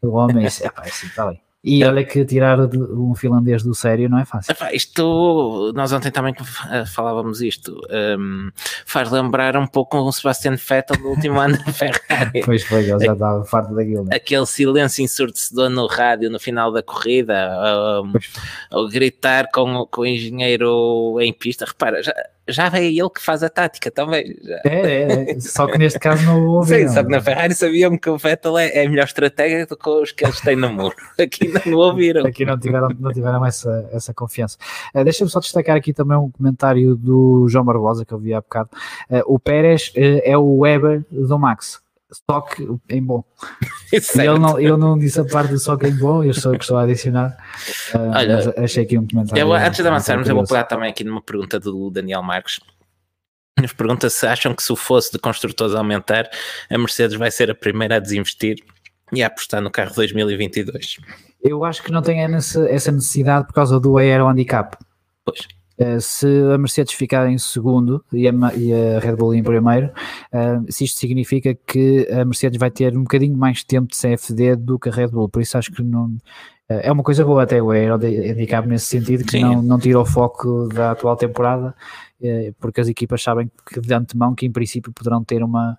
[0.00, 0.46] do homem.
[0.62, 1.40] é pá, assim, está bem.
[1.64, 4.52] E olha que tirar um finlandês do sério não é fácil.
[4.72, 6.34] Isto, nós ontem também
[6.70, 7.80] eh, falávamos isto,
[8.18, 8.50] um,
[8.84, 12.42] faz lembrar um pouco o Sebastian Vettel do último ano da Ferrari.
[12.44, 14.04] Pois foi, ele já estava farto daquilo.
[14.06, 14.16] Né?
[14.16, 17.48] Aquele silêncio ensurdecedor no rádio no final da corrida,
[18.02, 21.64] um, gritar com, com o engenheiro em pista.
[21.64, 22.12] Repara, já,
[22.48, 24.36] já é ele que faz a tática também.
[24.64, 26.88] É, é, é, só que neste caso não ouviram.
[26.88, 29.76] Sim, só que na Ferrari sabiam que o Vettel é, é a melhor estratégia do
[29.76, 30.96] que os que eles têm no muro.
[31.18, 32.26] Aqui não ouviram.
[32.26, 34.56] Aqui não tiveram, não tiveram essa, essa confiança.
[34.94, 38.40] Uh, Deixa-me só destacar aqui também um comentário do João Barbosa que eu vi há
[38.40, 38.70] bocado.
[39.10, 41.82] Uh, o Pérez uh, é o Weber do Max
[42.12, 43.24] só que em bom.
[43.92, 46.76] ele não, ele não disse a parte do só que em bom, eu só estou
[46.76, 47.36] a adicionar.
[47.94, 49.40] Uh, Olha, achei aqui um comentário.
[49.40, 52.60] Eu, antes de avançarmos, eu vou pegar também aqui numa pergunta do Daniel Marques.
[53.60, 56.28] Nos pergunta se acham que se o fosse de construtores aumentar,
[56.70, 58.56] a Mercedes vai ser a primeira a desinvestir
[59.12, 60.98] e a apostar no carro 2022.
[61.42, 64.76] Eu acho que não tem essa necessidade por causa do Aero Handicap.
[65.24, 65.46] Pois.
[65.82, 69.88] Eh, se a Mercedes ficar em segundo e a, e a Red Bull em primeiro,
[70.32, 74.56] uh, se isto significa que a Mercedes vai ter um bocadinho mais tempo de CFD
[74.56, 76.20] do que a Red Bull, por isso acho que não, uh,
[76.68, 80.68] é uma coisa boa até o Aerodicap nesse sentido, que não, não tira o foco
[80.68, 81.74] da atual temporada,
[82.60, 85.76] porque as equipas sabem que de antemão que em princípio poderão ter uma,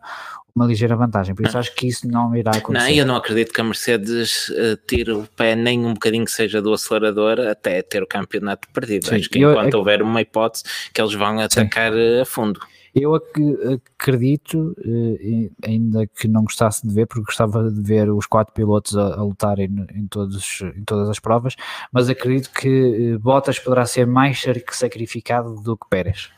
[0.55, 2.89] uma ligeira vantagem, por isso acho que isso não irá acontecer.
[2.89, 6.31] Não, eu não acredito que a Mercedes uh, tire o pé nem um bocadinho que
[6.31, 9.07] seja do acelerador até ter o campeonato perdido.
[9.07, 10.63] Sim, acho que eu, enquanto houver uma hipótese
[10.93, 11.99] que eles vão atacar sim.
[11.99, 12.59] Eh, a fundo.
[12.93, 18.53] Eu acredito, eh, ainda que não gostasse de ver, porque gostava de ver os quatro
[18.53, 21.55] pilotos a, a lutarem em, todos, em todas as provas,
[21.91, 26.29] mas acredito que Bottas poderá ser mais sacrificado do que Pérez.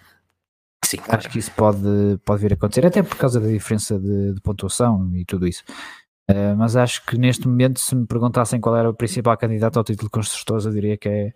[0.86, 1.20] Sim, claro.
[1.20, 4.42] Acho que isso pode, pode vir a acontecer, até por causa da diferença de, de
[4.42, 5.64] pontuação e tudo isso.
[6.30, 9.84] Uh, mas acho que neste momento, se me perguntassem qual era o principal candidato ao
[9.84, 11.34] título de construtores, eu diria que é,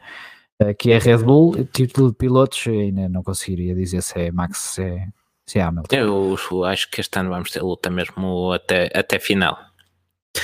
[0.64, 1.66] uh, que é Red Bull.
[1.66, 5.08] Título de pilotos, ainda não conseguiria dizer se é Max, se é,
[5.48, 5.96] se é Hamilton.
[5.96, 9.69] Eu acho que este ano vamos ter luta mesmo até, até final.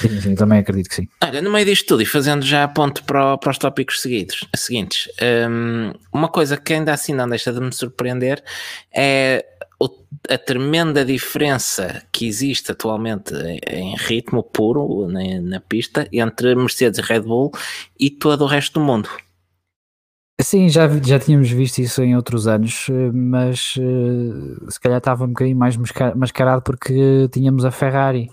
[0.02, 1.08] Sim, sim, também acredito que sim.
[1.24, 4.46] Olha, no meio disto tudo e fazendo já a ponto para, para os tópicos seguidos,
[4.56, 5.08] seguintes,
[5.50, 8.44] um, uma coisa que ainda assim não deixa de me surpreender
[8.94, 9.46] é
[10.30, 13.34] a tremenda diferença que existe atualmente
[13.68, 17.52] em, ritmo puro na, na, pista entre Mercedes e Red Bull
[18.00, 19.10] e todo o resto do mundo.
[20.42, 25.30] Sim, já, já tínhamos visto isso em outros anos, mas uh, se calhar estava um
[25.30, 25.78] bocadinho mais
[26.16, 28.30] mascarado porque tínhamos a Ferrari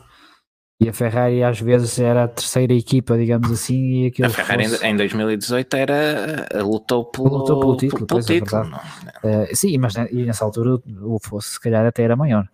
[0.82, 4.10] e a Ferrari às vezes era a terceira equipa, digamos assim.
[4.16, 4.86] E a Ferrari fosse...
[4.86, 8.06] em 2018 era, lutou pelo, lutou pelo título.
[8.06, 8.80] Pelo, pelo é título
[9.22, 12.48] é uh, sim, mas e nessa altura o fosse se calhar até era maior.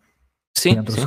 [0.59, 1.07] Sim, sim.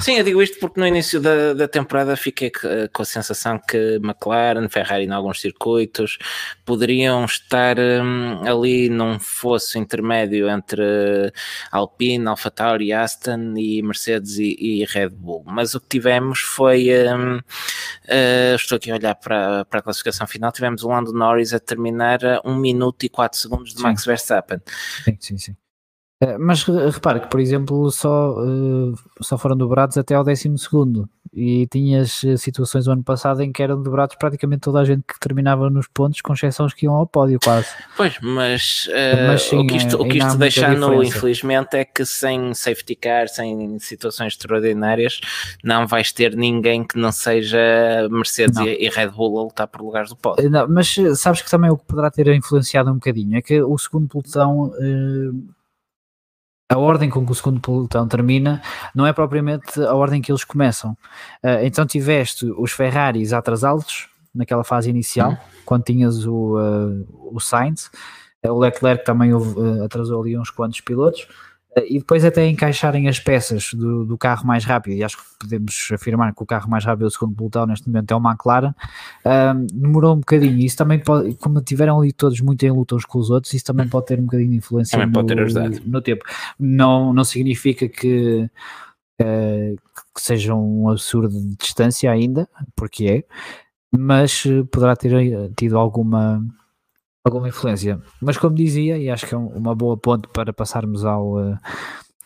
[0.00, 2.50] sim, eu digo isto porque no início da, da temporada fiquei
[2.92, 6.18] com a sensação que McLaren, Ferrari em alguns circuitos
[6.64, 11.32] poderiam estar um, ali num fosso intermédio entre
[11.70, 15.42] Alpine, AlphaTauri, Aston e Mercedes e, e, Red Bull.
[15.46, 17.42] Mas o que tivemos foi, uh,
[18.54, 22.24] estou aqui a olhar para, para a classificação final, tivemos o Lando Norris a terminar
[22.24, 24.60] a 1 minuto e 4 segundos de Max Verstappen.
[25.04, 25.56] Sim, sim, sim.
[26.18, 31.06] Eh, mas repare que, por exemplo, só, uh, só foram dobrados até ao 12 segundo
[31.30, 35.02] e tinhas eh, situações o ano passado em que eram dobrados praticamente toda a gente
[35.02, 37.68] que terminava nos pontos, com exceções que iam ao pódio quase.
[37.94, 41.84] Pois, mas, uh, mas sim, o que isto, o que isto deixa no, infelizmente, é
[41.84, 45.20] que sem safety car, sem situações extraordinárias,
[45.62, 47.58] não vais ter ninguém que não seja
[48.10, 50.48] Mercedes e, e, Red Bull a lutar por lugares do pódio.
[50.48, 53.76] Não, mas sabes que também o que poderá ter influenciado um bocadinho é que o
[53.76, 54.72] segundo pelotão
[56.68, 58.60] a ordem com que o segundo pelotão termina
[58.94, 60.92] não é propriamente a ordem que eles começam.
[61.42, 65.36] Uh, então tiveste os Ferraris atrasados naquela fase inicial, uhum.
[65.64, 67.90] quando tinhas o, uh, o Sainz,
[68.44, 69.32] o Leclerc também
[69.84, 71.26] atrasou ali uns quantos pilotos,
[71.84, 75.88] e depois até encaixarem as peças do, do, carro mais rápido, e acho que podemos
[75.92, 78.74] afirmar que o carro mais rápido do segundo pelotão neste momento é o McLaren,
[79.24, 83.04] um, demorou um bocadinho, isso também pode, como tiveram ali todos muito em luta uns
[83.04, 84.96] com os outros, isso também pode ter um bocadinho de influência
[85.84, 86.24] no, no, tempo.
[86.58, 88.48] Não, não significa que,
[89.20, 89.76] uh,
[90.14, 93.24] que seja um absurdo de distância ainda, porque é,
[93.94, 96.42] mas poderá ter tido alguma
[97.26, 98.00] alguma influência.
[98.20, 101.58] Mas como dizia, e acho que é uma boa ponte para passarmos ao, uh,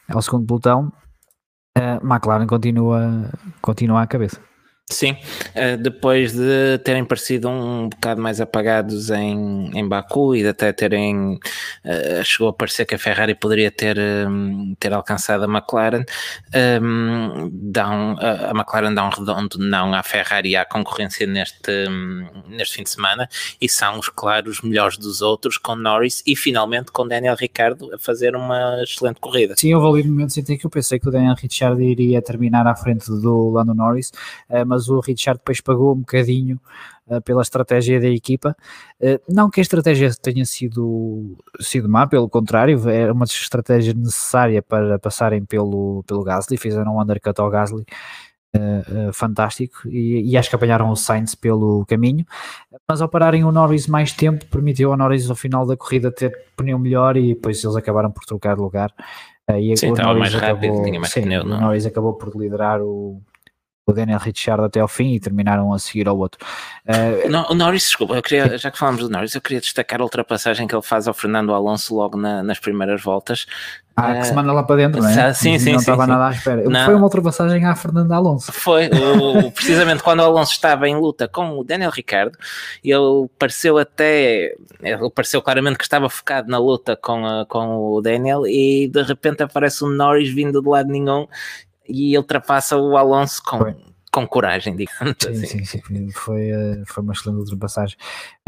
[0.09, 0.93] ao segundo pelotão,
[1.79, 4.41] uh, McLaren continua, continua à cabeça.
[4.91, 5.17] Sim,
[5.55, 10.73] eh, depois de terem parecido um bocado mais apagados em, em Baku e de até
[10.73, 11.35] terem
[11.85, 13.97] uh, chegou a parecer que a Ferrari poderia ter,
[14.29, 16.05] um, ter alcançado a McLaren,
[16.83, 17.51] um,
[18.19, 22.83] a McLaren dá um redondo não à Ferrari e à concorrência neste, um, neste fim
[22.83, 23.29] de semana
[23.61, 27.99] e são os claros melhores dos outros com Norris e finalmente com Daniel Ricciardo a
[27.99, 29.55] fazer uma excelente corrida.
[29.57, 32.75] Sim, houve ali momentos em que eu pensei que o Daniel Ricciardo iria terminar à
[32.75, 34.11] frente do Lando Norris,
[34.49, 36.59] uh, mas mas o Richard depois pagou um bocadinho
[37.07, 38.57] uh, pela estratégia da equipa.
[39.01, 44.63] Uh, não que a estratégia tenha sido, sido má, pelo contrário, era uma estratégia necessária
[44.63, 47.85] para passarem pelo, pelo Gasly, fizeram um undercut ao Gasly.
[48.53, 52.27] Uh, fantástico e, e, acho que apanharam o Sainz pelo caminho,
[52.89, 56.37] mas ao pararem o Norris mais tempo, permitiu ao Norris ao final da corrida ter
[56.57, 58.93] pneu melhor e depois eles acabaram por trocar de lugar.
[59.49, 61.45] e sim, estava mais rápido, acabou, tinha mais sim, pneu.
[61.45, 61.59] Não?
[61.59, 63.23] O Norris acabou por liderar o,
[63.91, 66.45] o Daniel Ricciardo até ao fim e terminaram a seguir ao outro.
[66.87, 70.01] Uh, não, o Norris, desculpa, eu queria, já que falamos do Norris, eu queria destacar
[70.01, 73.47] a ultrapassagem que ele faz ao Fernando Alonso logo na, nas primeiras voltas.
[73.97, 75.35] Ah, que se manda lá para dentro, não é?
[75.35, 76.63] Sim, sim, não estava nada à espera.
[76.63, 76.85] Não.
[76.85, 78.53] Foi uma ultrapassagem à Fernando Alonso.
[78.53, 82.39] Foi, o, precisamente quando o Alonso estava em luta com o Daniel Ricardo,
[82.83, 88.01] ele pareceu até, ele pareceu claramente que estava focado na luta com, a, com o
[88.01, 91.27] Daniel e de repente aparece o Norris vindo de lado nenhum
[91.91, 93.75] e ultrapassa o Alonso com,
[94.13, 95.65] com coragem, digamos sim, assim.
[95.65, 97.97] Sim, sim, foi, eh, foi uma excelente ultrapassagem.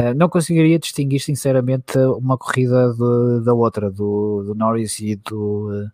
[0.01, 5.71] Uh, não conseguiria distinguir sinceramente uma corrida de, da outra, do, do Norris e do,
[5.71, 5.91] uh,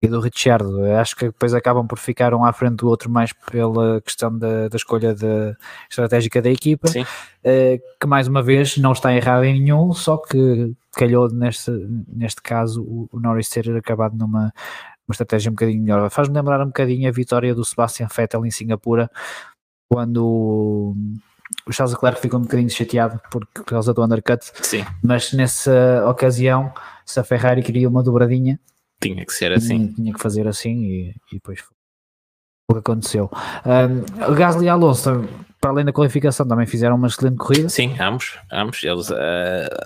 [0.00, 0.84] e do Ricciardo.
[0.84, 4.68] Acho que depois acabam por ficar um à frente do outro mais pela questão da,
[4.68, 5.56] da escolha de,
[5.90, 11.28] estratégica da equipa, que mais uma vez não está errado em nenhum, só que calhou
[11.28, 11.70] neste,
[12.08, 14.52] neste caso o, o Norris ter acabado numa
[15.08, 16.10] uma estratégia um bocadinho melhor.
[16.10, 19.10] Faz-me lembrar um bocadinho a vitória do Sebastian Vettel em Singapura,
[19.90, 20.94] quando
[21.66, 24.84] o Charles Leclerc ficou um bocadinho chateado por, causa do undercut, Sim.
[25.02, 26.72] mas nessa ocasião,
[27.04, 28.58] se a Ferrari queria uma dobradinha,
[29.00, 29.86] tinha que ser assim.
[29.86, 31.74] Tinha, tinha que fazer assim e, e depois foi
[32.70, 33.30] o que aconteceu.
[33.66, 35.28] Um, Gasly Alonso
[35.64, 37.70] para além da qualificação, também fizeram uma excelente corrida.
[37.70, 38.84] Sim, ambos, ambos.
[38.84, 39.14] Eles, uh,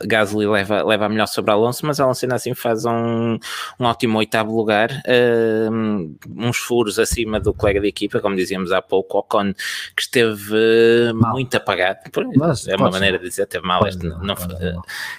[0.09, 3.39] Gasly leva, leva a melhor sobre Alonso, mas Alonso ainda assim faz um,
[3.79, 8.83] um ótimo oitavo lugar, uh, uns furos acima do colega de equipa, como dizíamos há
[8.83, 9.53] pouco, Ocon,
[9.95, 11.35] que esteve mal.
[11.35, 12.01] muito apagado.
[12.35, 13.87] Mas, é uma maneira de dizer, teve mal.
[13.87, 14.49] Este, não, não, foi,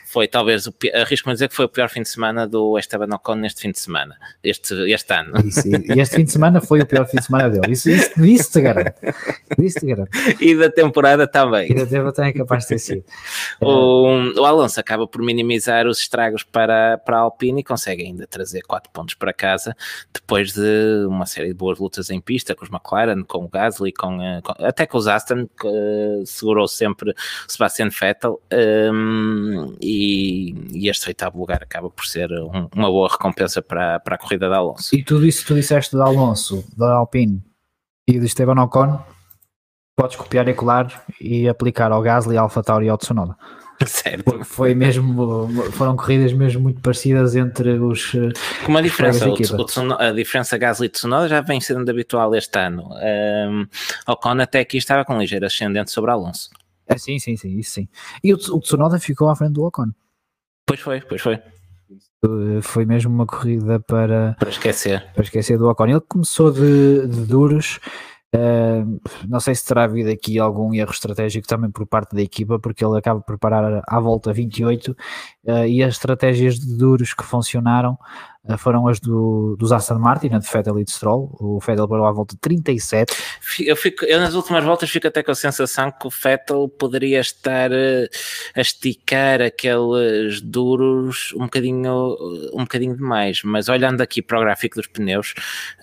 [0.07, 3.35] foi talvez, arrisco-me a dizer que foi o pior fim de semana do Esteban Ocon
[3.35, 5.39] neste fim de semana, este, este ano.
[5.41, 7.71] Isso, e este fim de semana foi o pior fim de semana dele.
[7.71, 8.99] Isso, isso, isso te garanto.
[9.57, 10.09] Isso te garanto
[10.51, 11.71] e da temporada também.
[11.71, 13.03] E da temporada também é capaz de ter sido.
[13.61, 18.27] o, o Alonso acaba por minimizar os estragos para, para a Alpine e consegue ainda
[18.27, 19.75] trazer 4 pontos para casa
[20.13, 23.91] depois de uma série de boas lutas em pista com os McLaren, com o Gasly,
[23.91, 27.15] com, eh, com até com os Aston, que uh, segurou sempre o
[27.47, 28.41] Sebastian Vettel
[28.93, 34.15] um, e, e, este oitavo lugar acaba por ser um, uma boa recompensa para, para
[34.15, 34.95] a corrida da Alonso.
[34.95, 37.41] E tudo isso que tu disseste da Alonso, da Alpine
[38.07, 38.99] e de Esteban Ocon
[39.99, 43.35] podes copiar e colar e aplicar ao Gasly, ao AlphaTauri e ao Tsunoda.
[43.85, 44.45] Certo.
[44.45, 48.11] Foi mesmo, foram corridas mesmo muito parecidas entre os.
[48.63, 52.89] Com uma diferença, o, o, a diferença Gasly Tsunoda já vem sendo habitual este ano.
[53.49, 53.65] Um,
[54.07, 56.49] Ocon até aqui estava com ligeiro ascendente sobre Alonso.
[56.87, 57.87] É, sim, sim, sim, isso sim.
[58.23, 59.89] E o, o Tsunoda ficou à frente do Ocon.
[60.65, 61.39] Pois foi, pois foi.
[62.61, 65.05] Foi mesmo uma corrida para, para esquecer.
[65.13, 65.87] Para esquecer do Ocon.
[65.87, 67.79] Ele começou de, de duros.
[69.27, 72.85] Não sei se terá havido aqui algum erro estratégico também por parte da equipa, porque
[72.85, 74.91] ele acaba de preparar à volta 28
[75.45, 77.97] uh, e as estratégias de duros que funcionaram
[78.57, 81.35] foram as do, dos Aston Martin, a de Vettel e de Stroll.
[81.39, 83.13] O Vettel parou à volta de 37.
[83.59, 87.19] Eu, fico, eu nas últimas voltas fico até com a sensação que o Vettel poderia
[87.19, 88.07] estar eh,
[88.55, 92.15] a esticar aqueles duros um bocadinho,
[92.53, 95.33] um bocadinho demais, mas olhando aqui para o gráfico dos pneus,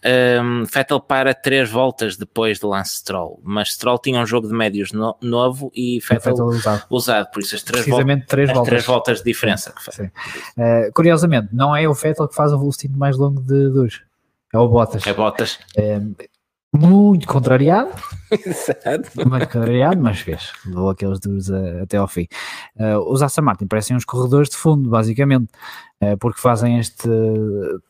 [0.05, 4.49] um, ehm, Vettel para três voltas depois do lance Stroll, mas Stroll tinha um jogo
[4.49, 6.87] de médios no, novo e Vettel, Vettel usado.
[6.91, 7.31] usado.
[7.31, 8.71] por isso as três, Precisamente três, as voltas.
[8.71, 9.75] três voltas de diferença.
[9.79, 10.11] Sim, sim.
[10.57, 14.03] Uh, curiosamente, não é o Vettel que faz o velocímetro mais longo de dois.
[14.53, 15.07] É o Bottas.
[15.07, 15.59] É Bottas.
[15.77, 16.01] É,
[16.75, 17.91] muito contrariado.
[18.31, 19.11] Exato.
[19.29, 20.53] Muito contrariado, mas fez.
[20.65, 22.27] Levou aqueles duros até ao fim.
[22.77, 25.49] Uh, os Aston Martin parecem uns corredores de fundo, basicamente.
[26.01, 27.09] Uh, porque fazem este.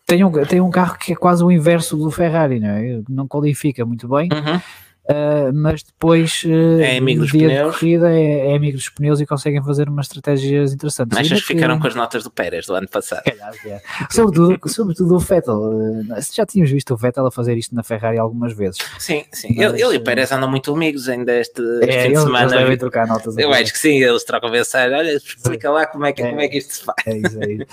[0.07, 3.03] Tem um, tem um carro que é quase o inverso do Ferrari, não é?
[3.09, 4.29] Não qualifica muito bem.
[4.33, 4.61] Uhum
[5.09, 7.75] Uh, mas depois uh, é amigo no dia pneus.
[7.75, 11.17] de corrida é, é, amigo dos pneus e conseguem fazer umas estratégias interessantes.
[11.17, 13.23] Achas que ficaram com as notas do Pérez do ano passado?
[13.23, 13.81] Calhar, é.
[14.11, 15.55] sobretudo, sobretudo o Vettel.
[15.55, 18.79] Uh, já tínhamos visto o Vettel a fazer isto na Ferrari algumas vezes.
[18.99, 19.55] Sim, sim.
[19.57, 22.21] Mas, ele, ele e o Pérez andam muito amigos ainda este, este é, fim de
[22.21, 22.47] semana.
[22.47, 23.39] Eles devem trocar notas.
[23.39, 24.97] Eu acho que sim, eles trocam mensagem.
[24.99, 26.97] Olha, explica lá como é que, é, como é que isto se faz.
[27.07, 27.67] É isso, é isso.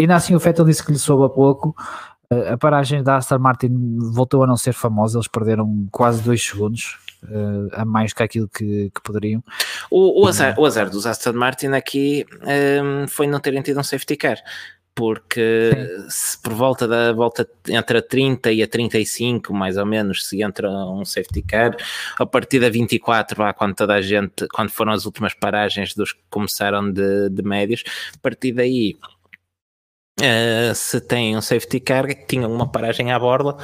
[0.00, 1.76] ainda assim o Vettel disse que lhe soube a pouco
[2.30, 6.98] a paragem da Aston Martin voltou a não ser famosa, eles perderam quase dois segundos.
[7.22, 9.44] Uh, a mais que aquilo que, que poderiam.
[9.90, 12.24] O, o, azar, o azar dos Aston Martin aqui
[12.82, 14.38] um, foi não terem tido um safety car,
[14.94, 15.70] porque
[16.08, 20.42] se por volta da volta entre a 30 e a 35, mais ou menos, se
[20.42, 21.76] entra um safety car,
[22.18, 26.14] a partir da 24, lá, quando toda a gente, quando foram as últimas paragens dos
[26.14, 27.84] que começaram de, de médios,
[28.14, 28.96] a partir daí
[30.20, 33.56] Uh, se tem um safety car, tinham uma paragem à borda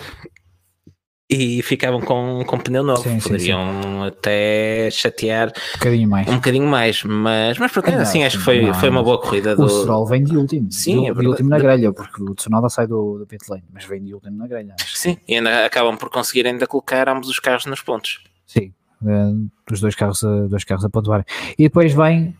[1.28, 3.02] e ficavam com, com pneu novo.
[3.02, 4.06] Sim, Poderiam sim, sim.
[4.06, 8.62] até chatear um bocadinho mais, um bocadinho mais mas, mas por assim acho que foi,
[8.62, 9.54] não, foi uma boa corrida.
[9.54, 9.68] O do...
[9.68, 12.86] Stroll vem de último, sim, de, é de último na grelha, porque o Tsunoda sai
[12.86, 14.74] do, do pit lane, mas vem de último na grelha.
[14.80, 14.96] Acho.
[14.96, 18.22] Sim, e ainda acabam por conseguir ainda colocar ambos os carros nos pontos.
[18.46, 18.72] Sim,
[19.02, 21.26] uh, os dois carros, dois carros a pontuarem.
[21.58, 22.36] E depois vem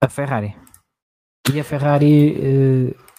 [0.00, 0.54] a Ferrari.
[1.52, 3.09] E a Ferrari uh,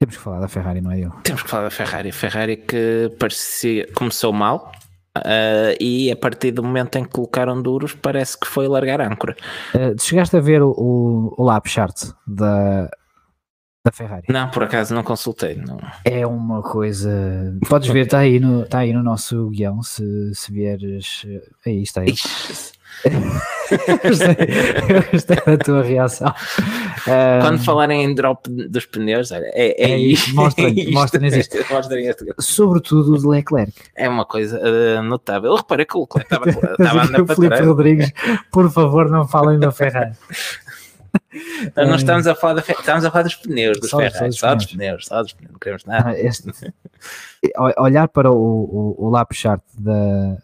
[0.00, 1.10] temos que falar da Ferrari, não é eu?
[1.22, 2.10] Temos que falar da Ferrari.
[2.10, 4.72] Ferrari que parecia, começou mal
[5.18, 9.36] uh, e a partir do momento em que colocaram duros parece que foi largar âncora.
[9.74, 12.88] Uh, chegaste a ver o, o, o lap chart da,
[13.84, 14.24] da Ferrari?
[14.30, 15.56] Não, por acaso não consultei.
[15.56, 15.78] Não.
[16.02, 17.54] É uma coisa.
[17.68, 19.82] Podes ver, está aí no, tá aí no nosso guião.
[19.82, 21.26] Se, se vieres.
[21.66, 22.14] Aí está aí.
[24.02, 24.36] Gostei,
[25.12, 26.34] gostei da tua reação.
[27.40, 30.34] Quando um, falarem em drop dos pneus, olha, é, é, é isto.
[30.34, 31.56] Mostrem, mostrem isto.
[31.72, 33.72] mostrem Sobretudo o de Leclerc.
[33.96, 35.50] É uma coisa uh, notável.
[35.50, 38.12] Eu reparei que o Leclerc estava, estava andando para Felipe Rodrigues,
[38.50, 40.12] por favor, não falem da Ferrari.
[41.62, 44.54] Então, não estamos a falar, da, estamos a falar dos pneus dos só, Ferrari, só
[44.54, 46.10] dos pneus, só dos pneus, não queremos nada.
[46.10, 46.50] Ah, este,
[47.78, 50.36] olhar para o, o, o lap chart da,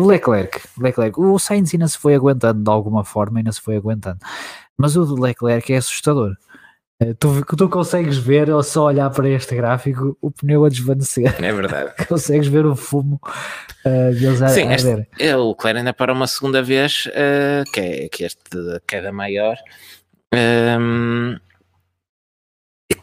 [0.00, 3.76] do Leclerc, Leclerc, o Sainz ainda se foi aguentando de alguma forma, ainda se foi
[3.76, 4.18] aguentando,
[4.76, 6.36] mas o do Leclerc é assustador.
[7.00, 11.34] Eh, tu, tu consegues ver, ou só olhar para este gráfico, o pneu a desvanecer.
[11.42, 11.92] É verdade.
[12.08, 13.20] consegues ver o fumo
[13.84, 17.70] uh, deles a, Sim, a este, é, o Leclerc ainda para uma segunda vez, uh,
[17.72, 19.56] que, é, que este queda maior,
[20.32, 21.36] um, ehm,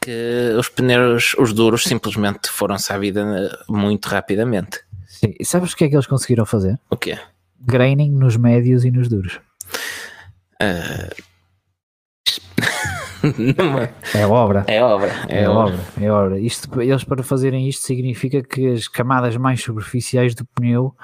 [0.01, 3.25] que os pneus, os duros, simplesmente foram-se à vida
[3.67, 4.79] muito rapidamente.
[5.23, 5.33] Sim.
[5.39, 6.77] E sabes o que é que eles conseguiram fazer?
[6.89, 7.17] O quê?
[7.61, 9.39] Graining nos médios e nos duros.
[10.61, 11.23] Uh...
[14.13, 14.65] é obra.
[14.67, 15.11] É obra.
[15.27, 15.73] É, é obra.
[15.73, 15.79] obra.
[16.01, 16.39] É obra.
[16.39, 20.95] Isto, eles para fazerem isto significa que as camadas mais superficiais do pneu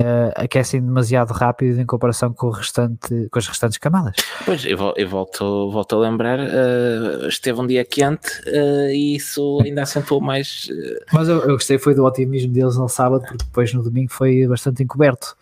[0.00, 4.14] uh, aquecem demasiado rápido em comparação com, o restante, com as restantes camadas.
[4.44, 9.60] Pois, eu, eu volto, volto a lembrar, uh, esteve um dia quente uh, e isso
[9.62, 10.68] ainda acentuou mais.
[11.12, 14.46] Mas eu, eu, gostei foi do otimismo deles no sábado, porque depois no domingo foi
[14.46, 15.36] bastante encoberto.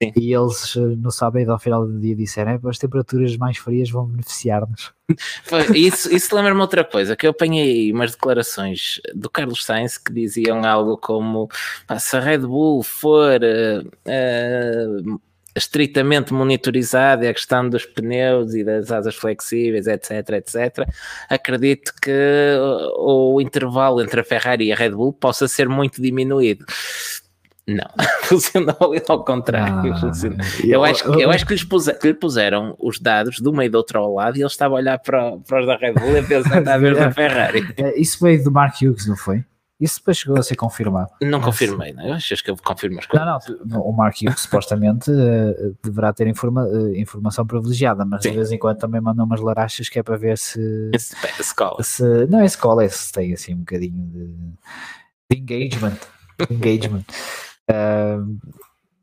[0.00, 0.12] Sim.
[0.16, 4.06] E eles no sábado ao final do dia disseram: é, as temperaturas mais frias vão
[4.06, 4.92] beneficiar-nos.
[5.74, 10.62] Isso, isso lembra-me outra coisa, que eu apanhei umas declarações do Carlos Sainz que diziam
[10.66, 11.48] algo como
[11.98, 15.20] se a Red Bull for uh, uh,
[15.56, 20.86] estritamente monitorizada e a questão dos pneus e das asas flexíveis, etc, etc,
[21.30, 22.54] acredito que
[22.98, 26.66] o intervalo entre a Ferrari e a Red Bull possa ser muito diminuído
[27.68, 27.84] Não,
[28.24, 28.76] funcionou
[29.08, 29.92] ao contrário.
[29.92, 30.38] Ah, funcionou.
[30.64, 33.64] eu- acho, que- eu acho que lhes puse- que lhe puseram os dados de uma
[33.64, 35.92] e do outro ao lado e ele estava a olhar para, para os da Red
[35.92, 37.74] Bull e a pensar está a ver da Ferrari.
[37.76, 39.44] Eh, Isso veio do Mark Hughes, não foi?
[39.80, 41.10] Isso depois chegou a ser confirmado.
[41.22, 42.02] Não confirmei, não?
[42.02, 42.12] é?
[42.14, 43.28] Acho que eu confirmo as coisas.
[43.60, 48.30] Não, não, o Mark Hughes supostamente eh, deverá ter informa- eh, informação privilegiada, mas Sim.
[48.30, 50.58] de vez em quando também mandam umas larachas que é para ver se,
[50.92, 51.80] Esse pé de escola.
[51.84, 54.26] se não é escola, é se tem assim um bocadinho de,
[55.30, 55.96] de engagement.
[56.50, 57.04] engagement.
[57.70, 58.18] Ah,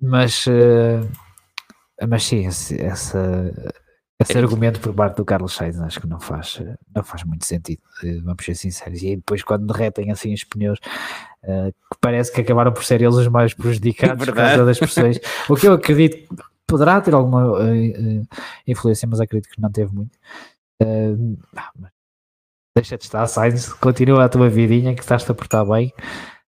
[0.02, 3.74] mas, ah, mas sim, esse, essa,
[4.20, 4.42] esse É.
[4.42, 6.62] argumento por parte do Carlos Sainz acho que não faz,
[6.96, 9.02] não faz muito sentido, eh, vamos ser sinceros.
[9.02, 10.80] E aí depois quando derretem assim os pneus,
[11.44, 14.50] ah, que parece que acabaram por ser eles os mais prejudicados por Verdade.
[14.58, 15.20] causa das pressões.
[15.50, 16.36] O que eu acredito
[16.68, 18.22] poderá ter alguma eh,
[18.68, 20.18] influência, mas acredito que não teve muito.
[22.76, 25.94] Deixa de estar, Sainz, continua a tua vidinha que estás-te a portar bem.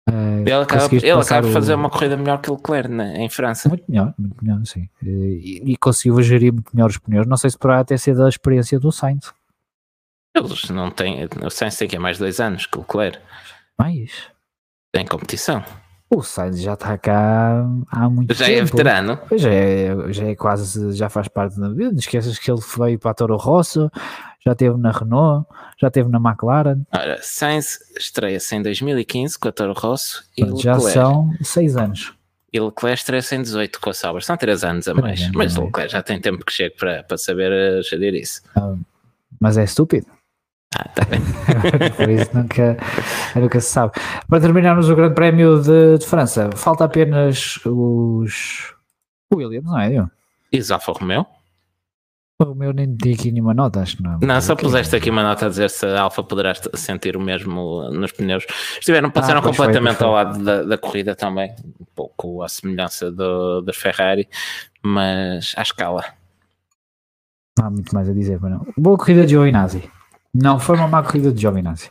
[0.07, 3.29] Ah, Ele acaba, ele acaba o- fazer uma corrida melhor que o Leclerc na- em
[3.31, 3.69] França.
[3.69, 4.89] Muito melhor, muito melhor, sim.
[5.03, 7.27] E, e conseguiu gerir muito melhor os pneus.
[7.27, 9.33] Não sei se poderá ter sido a experiência do Sainz.
[10.37, 11.25] Eles não têm.
[11.45, 13.19] O Sainz tem que é mais dois anos que o Leclerc.
[13.79, 14.29] Mas
[14.93, 15.65] Tem competição.
[16.11, 18.59] o Sainz já está cá há muito Já tempo.
[18.61, 19.19] é veterano.
[19.37, 21.91] Já é, já é quase, já faz parte da vida.
[21.93, 23.91] Não esqueças que ele veio para a Toro Rosso,
[24.47, 25.47] já esteve na Renault,
[25.81, 26.83] já esteve na McLaren.
[26.93, 31.77] Ora, Sainz estreia-se em 2015 com a Toro Rosso e Portanto, já Leclerc, são seis
[31.77, 32.13] anos.
[32.53, 34.23] e Leclerc estreia-se em 18 com a Sauber.
[34.23, 35.31] São três anos a mais.
[35.33, 35.57] Mas.
[35.57, 38.43] Leclerc já tem tempo que chega para, para saber eh, gerir isso.
[39.41, 40.07] Mas é estúpido.
[40.77, 41.21] Ah, tá bem.
[41.97, 42.77] Por isso nunca,
[43.37, 43.93] nunca se sabe.
[44.29, 48.75] Para terminarmos o Grande Prémio de, de França, falta apenas os
[49.33, 49.89] Williams, não é?
[49.91, 50.11] Diogo?
[50.53, 51.25] E os Alfa Romeo?
[52.43, 54.19] O meu nem tinha aqui nenhuma nota, acho que não.
[54.21, 57.89] Não, só puseste aqui uma nota a dizer se a Alfa poderá sentir o mesmo
[57.93, 58.45] nos pneus.
[58.79, 60.25] Estiveram, passaram Ah, pois foi, completamente pois ao foi.
[60.25, 64.29] lado da, da corrida também, um pouco à semelhança do, da Ferrari,
[64.83, 66.05] mas à escala.
[67.57, 68.67] Não há muito mais a dizer, mas não.
[68.77, 69.89] Boa corrida de Giovinazzi.
[70.35, 71.89] Não, foi uma má corrida de Giovinazzi.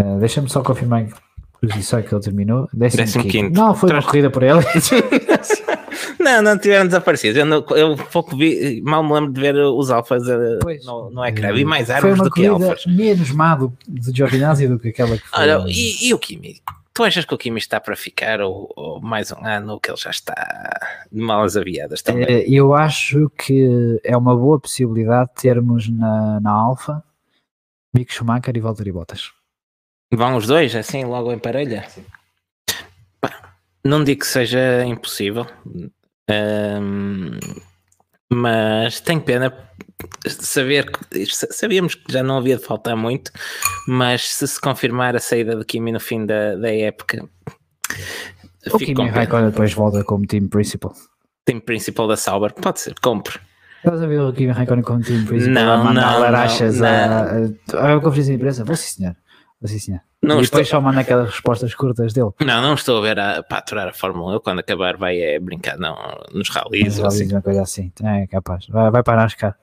[0.00, 1.14] Uh, Deixa-me só confirmar que
[1.66, 2.68] posição é que ele terminou.
[2.72, 3.32] Décimo, Décimo quinto.
[3.48, 3.60] quinto.
[3.60, 4.60] Não, foi uma corrida por ele.
[6.24, 7.36] Não, não tiveram desaparecidos.
[7.36, 10.22] Eu, não- eu pouco vi, mal me lembro de ver os alfas
[10.62, 10.84] Pois.
[10.84, 11.52] no, no ecrã.
[11.52, 12.86] Vi mais árvores do que alfas.
[12.86, 15.38] menos má do, de Giovinazzi do que aquela que foi.
[15.40, 16.60] Olha, e, e o Kimi?
[16.94, 19.96] Tu achas que o Kimi está para ficar ou, ou mais um ano que ele
[19.98, 20.34] já está
[21.10, 22.24] de malas aviadas também?
[22.24, 27.02] Eh, Eu acho que é uma boa possibilidade termos na, na Alfa
[27.92, 29.32] Mick Schumacher e Valtteri Bottas.
[30.12, 31.84] Vão os dois assim logo em parelha?
[33.20, 35.46] Pá, não digo que seja impossível,
[36.30, 37.38] hum,
[38.32, 39.52] mas tenho pena
[40.26, 43.30] saber que sabíamos que já não havia de faltar muito,
[43.86, 47.28] mas se se confirmar a saída do Kimi no fim da, da época,
[48.72, 49.08] O Kimi.
[49.08, 50.94] Raikkonen depois volta como time principal.
[51.46, 53.38] Time principal da Sauber, pode ser, compre.
[53.78, 56.88] Estás a ver o Kimi Raikkonen como time principal Não, a mandar não, larachas não,
[56.88, 58.64] a, a, a, conferência de imprensa?
[58.64, 59.16] Vou sim senhor.
[59.66, 59.98] Sim.
[60.22, 62.30] Não e estou, depois só manda aquelas respostas curtas dele.
[62.40, 64.34] não, não estou a ver a, para aturar a Fórmula 1.
[64.34, 65.96] Eu, quando acabar vai é brincar não,
[66.32, 66.96] nos rallies.
[66.96, 67.30] Já assim.
[67.30, 67.92] uma coisa assim.
[68.02, 68.66] É capaz.
[68.68, 69.56] Vai, vai para a NASCAR.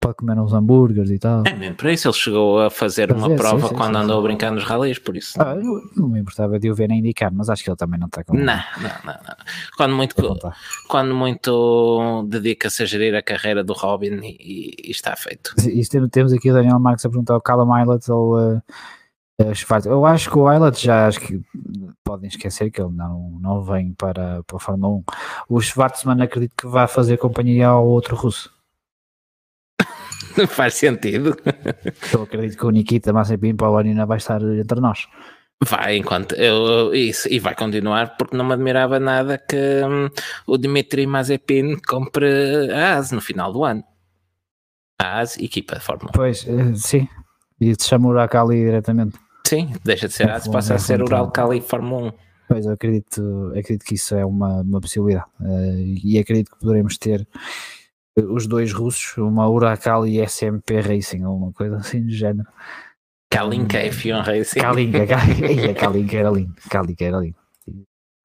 [0.00, 1.42] Pode comer uns hambúrgueres e tal.
[1.46, 4.16] É mesmo, por isso ele chegou a fazer uma sim, prova sim, quando sim, andou
[4.16, 4.20] sim.
[4.20, 5.40] a brincar nos rallies, por isso.
[5.40, 5.54] Ah,
[5.96, 8.22] não me importava de o ver nem indicar, mas acho que ele também não está
[8.22, 8.36] com.
[8.36, 9.36] Não, não, não, não.
[9.78, 10.54] Quando muito, vontade.
[10.88, 15.54] quando muito dedica-se a gerir a carreira do Robin e, e- está feito.
[15.66, 18.10] Isto temos- aqui o Daniel Marques a perguntar ao Callum uh, uh, Schwartz.
[19.36, 21.40] Eu acho que o Eilert já acho que
[22.04, 25.04] podem esquecer que ele não, não vem para, para a Fórmula 1.
[25.48, 28.54] O Schwartzman acredito que vai fazer companhia ao outro russo.
[30.36, 31.36] Não faz sentido.
[32.12, 35.08] Eu acredito que o Nikita Mazepin para o ano ainda vai estar entre nós.
[35.62, 40.10] Vai enquanto eu, isso, e vai continuar porque não me admirava nada que hum,
[40.46, 43.82] o Dmitry Mazepin compre a AS no final do ano.
[45.00, 46.12] A AS, equipa de Fórmula 1.
[46.12, 47.08] Pois, uh, sim.
[47.60, 49.23] E te chama o Urakali diretamente.
[49.46, 52.12] Sim, deixa de ser AS, passa a ser Ural Kali Fórmula 1.
[52.48, 55.26] Pois, eu acredito, acredito que isso é uma, uma possibilidade.
[55.40, 57.26] Uh, e acredito que poderemos ter
[58.18, 62.48] uh, os dois russos, uma Urakali SMP Racing ou uma coisa assim do género.
[63.30, 64.60] Kalinka F1 Racing.
[64.60, 66.54] Kalinka, Kalinka, Kalinka era lindo.
[66.70, 67.43] Kalinka era lindo.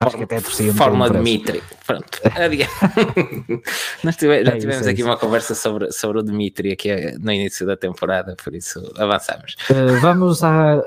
[0.02, 1.60] Acho que até torcia um Fórmula bocadinho por essa.
[1.60, 1.78] Dmitry.
[1.86, 2.22] Pronto.
[2.42, 3.62] Adiante.
[4.04, 5.10] Nós tive- já É isso, tivemos é aqui isso.
[5.10, 9.58] uma conversa sobre, sobre o Dmitry aqui eh, no início da temporada, por isso avançamos.
[9.70, 10.82] Uh, vamos à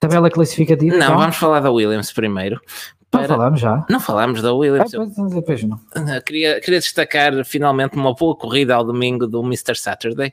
[0.00, 0.96] tabela classificativa.
[0.96, 1.16] Não, então?
[1.18, 2.60] vamos falar da Williams primeiro,
[3.08, 3.22] Para...
[3.22, 3.86] Não falámos já.
[3.88, 4.92] Não falámos da Williams.
[4.94, 4.98] É,
[5.32, 5.80] depois não.
[6.26, 9.76] Queria, queria destacar finalmente uma boa corrida ao domingo do Mr.
[9.76, 10.32] Saturday.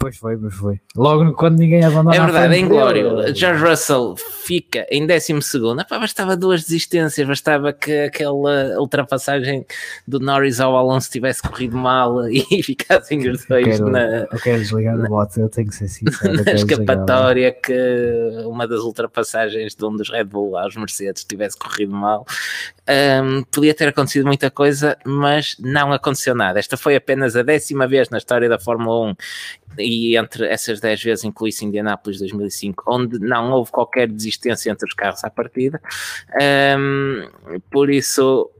[0.00, 0.80] Pois foi, pois foi.
[0.96, 3.34] Logo quando ninguém abandona É verdade, em glória.
[3.34, 5.34] George Russell fica em 12
[5.86, 9.66] Pá, bastava duas desistências, bastava que aquela ultrapassagem
[10.08, 14.06] do Norris ao Alonso tivesse corrido mal e ficassem os dois eu quero, na.
[14.32, 16.32] Eu quero desligar na, o bot, eu tenho que ser sincero.
[16.44, 21.92] Na escapatória que uma das ultrapassagens de um dos Red Bull aos Mercedes tivesse corrido
[21.92, 22.24] mal.
[22.90, 26.58] Um, podia ter acontecido muita coisa, mas não aconteceu nada.
[26.58, 29.16] Esta foi apenas a décima vez na história da Fórmula 1
[29.78, 34.94] e entre essas 10 vezes inclui-se Indianápolis 2005, onde não houve qualquer desistência entre os
[34.94, 35.80] carros à partida.
[36.76, 38.50] Um, por isso,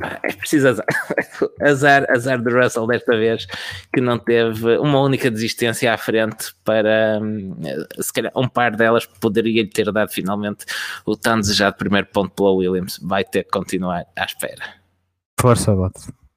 [0.00, 0.86] é preciso azar.
[1.60, 3.46] azar, azar do Russell desta vez,
[3.92, 7.20] que não teve uma única desistência à frente para
[8.00, 10.64] se calhar um par delas poderia ter dado finalmente
[11.04, 12.98] o tão desejado primeiro ponto pela Williams.
[13.02, 14.64] Vai ter que continuar à espera.
[15.40, 15.94] Força, Bot.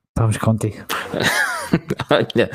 [0.09, 0.85] Estamos contigo.
[2.09, 2.49] Olha,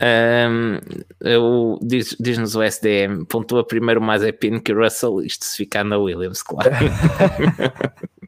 [0.00, 0.78] um,
[1.20, 5.84] eu, diz, diz-nos o SDM, pontua primeiro mais é pino que Russell, isto se ficar
[5.84, 6.70] na Williams, claro.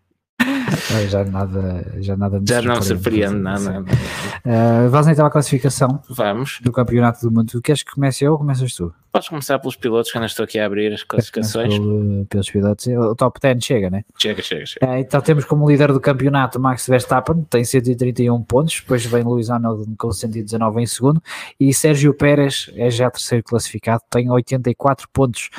[1.09, 3.81] já nada, já nada me já não surpreende nada.
[3.81, 6.61] Uh, vamos então à classificação vamos.
[6.63, 7.51] do Campeonato do Mundo.
[7.51, 8.93] Tu queres que comece eu ou começas tu?
[9.11, 11.75] Podes começar pelos pilotos, que ainda estou aqui a abrir as classificações.
[11.75, 12.87] Pelo, pelos pilotos.
[12.87, 14.05] O top 10 chega, né?
[14.19, 14.87] Chega, chega, chega.
[14.87, 19.51] Uh, então temos como líder do campeonato Max Verstappen, tem 131 pontos, depois vem Luiz
[19.51, 21.23] Hamilton com 119 em segundo
[21.61, 25.51] e Sérgio Pérez é já terceiro classificado, tem 84 pontos.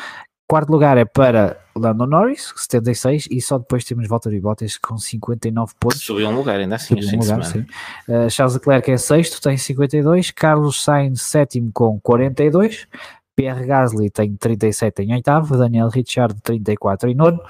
[0.53, 5.73] Quarto lugar é para Lando Norris, 76, e só depois temos Valtteri Bottas com 59
[5.79, 6.03] pontos.
[6.03, 7.65] Subiu um lugar ainda assim, um lugar, sim.
[8.07, 12.87] Uh, Charles Leclerc é sexto, tem 52, Carlos Sainz sétimo com 42,
[13.35, 17.41] Pierre Gasly tem 37 em oitavo, Daniel Ricciardo 34 em nono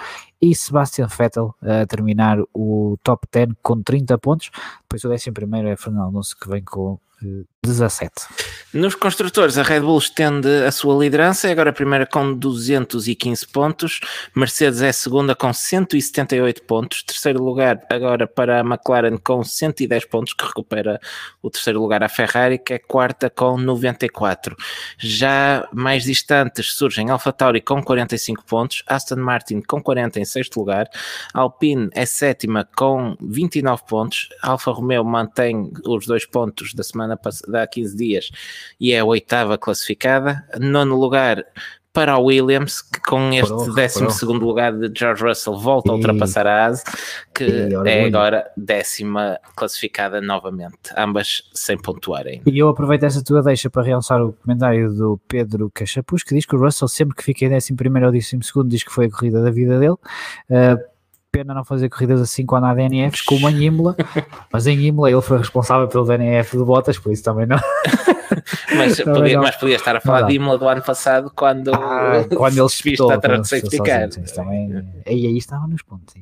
[0.42, 4.50] e Sebastian Vettel a terminar o top 10 com 30 pontos.
[4.84, 6.98] Depois o décimo primeiro é Fernando Alonso que vem com
[7.64, 8.12] 17.
[8.74, 13.48] Nos construtores, a Red Bull estende a sua liderança, é agora a primeira com 215
[13.48, 14.00] pontos,
[14.36, 20.34] Mercedes é segunda com 178 pontos, terceiro lugar agora para a McLaren com 110 pontos,
[20.34, 21.00] que recupera
[21.42, 24.56] o terceiro lugar à Ferrari, que é quarta com 94.
[24.98, 30.90] Já mais distantes surgem AlphaTauri com 45 pontos, Aston Martin com 40 em sexto lugar,
[31.34, 37.64] Alpine é sétima com 29 pontos, Alfa Romeo mantém os dois pontos da semana semana
[37.64, 38.32] há 15 dias
[38.80, 40.44] e é a oitava classificada.
[40.60, 41.46] Nono lugar
[41.94, 46.48] para a Williams, que com este 12 segundo lugar de George Russell volta a ultrapassar
[46.48, 46.84] a ASE,
[47.34, 52.50] que é agora décima classificada novamente, ambas sem pontuar ainda.
[52.50, 56.48] E eu aproveito essa tua deixa para realçar o comentário do Pedro Cachapuz, que diz
[56.48, 59.06] que o Russell sempre que fica em décimo primeiro ou décimo segundo diz que foi
[59.06, 59.94] a corrida da vida dele.
[60.50, 60.93] Uh,
[61.34, 63.96] pena não fazer corridas assim quando há DNFs, como em Imola,
[64.54, 67.58] mas em Imola ele foi responsável pelo DNF de Bottas, por isso também não.
[68.78, 69.44] mas, também podia, não.
[69.44, 72.84] mas podia estar a falar de Imola do ano passado quando, ah, quando ele se
[72.88, 74.10] viste a certificar.
[74.36, 76.14] Também, aí, aí estava nos pontos.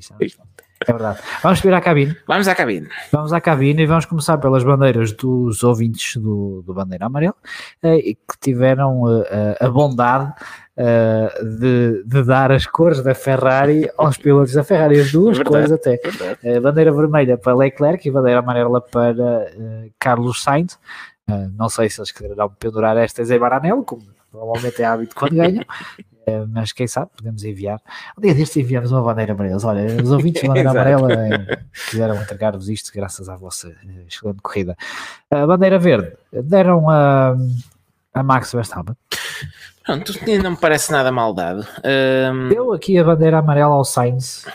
[0.88, 1.20] É verdade.
[1.44, 2.16] Vamos subir à cabine.
[2.26, 2.88] Vamos à cabine.
[3.12, 7.36] Vamos à cabine e vamos começar pelas bandeiras dos ouvintes do, do Bandeira Amarela
[7.84, 10.34] eh, que tiveram eh, a bondade
[10.78, 15.68] uh, de, de, dar as cores da Ferrari aos pilotos da Ferrari, as duas verdade,
[15.68, 16.00] cores até.
[16.44, 20.80] Uh, bandeira vermelha para Leclerc e bandeira amarela para uh, Carlos Sainz.
[21.58, 24.04] não sei se eles quererão pendurar estas em Baranello, como
[24.34, 25.64] normalmente é hábito quando ganham.
[26.50, 27.82] mas quem sabe, podemos enviar.
[28.18, 29.60] Um dia destes enviamos uma bandeira amarela.
[29.66, 31.08] Olha, os ouvintes da bandeira amarela
[31.90, 33.76] quiseram entregar-vos isto graças à vossa
[34.08, 34.78] excelente corrida.
[35.30, 37.36] A bandeira verde deram a,
[38.14, 38.96] a Max Verstappen.
[39.92, 41.68] Pronto, não me parece nada mal dado.
[41.84, 42.50] Um...
[42.50, 44.46] Eu aqui a bandeira amarela ao Sainz.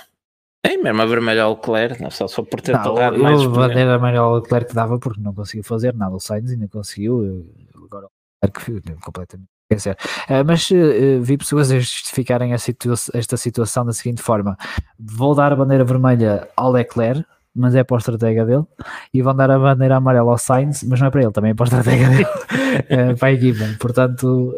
[0.62, 3.42] É mesmo a vermelha ao Leclerc, não só, só por ter tocado mais.
[3.42, 6.16] a bandeira amarela ao Leclerc dava porque não conseguiu fazer nada.
[6.16, 7.46] O Sainz ainda conseguiu.
[7.84, 8.10] Agora o
[8.46, 9.96] Leclerc completamente esquecer.
[10.28, 14.56] Uh, mas uh, vi pessoas a justificarem a situa esta situação da seguinte forma:
[14.98, 18.64] vou dar a bandeira vermelha ao Leclerc, mas é para a estratégia dele,
[19.12, 21.54] e vão dar a bandeira amarela ao Sainz, mas não é para ele, também é
[21.54, 23.64] para a estratégia dele, para a equipa.
[23.78, 24.54] Portanto,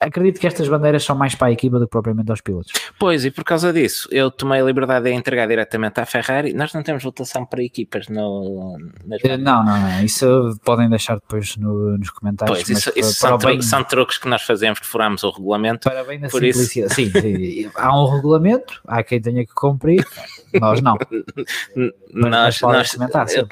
[0.00, 2.72] acredito que estas bandeiras são mais para a equipa do que propriamente aos pilotos.
[2.98, 6.52] Pois, e por causa disso, eu tomei a liberdade de entregar diretamente à Ferrari.
[6.52, 8.76] Nós não temos votação para equipas no.
[9.24, 12.58] Eh, não, não, não, isso podem deixar depois no, nos comentários.
[12.58, 15.88] Pois, isso, isso são, bem, são, truques que nós fazemos que furamos o regulamento.
[15.88, 16.92] Para bem na por simplicidade.
[17.00, 17.12] Isso...
[17.12, 20.06] Sim, sim, há um regulamento, há quem tenha que cumprir
[20.54, 20.96] nós não.
[22.12, 22.96] nós, nós,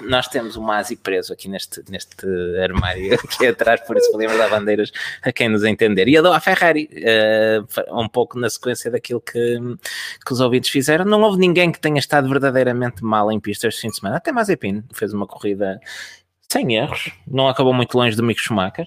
[0.02, 2.26] nós, temos o Masi preso aqui neste, neste
[2.62, 4.92] armário aqui atrás, por isso podemos dar bandeiras
[5.22, 6.08] a quem nos entender.
[6.08, 9.58] E dou à Ferrari, uh, um pouco na sequência daquilo que,
[10.24, 11.04] que os ouvintes fizeram.
[11.04, 14.16] Não houve ninguém que tenha estado verdadeiramente mal em pistas de fim de semana.
[14.16, 15.80] Até Mazepin fez uma corrida
[16.48, 18.86] sem erros, não acabou muito longe do Mick Schumacher.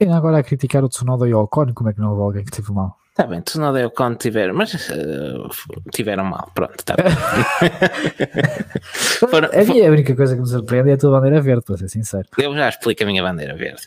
[0.00, 2.44] E agora a criticar o Tsunoda e o Ocon, como é que não houve alguém
[2.44, 2.96] que teve mal?
[3.10, 5.50] Está bem, Tsunoda e Ocon tiveram, mas uh,
[5.92, 7.12] tiveram mal, pronto, está bem.
[9.28, 11.90] Foram, a, minha, única coisa que me surpreende é a tua bandeira verde, para ser
[11.90, 12.26] sincero.
[12.38, 13.82] Eu já explico a minha bandeira verde.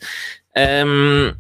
[0.86, 1.34] Um,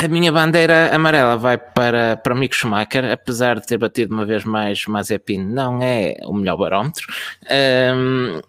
[0.00, 4.24] a minha bandeira amarela vai para, para o Mick Schumacher, apesar de ter batido uma
[4.24, 7.04] vez mais Mazepin, não é o melhor barómetro.
[7.50, 8.40] Um,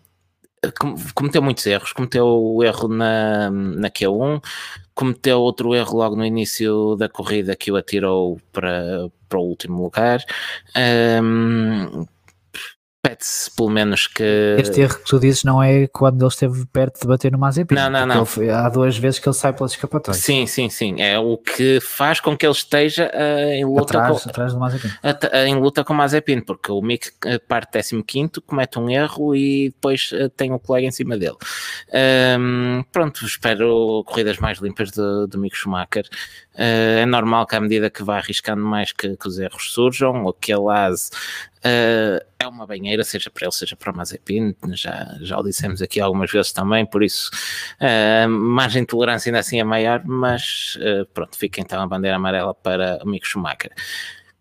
[1.16, 4.44] cometeu muitos erros, cometeu o erro na, na Q1,
[5.00, 9.82] cometeu outro erro logo no início da corrida que o atirou para, para o último
[9.82, 10.22] lugar.
[10.76, 12.06] Um,
[13.02, 14.58] Pede-se pelo menos que.
[14.60, 17.74] Este erro que tu dizes não é quando ele esteve perto de bater no Mazepin.
[17.74, 18.26] Não, não, não.
[18.54, 20.22] Há duas vezes que ele sai pelas escapatórias.
[20.22, 21.02] Sim, sim, sim.
[21.02, 24.30] É o que faz com que ele esteja uh, em luta atrás, com.
[24.30, 24.88] Atrás do Mazepin.
[24.88, 29.34] Uh, em luta com o Mazepin, porque o Mick eh, parte 15, comete um erro
[29.34, 31.38] e depois uh, tem o colega em cima dele.
[32.38, 36.04] Um, pronto, espero corridas mais limpas do, do Mick Schumacher.
[36.60, 40.26] Uh, é normal que à medida que vá arriscando mais que, que os erros surjam,
[40.26, 41.10] ou que ase
[41.60, 45.82] uh, é uma banheira, seja para ele, seja para o Mazepin, já, já o dissemos
[45.82, 47.32] aqui algumas vezes também, por isso
[47.80, 52.18] uh, margem de tolerância ainda assim é maior, mas uh, pronto, fica então a bandeira
[52.18, 53.72] amarela para o Mick Schumacher.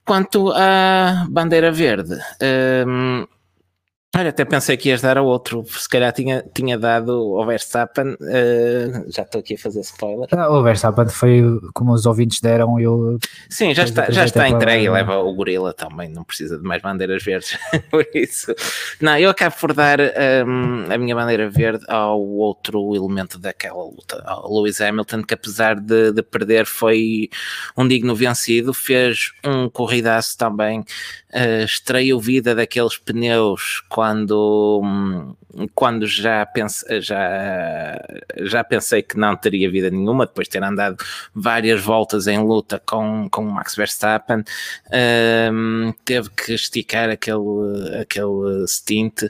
[0.05, 2.19] Quanto à bandeira verde,
[4.17, 8.15] Olha, até pensei que ias dar a outro, se calhar tinha, tinha dado ao Verstappen,
[8.15, 10.27] uh, já estou aqui a fazer spoiler.
[10.33, 11.43] Ah, o Verstappen foi
[11.75, 13.19] como os ouvintes deram, eu...
[13.51, 16.81] Sim, já está, já está entregue e leva o gorila também, não precisa de mais
[16.81, 17.59] bandeiras verdes,
[17.91, 18.55] por isso.
[18.99, 24.23] Não, eu acabo por dar um, a minha bandeira verde ao outro elemento daquela luta,
[24.25, 27.29] ao Lewis Hamilton, que apesar de, de perder foi
[27.77, 30.83] um digno vencido, fez um corridaço também,
[31.35, 35.37] uh, extraiu vida daqueles pneus quando,
[35.75, 38.01] quando já, pense, já,
[38.39, 40.97] já pensei que não teria vida nenhuma, depois de ter andado
[41.35, 44.43] várias voltas em luta com, com o Max Verstappen,
[45.53, 49.25] um, teve que esticar aquele, aquele stint.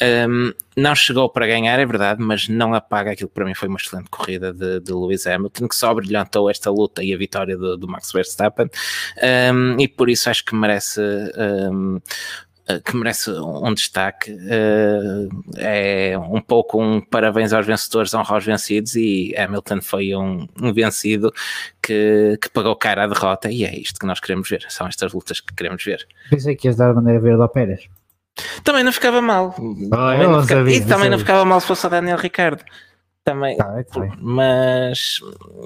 [0.00, 3.68] Um, não chegou para ganhar, é verdade, mas não apaga aquilo que para mim foi
[3.68, 7.58] uma excelente corrida de, de Lewis Hamilton, que só brilhantou esta luta e a vitória
[7.58, 8.70] do, do Max Verstappen,
[9.52, 10.98] um, e por isso acho que merece
[11.70, 12.00] um,
[12.84, 14.32] que merece um destaque.
[14.32, 20.48] Uh, é um pouco um parabéns aos vencedores, honra aos vencidos, e Hamilton foi um,
[20.60, 21.32] um vencido
[21.82, 24.64] que, que, pagou cara à derrota, e é isto que nós queremos ver.
[24.68, 26.06] São estas lutas que queremos ver.
[26.30, 27.88] Pensei que ias dar a bandeira verde ao Pérez.
[28.64, 29.54] Também não ficava mal.
[29.92, 32.64] Ah, também não ficava, e também não ficava mal se fosse o Daniel Ricardo
[33.24, 35.20] também, tá, tá mas,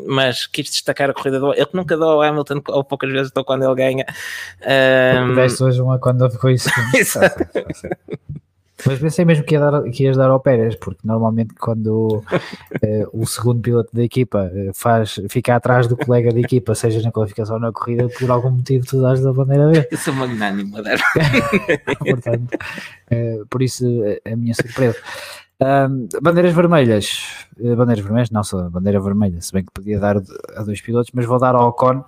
[0.06, 3.32] mas quis destacar a corrida do ele que nunca deu ao Hamilton, ou poucas vezes
[3.32, 4.06] deu quando ele ganha.
[4.62, 5.34] Um...
[5.34, 6.70] Deste hoje uma quando ficou isso.
[8.86, 13.08] Mas pensei mesmo que, ia dar, que ias dar ao Pérez, porque normalmente quando uh,
[13.12, 17.10] o segundo piloto da equipa eh, faz, fica atrás do colega de equipa, seja na
[17.10, 19.88] qualificação ou na corrida, por algum motivo tu dás da bandeira verde.
[19.90, 20.98] Eu sou magnânimo a dar.
[21.98, 22.54] Portanto,
[23.10, 23.84] uh, por isso
[24.24, 24.96] a minha surpresa.
[25.60, 30.16] Um, bandeiras vermelhas, uh, bandeiras vermelhas, não só bandeira vermelha, se bem que podia dar
[30.16, 32.04] a dois pilotos, mas vou dar ao Ocon.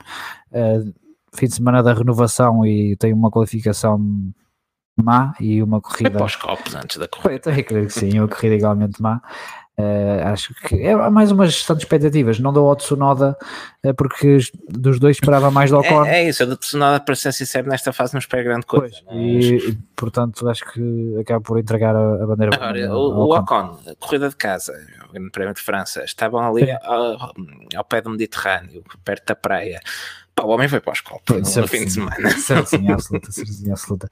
[0.52, 0.94] Uh,
[1.34, 3.98] fim de semana da renovação e tem uma qualificação
[5.02, 6.22] má e uma corrida.
[6.22, 7.50] Os copos antes da corrida.
[7.50, 9.20] Eu creio que sim, uma corrida igualmente má.
[9.80, 12.38] Uh, acho que é mais uma gestão de expectativas.
[12.38, 13.36] Não dou ao Tsunoda
[13.84, 14.38] uh, porque
[14.68, 16.04] dos dois esperava mais do Ocon.
[16.04, 18.96] É, é isso, do Tsunoda, para ser sincero, nesta fase não espera grande coisa.
[19.06, 22.54] Pois, e, e, portanto acho que acaba por entregar a, a bandeira.
[22.54, 24.72] Agora, o, o Ocon, corrida de casa,
[25.08, 27.32] o Grande Prémio de França, estavam ali ao,
[27.74, 29.80] ao, pé do Mediterrâneo, perto da praia.
[30.42, 32.30] O homem foi para os copos no, no fim de semana.
[32.30, 34.08] Sim, absoluta, sim, absoluta.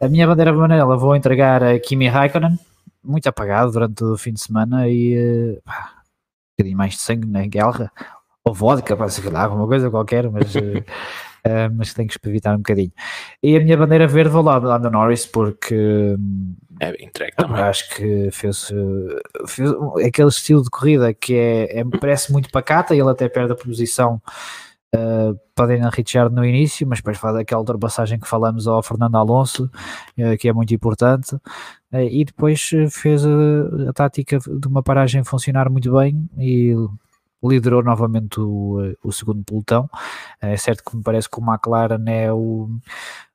[0.00, 2.58] A minha bandeira amarela vou entregar a Kimi Raikkonen
[3.02, 7.26] muito apagado durante o fim de semana e uh, pá, um bocadinho mais de sangue
[7.26, 7.92] na guerra,
[8.44, 10.60] ou vodka, para sei lá, alguma coisa qualquer, mas, uh,
[11.76, 12.92] mas tenho que evitar um bocadinho.
[13.42, 16.16] E a minha bandeira verde vou lá, do Norris, porque
[16.80, 17.62] é entregue também.
[17.62, 18.70] acho que fez,
[19.46, 19.70] fez
[20.06, 23.56] aquele estilo de corrida que é, é, parece muito pacata e ele até perde a
[23.56, 24.20] posição
[24.92, 29.70] Uh, podem Richard no início, mas depois faz aquela ultrapassagem que falamos ao Fernando Alonso,
[30.18, 31.36] uh, que é muito importante,
[31.92, 36.74] e depois fez a, a, tática de uma paragem funcionar muito bem e
[37.42, 39.88] liderou novamente o, o segundo pelotão.
[40.40, 42.70] É certo que me parece que o McLaren é o,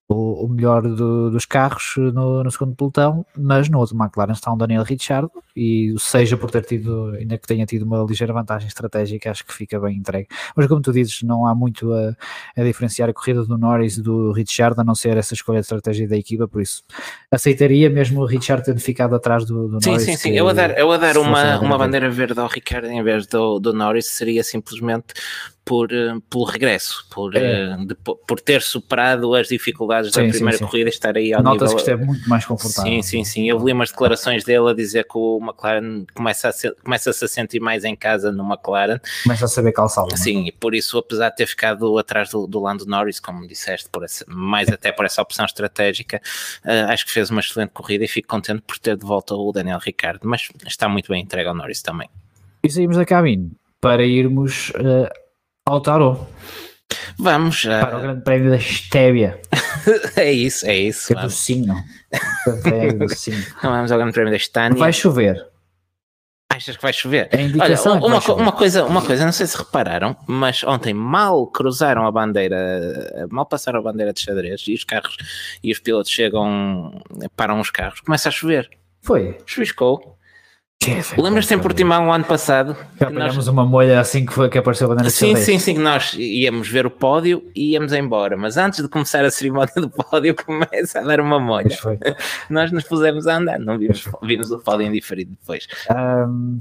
[0.07, 4.53] o, o melhor do, dos carros no, no, segundo pelotão, mas no outro McLaren está
[4.53, 8.67] um Daniel Ricciardo e seja por ter tido, ainda que tenha tido uma ligeira vantagem
[8.67, 10.27] estratégica, acho que fica bem entregue.
[10.55, 12.15] Mas como tu dizes, não há muito a,
[12.57, 16.07] a diferenciar a corrida do Norris do Ricciardo, a não ser essa escolha de estratégia
[16.07, 16.83] da equipa, por isso
[17.31, 20.05] aceitaria mesmo o Ricciardo tendo ficado atrás do, do sim, Norris.
[20.05, 20.37] Sim, sim, sim.
[20.37, 23.59] Eu a dar, eu a dar uma, uma bandeira verde ao Ricardo em vez do,
[23.59, 25.13] do Norris seria simplesmente
[25.65, 27.39] por, eh, pelo regresso, por, é.
[27.39, 31.33] Eh, de, por ter superado as dificuldades sim, da primeira sim, corrida e estar aí
[31.33, 31.75] ao Notas nível...
[31.75, 32.91] que esteve muito mais confortável.
[32.91, 33.49] Sim, sim, sim.
[33.49, 37.25] Eu li umas declarações dele a dizer que o McLaren começa a, ser, começa -se
[37.25, 38.99] a sentir mais em casa no McLaren.
[39.23, 40.09] Começa a saber calçá-lo.
[40.13, 40.17] É?
[40.17, 43.89] Sim, e por isso, apesar de ter ficado atrás do, do Lando Norris, como disseste,
[43.89, 46.21] por essa, mais até por essa opção estratégica,
[46.63, 49.51] uh, acho que fez uma excelente corrida e fico contente por ter de volta o
[49.51, 52.09] Daniel Ricciardo, mas está muito bem entregue ao Norris também.
[52.63, 54.69] E saímos da cabine para irmos...
[54.71, 55.25] Uh
[55.67, 56.27] ao tarô.
[57.17, 57.63] Vamos.
[57.63, 57.69] Uh...
[57.69, 59.39] Para o Grande Prémio da Estévia.
[60.15, 61.13] é isso, é isso.
[61.13, 61.75] É do Sino.
[63.61, 64.77] Vamos ao Grande Prémio da Estânia.
[64.77, 65.45] Vai chover.
[66.51, 67.27] Achas que vai chover?
[67.31, 68.41] É Olha, uma, vai chover.
[68.41, 73.45] uma, coisa, uma coisa, não sei se repararam, mas ontem mal cruzaram a bandeira, mal
[73.45, 75.17] passaram a bandeira de xadrez e os carros
[75.61, 77.01] e os pilotos chegam,
[77.35, 78.69] param os carros, começa a chover.
[79.01, 79.37] Foi.
[79.45, 80.17] Chuviscou.
[81.17, 82.75] Lembras-te em Portimão o ano passado?
[82.99, 83.47] Já apanhámos nós...
[83.47, 86.91] uma molha assim que, foi, que apareceu a Sim, sim, sim, nós íamos ver o
[86.91, 91.19] pódio e íamos embora, mas antes de começar a cerimónia do pódio começa a dar
[91.19, 91.75] uma molha.
[92.49, 95.67] nós nos pusemos a andar, não vimos, vimos o pódio indiferido depois.
[95.89, 96.59] Um,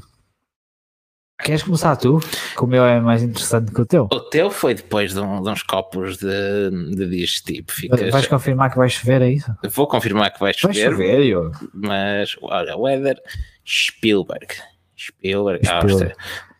[1.42, 2.20] queres começar tu?
[2.56, 4.08] Que o meu é mais interessante que o teu.
[4.10, 7.66] O teu foi depois de, um, de uns copos de, de digestivo.
[7.68, 8.10] Ficas...
[8.10, 9.54] Vais confirmar que vai chover, é isso?
[9.70, 10.74] Vou confirmar que vai chover.
[10.74, 11.52] Vai chover, eu.
[11.74, 13.20] Mas, olha, o weather
[13.66, 14.54] Spielberg.
[14.96, 16.16] Spielberg, Áustria.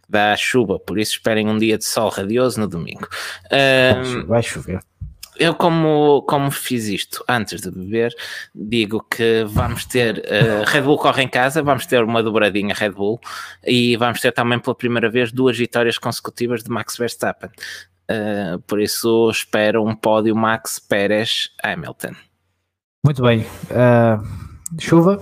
[0.09, 3.09] Dá chuva, por isso esperem um dia de sol radioso no domingo.
[3.51, 4.81] Um, vai chover.
[5.37, 8.15] Eu, como, como fiz isto antes de beber,
[8.55, 12.93] digo que vamos ter uh, Red Bull corre em casa, vamos ter uma dobradinha Red
[12.93, 13.21] Bull
[13.67, 17.51] e vamos ter também pela primeira vez duas vitórias consecutivas de Max Verstappen.
[18.09, 22.15] Uh, por isso espero um pódio Max Pérez Hamilton.
[23.05, 23.41] Muito bem.
[23.71, 25.21] Uh, chuva.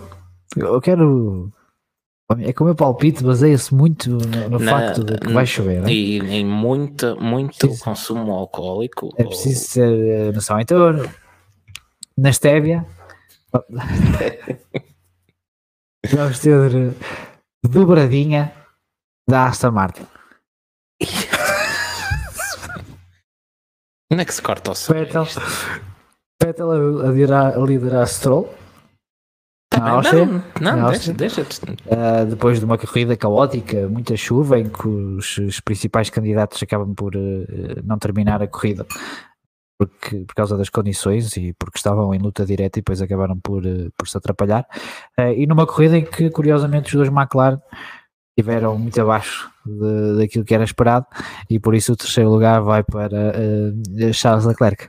[0.55, 1.51] Eu quero
[2.41, 4.19] é que o meu palpite baseia-se muito no,
[4.51, 5.83] no Na, facto de que vai chover.
[5.83, 5.91] Né?
[5.93, 9.11] E em muito, muito consumo alcoólico.
[9.17, 9.87] É preciso ou...
[9.87, 10.61] ter uh, noção.
[10.61, 11.09] Então,
[12.17, 12.87] na estévia,
[16.11, 16.95] vamos ter uh,
[17.63, 18.53] dobradinha
[19.29, 20.07] da Aston Martin.
[24.11, 24.93] Onde é que se corta o som?
[24.93, 28.62] Vettel a, a, liderar, a liderar Stroll.
[29.73, 31.63] Tá na Áustria, não, não na Áustria, deixa, deixa.
[31.87, 36.95] Uh, depois de uma corrida caótica, muita chuva, em que os, os principais candidatos acabam
[36.95, 38.87] por uh, não terminar a corrida
[39.79, 43.65] porque, por causa das condições e porque estavam em luta direta e depois acabaram por,
[43.65, 44.67] uh, por se atrapalhar.
[45.37, 47.59] e numa corrida em que, curiosamente, os dois McLaren
[48.37, 51.07] estiveram muito abaixo de, daquilo que era esperado
[51.51, 53.33] e por isso o terceiro lugar vai para
[54.13, 54.89] Charles Leclerc.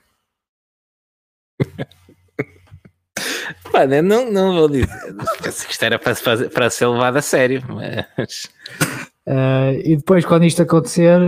[3.71, 4.87] Mano, eu não, não vou dizer.
[5.41, 8.45] Pensei que isto era para, fazer, para ser levado a sério, mas.
[9.27, 11.19] Uh, e depois, quando isto acontecer,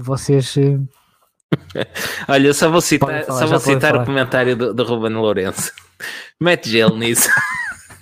[0.00, 0.54] vocês.
[2.28, 5.72] Olha, eu só vou citar, falar, só vou citar o comentário do, do Ruben Lourenço.
[6.40, 7.28] Mete gelo nisso.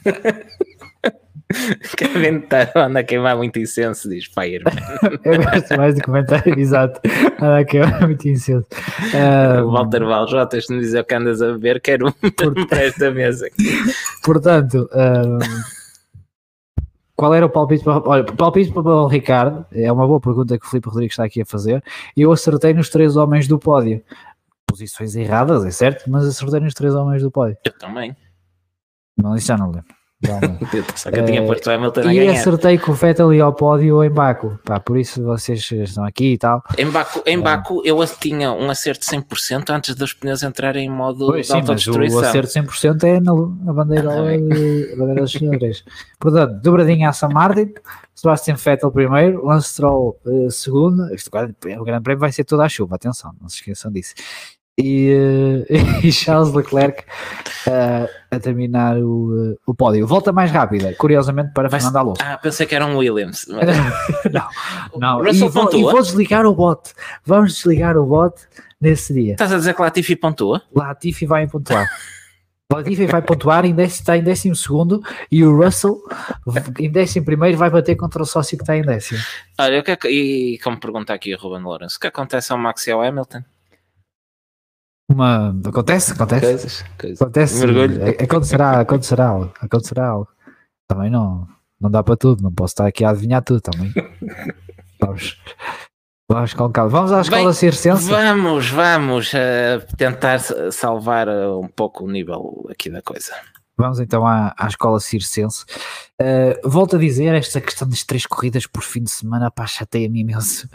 [2.48, 4.72] Tá, anda a queimar muito incenso, diz Fireman.
[5.24, 7.00] Eu gosto mais do comentário, exato.
[7.40, 8.66] Anda a queimar muito incenso.
[9.64, 10.02] O Walter
[10.48, 12.66] tens de me dizer o que andas a beber, quero um por...
[12.66, 13.48] para esta mesa.
[14.24, 15.38] Portanto, um,
[17.16, 19.64] qual era o palpite para, olha, palpite para o Ricardo?
[19.72, 21.82] É uma boa pergunta que o Filipe Rodrigues está aqui a fazer.
[22.16, 24.02] Eu acertei nos três homens do pódio.
[24.66, 27.56] Posições erradas, é certo, mas acertei nos três homens do pódio.
[27.64, 28.16] Eu também.
[29.16, 30.01] Não, isso já não lembro.
[30.94, 33.52] Só que eu tinha posto o Hamilton a E acertei com o Vettel ia ao
[33.52, 34.58] pódio em Baku.
[34.64, 36.62] Pá, por isso vocês estão aqui e tal.
[36.78, 41.26] Em Baku, em Baku eu tinha um acerto 100% antes dos pneus entrarem em modo
[41.26, 42.20] pois, de autodestruição.
[42.20, 43.32] O acerto 100% é na,
[43.64, 45.84] na bandeira, ah, de, bandeira dos senhores.
[46.18, 47.72] Portanto, dobradinha a San Martin,
[48.14, 51.12] Sebastian Vettel primeiro, Lance Stroll uh, segundo.
[51.14, 54.14] Isto, o grande prémio vai ser toda a chuva, atenção, não se esqueçam disso
[54.78, 55.66] e, uh,
[56.06, 57.04] e Charles Leclerc
[57.66, 60.06] uh, a terminar o, uh, o pódio.
[60.06, 62.22] Volta mais rápida, curiosamente, para Fernando Alonso.
[62.22, 63.46] Ah, pensei que era um Williams.
[64.32, 64.48] não,
[64.96, 65.26] não.
[65.26, 66.92] E vou, e, vou, desligar o bot.
[67.24, 68.34] Vamos desligar o bot
[68.80, 69.32] nesse dia.
[69.32, 70.62] Estás a dizer que Latifi pontua?
[70.74, 71.86] Latifi vai pontuar.
[72.72, 76.00] Latifi vai pontuar, em décimo, está em décimo segundo e o Russell
[76.78, 79.20] em décimo primeiro vai bater contra o sócio que está em décimo.
[79.58, 82.90] Olha, que, e como pergunta aqui o Ruben Lawrence, o que acontece ao Max e
[82.90, 83.42] ao Hamilton?
[85.12, 86.40] Uma, acontece, acontece.
[86.46, 87.22] Coisas, coisas.
[87.22, 87.66] Acontece.
[87.66, 88.02] Mergulho.
[88.02, 89.52] É- Acontecerá, acontecerá algo.
[89.60, 90.28] Acontecerá algo.
[90.88, 91.46] Também não,
[91.80, 93.92] não dá para tudo, não posso estar aqui a adivinhar tudo também.
[95.00, 95.36] Vamos,
[96.30, 96.90] vamos com calma.
[96.90, 98.08] Vamos à escola Bem, circense.
[98.08, 103.32] Vamos, vamos eh, tentar sa- salvar eh, um pouco o nível aqui da coisa.
[103.76, 105.64] Vamos então à, à escola circense.
[106.20, 110.20] Uh, volto a dizer, esta questão das três corridas por fim de semana, pá, chateia-me
[110.20, 110.68] imenso.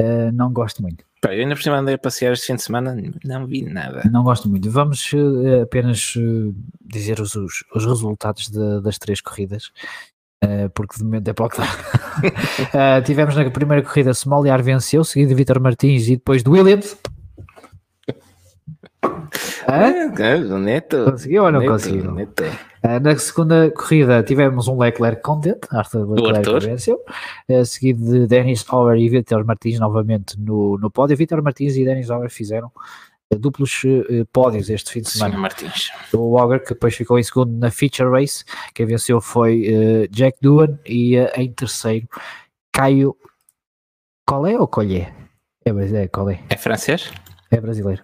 [0.00, 1.04] Uh, não gosto muito.
[1.20, 4.02] Pá, eu ainda por cima andei a passear este fim de semana, não vi nada.
[4.10, 4.70] Não gosto muito.
[4.70, 9.72] Vamos uh, apenas uh, dizer os, os, os resultados de- das três corridas.
[10.44, 13.02] uh, porque de momento é para o que dá.
[13.02, 16.96] Tivemos na primeira corrida Smoliar venceu, seguido de Vitor Martins e depois de Williams.
[19.68, 20.12] Hã?
[20.18, 21.04] Ah, o Neto.
[21.04, 22.12] Conseguiu ou não Neto, conseguiu?
[22.12, 22.42] Neto.
[22.42, 26.60] Uh, na segunda corrida tivemos um Leclerc contente, Arthur Leclerc Arthur.
[26.60, 27.02] venceu,
[27.50, 31.16] uh, seguido de Dennis Auer e Vitor Martins novamente no, no pódio.
[31.16, 32.70] Vitor Martins e Dennis Auer fizeram
[33.32, 35.36] uh, duplos uh, pódios este fim de semana.
[35.36, 35.90] Martins.
[36.14, 38.44] O Auger, que depois ficou em segundo na Feature Race,
[38.74, 39.66] quem venceu foi
[40.04, 42.06] uh, Jack Doohan e em terceiro
[42.72, 43.16] Caio
[44.26, 45.12] Collet ou Collet?
[45.64, 47.10] É, é Collet, É francês?
[47.50, 48.02] é brasileiro.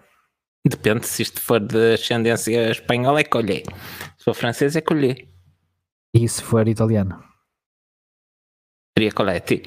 [0.67, 3.63] Depende se isto for de ascendência espanhola, é colher.
[4.17, 5.27] Se for francês, é colher.
[6.11, 7.23] E se for italiano?
[8.97, 9.63] Seria Coletti.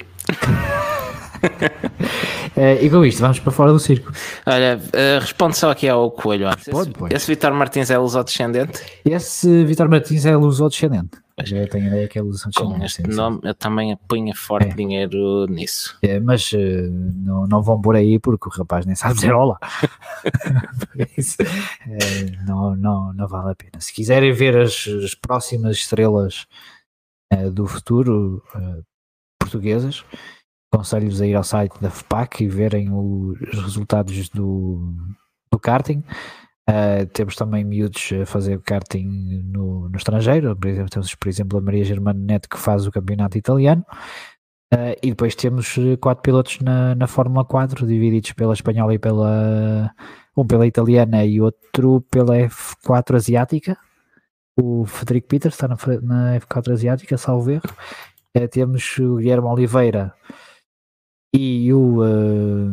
[2.57, 4.11] Uh, e com isto, vamos para fora do circo.
[4.45, 6.49] Olha, eh, responde só aqui ao coelho.
[6.49, 7.13] Responde, esse, pois.
[7.13, 8.81] esse Vitor Martins é lusodescendente?
[9.05, 11.11] Esse Vitor Martins é lusodescendente.
[11.45, 12.85] Já tenho ideia que é Com lusodescendente.
[12.85, 13.17] este sim, sim.
[13.17, 14.73] nome, eu também punha forte É.
[14.73, 15.97] dinheiro nisso.
[16.01, 19.57] É, mas eh, não, não vão por aí porque o rapaz nem sabe dizer olá.
[21.17, 23.79] Isso, eh, não, não, não vale a pena.
[23.79, 26.45] Se quiserem ver as, as próximas estrelas
[27.31, 28.81] eh, do futuro eh,
[29.39, 30.03] portuguesas,
[30.73, 34.93] aconselho-vos a ir ao site da FPAC e verem o- os resultados do,
[35.51, 36.03] do karting.
[36.69, 41.57] Uh, temos também miúdos a fazer karting no, no estrangeiro, por exemplo, temos por exemplo
[41.57, 43.83] a Maria Germano Neto que faz o campeonato italiano
[44.71, 48.99] Uh, e depois temos uh, quatro pilotos na, na Fórmula 4, divididos pela espanhola e
[48.99, 49.91] pela
[50.37, 53.75] um pela italiana e outro pela F4 asiática.
[54.55, 57.63] O Frederico Peters está na, na F4 asiática, salvo erro.
[58.37, 60.13] Uh, temos o Guilherme Oliveira
[61.33, 61.97] e o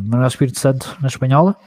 [0.03, 1.57] Manuel Espírito Santo na espanhola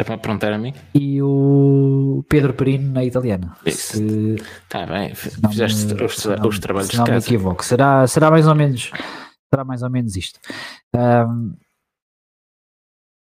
[0.00, 0.72] É para perguntar a mim?
[0.94, 3.56] e o Pedro Perino na italiana.
[3.66, 5.14] Está bem, me-
[5.50, 7.26] fizeste os, não- os trabalhos se de não me casa.
[7.26, 7.64] equivoco.
[7.64, 8.92] Será, será mais ou menos
[9.52, 10.38] será mais ou menos isto.
[10.94, 11.54] Ahm,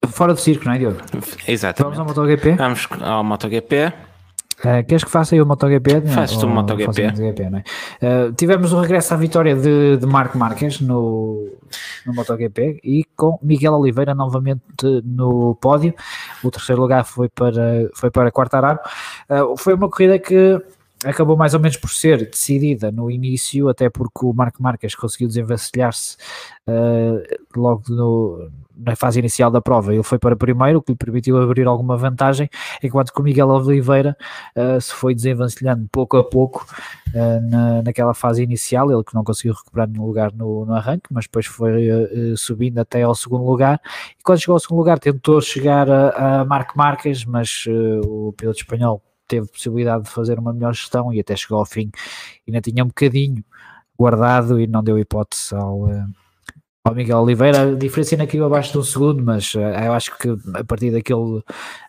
[0.09, 0.99] fora do circo, não é, Diogo?
[1.13, 1.99] Vamos Exatamente.
[1.99, 2.53] ao MotoGP.
[2.55, 3.93] Vamos ao MotoGP.
[4.63, 6.03] Ah, queres que faça aí o MotoGP?
[6.09, 7.07] Fazes tu o MotoGP.
[7.07, 7.63] MotoGP, é?
[8.03, 11.51] Ah, tivemos o regresso à vitória de, de Marco Marques no,
[12.05, 14.61] no MotoGP e com Miguel Oliveira novamente
[15.03, 15.95] no pódio.
[16.43, 18.79] O terceiro lugar foi para, foi para Quartararo.
[19.29, 20.61] Ah, foi uma corrida que
[21.05, 25.29] acabou mais ou menos por ser decidida no início, até porque o Marco Marques conseguiu
[25.29, 26.17] desenvencilhar-se
[26.67, 27.23] ah,
[27.57, 29.93] logo no- na fase inicial da prova.
[29.93, 32.49] Ele foi para primeiro, o que lhe permitiu abrir alguma vantagem,
[32.83, 34.17] enquanto que o Miguel Oliveira
[34.57, 36.67] uh, se foi desenvencilhando pouco a pouco
[37.15, 41.09] uh, na, naquela fase inicial, ele que não conseguiu recuperar nenhum lugar no, no arranque,
[41.11, 43.81] mas depois foi uh, uh, subindo até ao segundo lugar,
[44.19, 48.33] e quando chegou ao segundo lugar tentou chegar a, a Marco Marques, mas uh, o
[48.33, 51.91] piloto espanhol teve possibilidade de fazer uma melhor gestão e até chegou ao fim,
[52.47, 53.45] ainda tinha um bocadinho
[53.99, 55.85] guardado e não deu hipótese ao...
[55.85, 56.05] uh,
[56.83, 60.17] ao Miguel Oliveira, a diferença ainda caiu abaixo de um segundo, mas uh, eu acho
[60.19, 61.43] que a partir daquele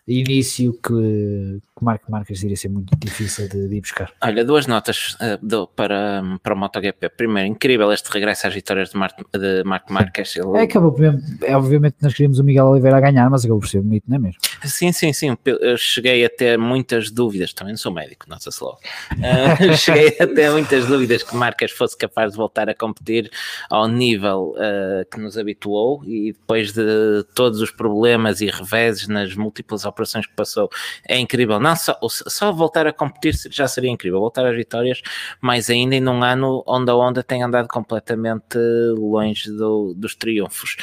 [0.06, 4.12] início que, que Marques iria ser muito difícil de, de ir buscar.
[4.22, 7.08] Olha, duas notas dou para, para o MotoGP.
[7.10, 10.36] Primeiro, incrível este regresso às vitórias de, Mar de Marco Marques.
[10.36, 10.94] Ele- É, acabou
[11.42, 14.16] é, obviamente nós queríamos o Miguel Oliveira a ganhar, mas acabou por ser bonito, não
[14.16, 14.40] é mesmo?
[14.64, 15.36] Sim, sim, sim.
[15.44, 17.52] Eu cheguei a ter muitas dúvidas.
[17.52, 18.78] Também não sou médico, nota-se logo.
[19.22, 23.30] Eh, cheguei a ter muitas dúvidas que Marques fosse capaz de voltar a competir
[23.70, 29.34] ao nível eh, que nos habituou e depois de todos os problemas e reveses nas
[29.34, 30.68] múltiplas operações que passou,
[31.08, 31.60] é incrível.
[31.60, 34.18] Não só, só voltar a competir já seria incrível.
[34.20, 35.00] Voltar às vitórias,
[35.40, 38.58] mais ainda em num ano onde a Honda tem andado completamente
[38.98, 40.76] longe do- dos triunfos.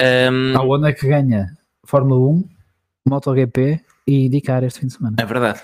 [0.00, 1.46] Um, A Honda que ganha
[1.84, 2.44] Fórmula 1,
[3.08, 5.16] MotoGP e IndyCar este fim de semana.
[5.20, 5.60] É verdade,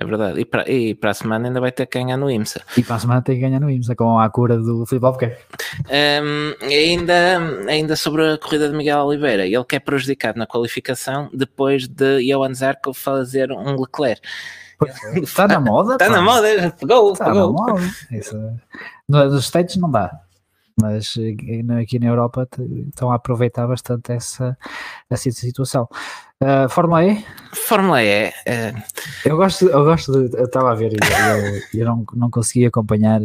[0.00, 0.40] é verdade.
[0.40, 2.62] E para, e para a semana ainda vai ter que ganhar no IMSA.
[2.76, 5.42] E para a semana tem que ganhar no IMSA com a cura do Filipe Albuquerque.
[5.90, 11.28] Um, ainda, ainda sobre a corrida de Miguel Oliveira, ele que é prejudicado na qualificação
[11.34, 14.22] depois de Johan Zarco fazer um Leclerc.
[15.16, 15.92] Está na moda?
[15.92, 17.80] Está na moda, pegou, Está na moda.
[18.10, 18.34] Isso,
[19.06, 20.18] no- nos States não dá.
[20.80, 22.48] Mas eh, aqui na Europa
[22.88, 24.56] estão a aproveitar bastante essa,
[25.08, 25.88] essa situação.
[26.42, 27.22] Uh, Fórmula E?
[27.52, 28.28] Fórmula E.
[28.28, 28.82] Uh...
[29.26, 30.38] Eu gosto, eu gosto de.
[30.38, 33.20] Eu estava a ver e eu, eu, não, não consegui acompanhar.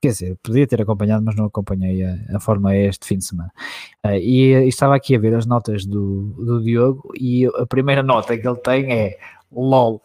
[0.00, 3.26] Quer dizer, podia ter acompanhado, mas não acompanhei a, a Fórmula E este fim de
[3.26, 3.52] semana.
[4.02, 8.02] Uh, e, e, estava aqui a ver as notas do, do Diogo e a primeira
[8.02, 9.18] nota que ele tem é
[9.54, 10.02] LOL.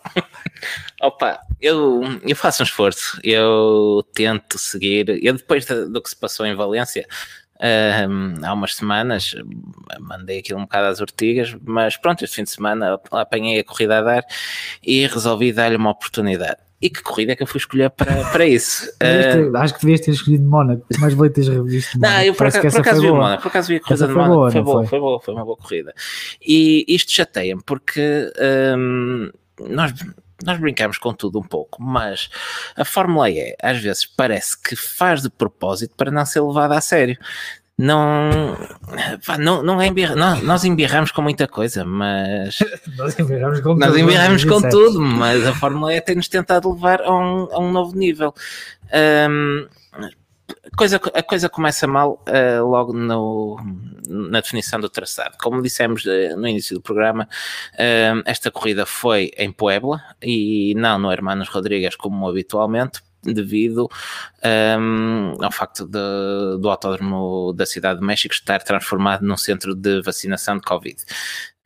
[1.02, 5.20] Opa, eu, eu faço um esforço, eu tento seguir.
[5.24, 7.06] Eu, depois do que se passou em Valência,
[8.10, 9.36] um, há umas semanas
[10.00, 14.00] mandei aquilo um bocado às ortigas, mas pronto, este fim de semana apanhei a corrida
[14.00, 14.24] a dar
[14.82, 16.58] e resolvi dar-lhe uma oportunidade.
[16.82, 18.90] E que corrida é que eu fui escolher para, para isso?
[19.04, 22.72] uh, acho que devias ter escolhido Mónaco, mais vale teres revisto Não, eu por acaso,
[22.72, 25.00] por acaso vi Mónaco, por acaso vi a corrida de Mónaco, foi, foi, boa, foi
[25.00, 25.94] boa, foi uma boa corrida.
[26.42, 28.32] E isto chateia-me porque
[28.78, 29.30] um,
[29.68, 29.94] nós
[30.44, 32.30] nós brincamos com tudo um pouco, mas
[32.76, 36.82] a Fórmula E às vezes parece que faz de propósito para não ser levada a
[36.82, 37.18] sério.
[37.78, 38.58] Não,
[39.40, 42.60] não, não é embirra, não, nós embirramos com muita coisa, mas
[42.98, 47.10] nós embirramos com, nós embirramos com tudo, mas a Fórmula E tem-nos tentado levar a
[47.10, 48.34] um, a um novo nível.
[49.30, 49.66] Um,
[50.76, 53.58] coisa, a coisa começa mal uh, logo no,
[54.08, 55.38] na definição do traçado.
[55.42, 57.28] Como dissemos uh, no início do programa,
[57.74, 63.90] uh, esta corrida foi em Puebla e não no Hermanos Rodrigues como habitualmente, devido
[64.80, 70.02] um, ao facto de, do autódromo da cidade de México estar transformado num centro de
[70.02, 70.98] vacinação de Covid.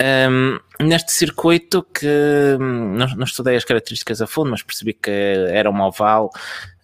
[0.02, 5.70] Um, neste circuito que não, não, estudei as características a fundo, mas percebi que era
[5.70, 6.32] um oval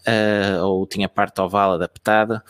[0.10, 2.44] uh, ou tinha parte oval adaptada,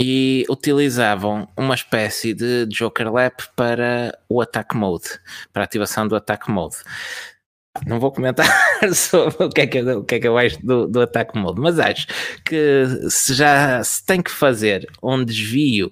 [0.00, 5.20] e utilizavam uma espécie de Joker Lap para o Attack Mode,
[5.52, 6.76] para a ativação do Attack Mode.
[7.86, 8.46] Não vou comentar
[8.94, 11.60] sobre o que é que, o que, é que eu acho do, do Attack Mode,
[11.60, 12.06] mas acho
[12.44, 15.90] que se já se tem que fazer um desvio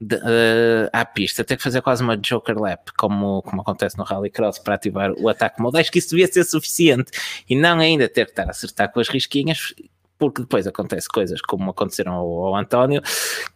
[0.00, 4.04] de, uh, à pista, tem que fazer quase uma Joker Lap, como, como acontece no
[4.04, 7.10] Rallycross, para ativar o Attack Mode, acho que isso devia ser suficiente
[7.50, 9.74] e não ainda ter que estar a acertar com as risquinhas
[10.18, 13.00] porque depois acontece coisas como aconteceram ao, ao, António,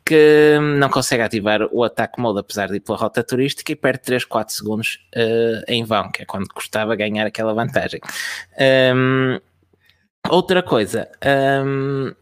[0.04, 4.02] que não consegue ativar o ataque mode apesar de ir pela rota turística e perde
[4.02, 8.00] 3, 4 segundos uh, em vão, que é quando custava ganhar aquela vantagem.
[8.94, 9.40] Um,
[10.28, 11.08] outra coisa,
[11.64, 12.14] um,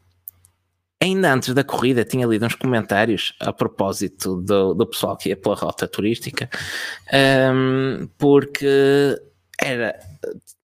[1.03, 5.37] ainda antes da corrida tinha lido uns comentários a propósito do, do pessoal que ia
[5.37, 6.49] pela rota turística,
[7.53, 9.21] um, porque
[9.61, 10.10] era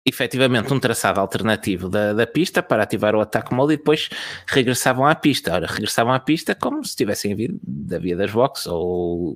[0.08, 4.08] efetivamente um traçado alternativo da, da pista para ativar o ataque mode e depois
[4.46, 5.52] regressavam à pista.
[5.52, 9.34] Ora, regressavam à pista como se tivessem vindo da via das boxes ou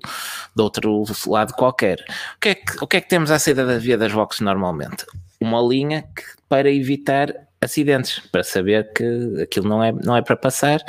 [0.54, 2.00] de outro lado qualquer.
[2.36, 4.40] O que é que, o que, é que temos à saída da via das boxes
[4.40, 5.04] normalmente?
[5.40, 10.36] Uma linha que, para evitar acidentes, para saber que aquilo não é, não é para
[10.36, 10.80] passar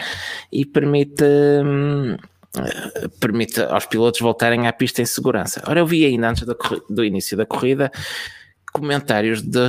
[0.51, 1.23] e permite.
[1.23, 2.17] Hum,
[3.19, 5.63] permite aos pilotos voltarem à pista em segurança.
[5.67, 6.55] Ora, eu vi ainda antes do,
[6.87, 7.91] do início da corrida
[8.73, 9.59] comentários de,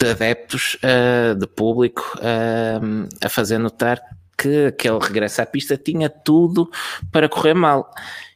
[0.00, 4.00] de adeptos, uh, de público, uh, a fazer notar
[4.36, 6.70] que aquele regresso à pista tinha tudo
[7.10, 7.90] para correr mal.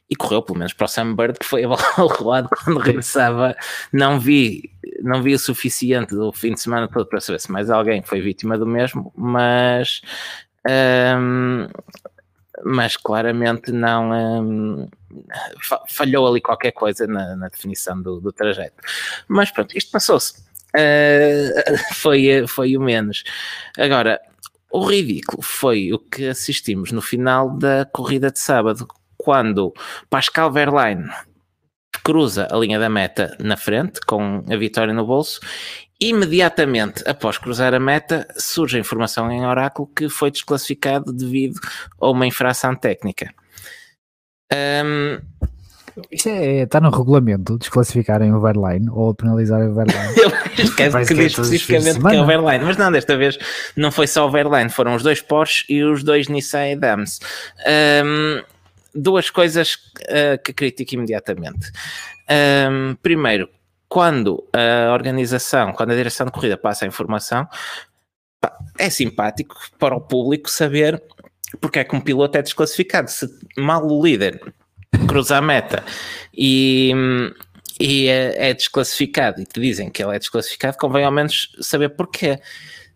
[0.09, 3.55] E correu pelo menos para o Sam Bird, que foi abalroado quando regressava.
[3.93, 4.73] Não vi,
[5.03, 8.21] não vi o suficiente do fim de semana todo para saber se mais alguém foi
[8.21, 10.01] vítima do mesmo, mas
[10.69, 11.69] um,
[12.65, 14.89] mas claramente não um,
[15.89, 18.77] falhou ali qualquer coisa na, na definição do, do, trajeto.
[19.29, 20.35] Mas pronto, isto passou-se.
[20.75, 23.25] Uh, foi, foi o menos.
[23.79, 24.21] Agora,
[24.71, 29.75] o ridículo foi o que assistimos no final da corrida de sábado, quando
[30.09, 31.11] Pascal Verlaine
[32.03, 35.41] cruza a linha da meta na frente, com a vitória no bolso,
[36.03, 41.61] Imediatamente após cruzar a meta, surge a informação em Oráculo que foi desclassificado devido
[42.01, 43.35] a uma infração técnica.
[44.53, 45.21] Um,
[46.11, 50.15] Isso é, está no regulamento, desclassificarem o Verline ou penalizarem o Verline.
[50.59, 53.39] Eu esqueço que, que diz especificamente que é o Verline, mas não, desta vez
[53.77, 57.21] não foi só o Verline, foram os dois Porsche e os dois Nissan Dams.
[58.05, 58.43] Um,
[58.95, 61.71] duas coisas uh, que critico imediatamente.
[62.71, 63.49] Um, primeiro,
[63.91, 67.47] quando a organização, quando a direção de corrida passa a informação,
[68.79, 71.03] é simpático para o público saber
[71.61, 73.11] porque é que um piloto é desclassificado.
[73.11, 74.41] Se mal o líder
[75.09, 75.85] cruza a meta
[76.33, 76.93] e,
[77.81, 81.91] e é, é, desclassificado e te dizem que ele é desclassificado, convém ao menos saber
[81.91, 82.41] porquê.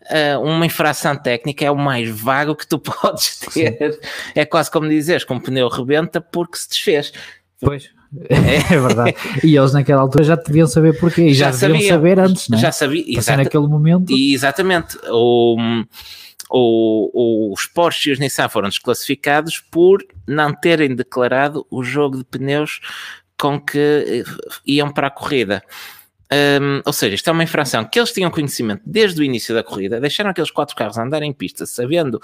[0.05, 3.95] Uh, uma infração técnica é o mais vago que tu podes ter.
[3.95, 3.99] Sim.
[4.35, 7.13] É quase como dizeres que um pneu rebenta porque se desfez.
[7.59, 7.94] Pois.
[8.29, 9.15] É, é verdade.
[9.43, 11.23] E eles naquela altura já deviam saber porquê.
[11.23, 12.61] E já, já deviam saber antes, não é?
[12.61, 13.05] Já sabia.
[13.19, 14.13] Exata, naquele momento.
[14.13, 14.97] Exatamente.
[15.11, 15.57] O,
[16.51, 22.25] o, os Porsche e os Nissan foram desclassificados por não terem declarado o jogo de
[22.25, 22.81] pneus
[23.39, 24.25] com que
[24.67, 25.63] iam para a corrida.
[26.35, 29.63] Um, ou seja, isto é uma infração que eles tinham conhecimento desde o início da
[29.63, 32.21] corrida, deixaram aqueles quatro carros andarem em pista sabendo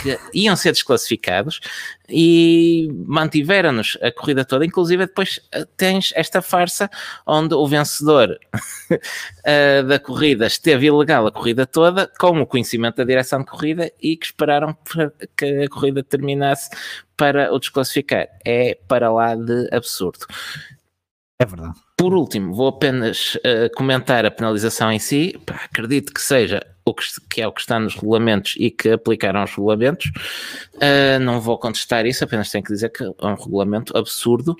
[0.00, 1.60] que iam ser desclassificados
[2.08, 4.66] e mantiveram-nos a corrida toda.
[4.66, 6.90] Inclusive, depois eh, tens esta farsa
[7.24, 8.36] onde o vencedor
[8.90, 13.92] uh, da corrida esteve ilegal a corrida toda, com o conhecimento da direção de corrida
[14.02, 14.76] e que esperaram
[15.36, 16.68] que a corrida terminasse
[17.16, 18.26] para o desclassificar.
[18.44, 20.26] É para lá de absurdo.
[21.38, 21.78] É verdade.
[22.02, 25.38] Por último, vou apenas uh, comentar a penalização em si.
[25.46, 28.88] Pá, acredito que seja o que, que, é o que está nos regulamentos e que
[28.88, 30.10] aplicaram os regulamentos.
[30.74, 34.56] Uh, não vou contestar isso, apenas tenho que dizer que é um regulamento absurdo,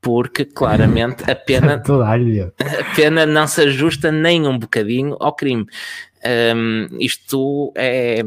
[0.00, 5.66] porque claramente a pena, a pena não se ajusta nem um bocadinho ao crime.
[6.26, 8.22] Um, isto é,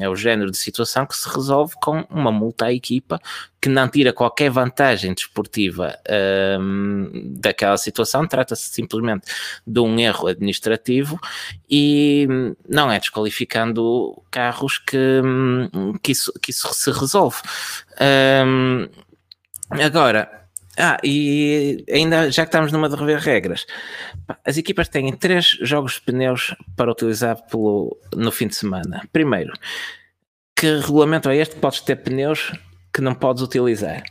[0.00, 3.20] é o género de situação que se resolve com uma multa à equipa
[3.60, 5.98] que não tira qualquer vantagem desportiva
[6.60, 9.26] um, daquela situação, trata-se simplesmente
[9.66, 11.18] de um erro administrativo
[11.70, 12.26] e
[12.68, 15.22] não é desqualificando carros que,
[16.02, 17.38] que, isso, que isso se resolve.
[18.46, 18.88] Um,
[19.70, 20.43] agora,
[20.78, 23.66] ah, e ainda já que estamos numa de rever regras,
[24.44, 29.02] as equipas têm três jogos de pneus para utilizar pelo, no fim de semana.
[29.12, 29.52] Primeiro,
[30.56, 31.56] que regulamento é este?
[31.56, 32.52] Podes ter pneus
[32.92, 34.02] que não podes utilizar.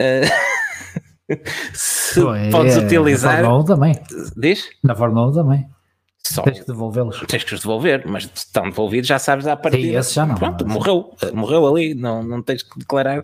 [0.00, 1.36] Uh,
[1.72, 3.42] se Pô, é, podes utilizar.
[3.42, 4.02] Na Fórmula 1 também.
[4.36, 4.68] Diz?
[4.82, 5.66] Na Fórmula 1 também.
[6.24, 7.20] Só, tens que devolvê-los.
[7.26, 9.82] Tens que os devolver, mas estão devolvidos, já sabes à partida.
[9.82, 10.36] Sim, esse já não.
[10.36, 13.20] Pronto, morreu, morreu ali, não, não tens que declarar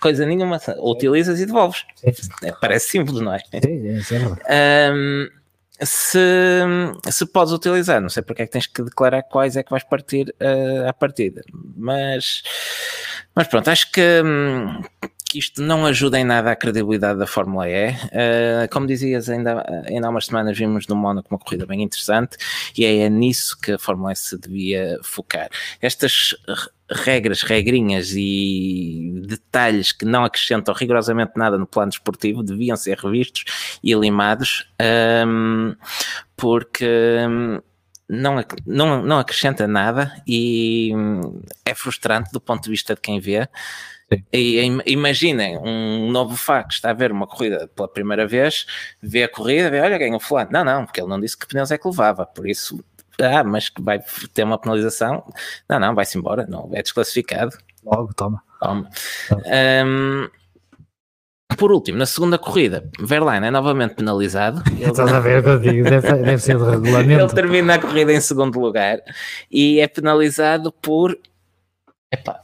[0.00, 0.60] coisa nenhuma.
[0.78, 1.84] Utilizas e devolves.
[2.42, 3.40] É, parece simples, não é?
[3.40, 4.14] Sim,
[4.48, 4.92] é.
[4.92, 5.28] Um,
[5.82, 6.18] se,
[7.10, 9.84] se podes utilizar, não sei porque é que tens que declarar quais é que vais
[9.84, 12.42] partir uh, à partida, mas,
[13.34, 14.22] mas pronto, acho que.
[14.24, 14.82] Hum,
[15.28, 17.90] que isto não ajuda em nada à credibilidade da Fórmula E.
[17.90, 22.36] Uh, como dizias, ainda, ainda há umas semanas vimos no Mónaco uma corrida bem interessante
[22.76, 25.48] e é nisso que a Fórmula E se devia focar.
[25.82, 26.34] Estas
[26.90, 33.44] regras, regrinhas e detalhes que não acrescentam rigorosamente nada no plano desportivo deviam ser revistos
[33.82, 35.76] e limados um, ehm,
[36.36, 36.86] porque
[38.08, 40.92] não, não, não acrescenta nada e
[41.64, 43.48] é frustrante do ponto de vista de quem vê.
[44.32, 48.66] E, imaginem um novo Fá que está a ver uma corrida pela primeira vez,
[49.02, 50.50] vê a corrida, vê, olha, ganhou fulano.
[50.52, 52.78] Não, não, porque ele não disse que pneus é que levava, por isso,
[53.20, 53.98] ah, mas que vai
[54.32, 55.24] ter uma penalização.
[55.68, 57.56] Não, não, vai-se embora, não, é desclassificado.
[57.84, 58.42] Logo, toma.
[58.60, 58.88] Toma.
[59.84, 60.28] Um,
[61.56, 64.62] por último, na segunda corrida, Verlaine é novamente penalizado.
[64.70, 64.84] Ele...
[64.90, 67.22] Estás a ver o que eu digo, deve, deve ser de regulamento.
[67.22, 69.00] Ele termina a corrida em segundo lugar
[69.50, 71.18] e é penalizado por.
[72.12, 72.40] Epá,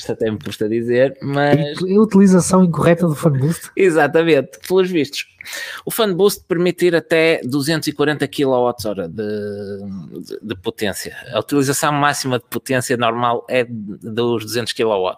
[0.00, 1.78] isto até me custa dizer, mas.
[1.78, 3.70] A utilização incorreta do fanboost?
[3.76, 5.26] Exatamente, pelos vistos.
[5.84, 9.24] O fanboost permitir até 240 kWh de,
[10.20, 11.16] de, de, potência.
[11.32, 15.10] A utilização máxima de potência normal é dos 200 kW.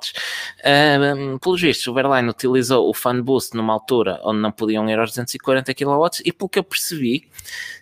[0.64, 5.10] Um, pelos vistos, o Verline utilizou o fanboost numa altura onde não podiam ir aos
[5.10, 7.28] 240 kW e, pelo que eu percebi,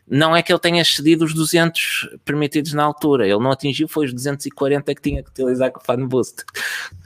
[0.08, 4.06] não é que ele tenha excedido os 200 permitidos na altura, ele não atingiu, foi
[4.06, 6.44] os 240 que tinha que utilizar com o fan boost.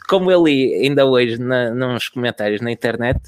[0.09, 3.21] Como eu li ainda hoje na, nos comentários na internet,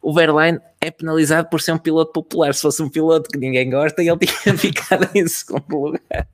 [0.00, 2.54] o Verline é penalizado por ser um piloto popular.
[2.54, 6.28] Se fosse um piloto que ninguém gosta, ele tinha ficado em segundo lugar.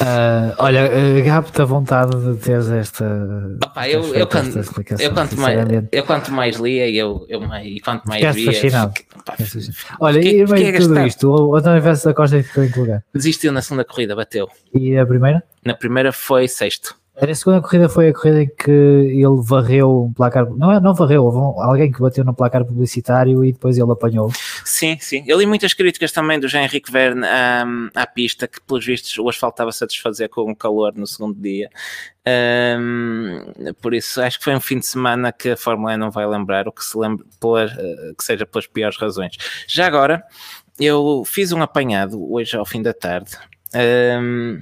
[0.00, 3.04] Uh, olha, uh, a vontade de teres esta.
[3.62, 4.56] Opa, eu, eu, quando,
[4.98, 5.58] eu, quanto mais,
[5.92, 8.52] eu quanto mais lia, eu, eu mais, e quanto mais Ficaste via.
[8.52, 8.94] Fascinado.
[9.14, 9.36] Opa,
[10.00, 13.04] olha, e meio de tudo isto, o António Veste da Costa ficou em que lugar?
[13.12, 14.48] Desistiu na segunda corrida, bateu.
[14.74, 15.42] E a primeira?
[15.64, 16.96] Na primeira foi sexto.
[17.20, 20.94] A segunda corrida foi a corrida em que ele varreu um placar, não, é, não
[20.94, 24.32] varreu, houve alguém que bateu no placar publicitário e depois ele apanhou.
[24.64, 25.22] Sim, sim.
[25.26, 27.26] Eu li muitas críticas também do Jean-Henrique Verne
[27.94, 31.38] à pista, que pelos vistos o asfalto estava a satisfazer com o calor no segundo
[31.38, 31.68] dia.
[32.26, 33.44] Um,
[33.82, 36.26] por isso acho que foi um fim de semana que a Fórmula 1 não vai
[36.26, 39.36] lembrar, o que se lembre por, uh, que seja pelas piores razões.
[39.68, 40.22] Já agora,
[40.78, 43.36] eu fiz um apanhado hoje ao fim da tarde.
[43.74, 44.60] Um,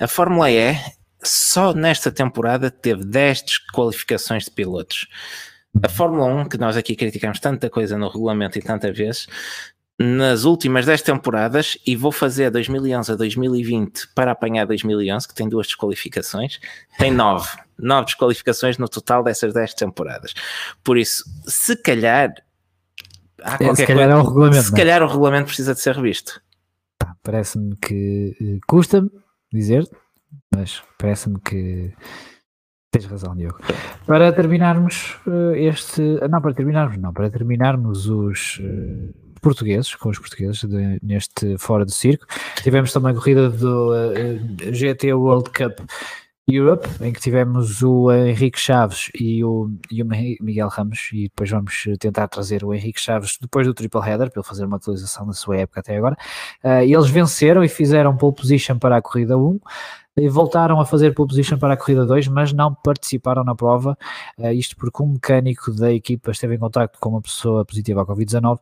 [0.00, 0.76] a Fórmula E
[1.22, 5.06] só nesta temporada teve 10 desqualificações de pilotos.
[5.82, 9.26] A Fórmula 1, que nós aqui criticamos tanta coisa no regulamento e tantas vezes,
[9.98, 15.48] nas últimas 10 temporadas, e vou fazer 2011 a 2020 para apanhar 2011, que tem
[15.48, 16.60] duas desqualificações,
[16.98, 17.48] tem 9.
[17.78, 20.34] 9 desqualificações no total dessas 10 temporadas.
[20.82, 22.32] Por isso, se calhar.
[23.42, 24.62] Há é, se calhar coisa, é o regulamento.
[24.62, 24.76] Se é?
[24.76, 26.40] calhar o regulamento precisa de ser revisto.
[27.22, 29.08] Parece-me que uh, custa
[29.52, 29.88] dizer
[30.54, 31.94] mas parece-me que
[32.90, 33.58] Tens razão, Diogo.
[34.06, 36.00] Para terminarmos uh, este.
[36.30, 38.58] Não, para terminarmos, não, para terminarmos os.
[38.60, 42.26] Uh, portugueses, com os portugueses de, neste Fora do Circo.
[42.62, 45.80] Tivemos também a corrida do uh, GT World Cup
[46.50, 50.06] Europe, em que tivemos o Henrique Chaves e o, e o
[50.40, 54.40] Miguel Ramos, e depois vamos tentar trazer o Henrique Chaves depois do triple header, para
[54.40, 56.16] ele fazer uma atualização da sua época até agora.
[56.64, 59.60] Uh, eles venceram e fizeram pole position para a corrida 1
[60.16, 63.96] e voltaram a fazer pole position para a corrida 2, mas não participaram na prova,
[64.38, 68.06] uh, isto porque um mecânico da equipa esteve em contato com uma pessoa positiva à
[68.06, 68.60] Covid-19 uh,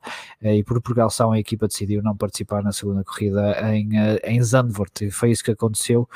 [0.49, 3.91] e por precaução a equipa decidiu não participar na segunda corrida em,
[4.25, 6.09] em Zandvoort, e foi isso que aconteceu.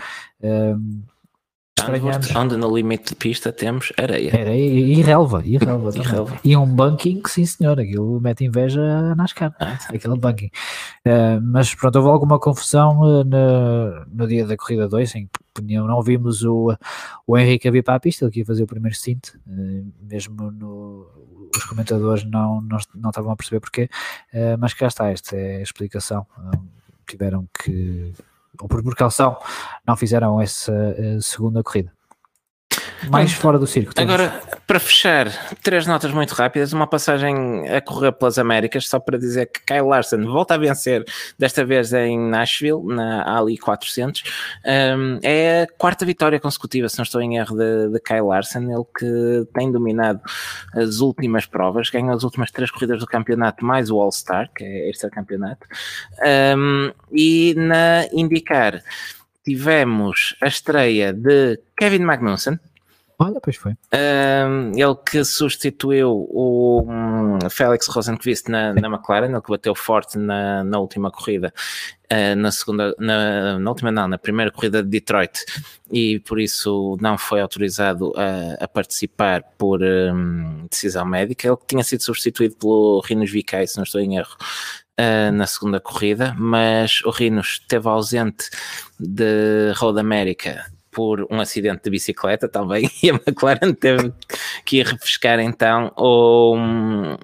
[2.36, 4.32] Onde no limite de pista temos areia.
[4.32, 5.42] Areia e relva.
[5.44, 6.40] E, relva, e, relva.
[6.44, 10.50] e um banking, sim senhor, aquilo mete inveja a NASCAR, ah, aquele banking.
[11.06, 15.62] Uh, mas pronto, houve alguma confusão uh, no, no dia da corrida 2, em que
[15.62, 16.74] não vimos o,
[17.26, 19.92] o Henrique a vir para a pista, ele que ia fazer o primeiro stint, uh,
[20.02, 21.06] mesmo no,
[21.54, 23.88] os comentadores não, não, não estavam a perceber porquê,
[24.58, 26.24] mas cá está, esta é a explicação.
[27.06, 28.12] tiveram que
[28.58, 29.36] ou por precaução,
[29.86, 31.92] não fizeram essa uh, segunda corrida.
[33.08, 33.94] Mais fora do circo.
[33.94, 34.12] Temos.
[34.12, 35.28] Agora, para fechar,
[35.62, 36.72] três notas muito rápidas.
[36.72, 41.04] Uma passagem a correr pelas Américas, só para dizer que Kyle Larson volta a vencer,
[41.38, 44.22] desta vez em Nashville, na Ali 400.
[44.64, 48.60] Um, é a quarta vitória consecutiva, se não estou em erro, de, de Kyle Larson.
[48.60, 50.20] Ele que tem dominado
[50.74, 54.90] as últimas provas, ganhou as últimas três corridas do campeonato, mais o All-Star, que é
[54.90, 55.66] este campeonato.
[56.56, 58.82] Um, e na IndyCar
[59.44, 62.58] tivemos a estreia de Kevin Magnussen
[63.22, 63.72] Olha, pois foi.
[63.72, 70.16] Um, ele que substituiu o um, Félix Rosenqvist na, na McLaren, ele que bateu forte
[70.16, 71.52] na, na última corrida,
[72.10, 75.44] uh, na segunda, na, na, última não, na primeira corrida de Detroit,
[75.92, 81.46] e por isso não foi autorizado a, a participar por um, decisão médica.
[81.46, 84.34] Ele que tinha sido substituído pelo Rinos Vickay, se não estou em erro,
[85.00, 88.50] Uh, na segunda corrida, mas o Rinos esteve ausente
[88.98, 94.12] de Road America por um acidente de bicicleta também e a McLaren teve
[94.64, 96.56] que ir refrescar então ou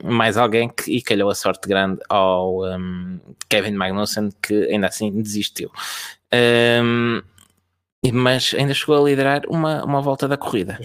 [0.03, 5.11] mais alguém que, e calhou a sorte grande ao um, Kevin Magnussen que ainda assim
[5.21, 5.71] desistiu.
[6.83, 7.21] Um,
[8.13, 10.79] mas ainda chegou a liderar uma, uma volta da corrida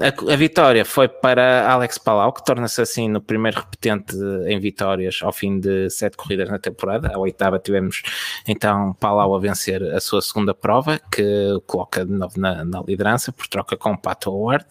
[0.00, 4.16] a, a, vitória foi para Alex Palau, que torna-se assim no primeiro repetente
[4.46, 7.10] em vitórias ao fim de sete corridas na temporada.
[7.14, 8.02] A oitava tivemos
[8.46, 13.32] então Palau a vencer a sua segunda prova, que coloca de novo na, na liderança,
[13.32, 14.66] por troca com Pato Howard.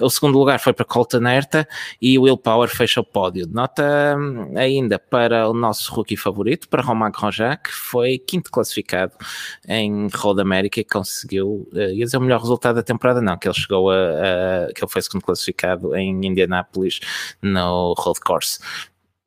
[0.00, 1.68] O segundo lugar foi para Colton Herta
[2.00, 3.46] e Will Power fecha o pódio.
[3.50, 9.12] Nota hum, ainda para o nosso rookie favorito, para Romain Grosjean, que foi quinto classificado
[9.68, 13.54] em Road America e conseguiu, ia dizer o melhor resultado da temporada, não, que ele
[13.54, 17.00] chegou a uh, que ele foi segundo classificado em Indianapolis
[17.42, 18.58] no Road Course.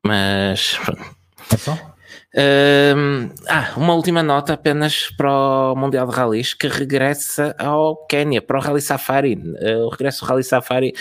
[0.05, 1.15] Mas pronto.
[1.51, 1.93] É só?
[2.35, 8.41] Uh, ah, uma última nota apenas para o Mundial de Rallys que regressa ao Quênia,
[8.41, 9.35] para o Rally Safari.
[9.35, 10.93] Uh, o regresso ao Rally Safari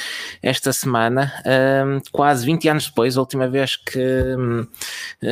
[0.43, 4.69] esta semana, uh, quase 20 anos depois, a última vez que, uh,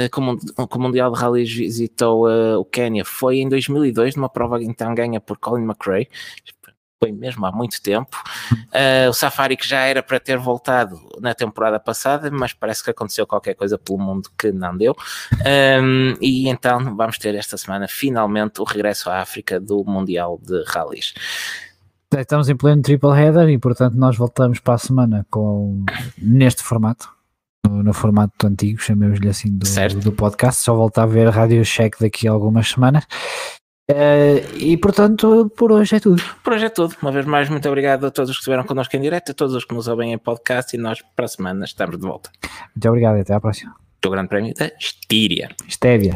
[0.09, 2.27] que, o, Mundial de Rallys visitou
[2.59, 6.09] o Quênia foi em 2002, numa prova então ganha por Colin McRae
[7.03, 8.17] foi mesmo há muito tempo.
[8.53, 12.91] Uh, o Safari que já era para ter voltado na temporada passada, mas parece que
[12.91, 14.95] aconteceu qualquer coisa pelo mundo que não deu.
[15.83, 20.63] Um, e então vamos ter esta semana finalmente o regresso à África do Mundial de
[20.67, 21.15] Rallys.
[22.15, 25.85] Estamos em pleno triple header e portanto nós voltamos para a semana com
[26.19, 27.09] neste formato.
[27.67, 29.67] No, no formato antigo, chamemos-lhe assim do,
[30.01, 33.07] do, podcast, só voltar a ver Radio Check daqui a algumas semanas
[33.91, 36.23] Uh, e portanto, por hoje é tudo.
[36.45, 36.95] Por hoje é tudo.
[37.03, 39.55] Uma vez mais, muito obrigado a todos os que estiveram connosco em direto, a todos
[39.55, 42.31] os que nos ouvem em podcast e nós para a semana estamos de volta.
[42.75, 43.75] Muito obrigado e até à próxima.
[44.05, 45.51] O Grande Prémio da Estíria.
[45.67, 46.15] Estévia.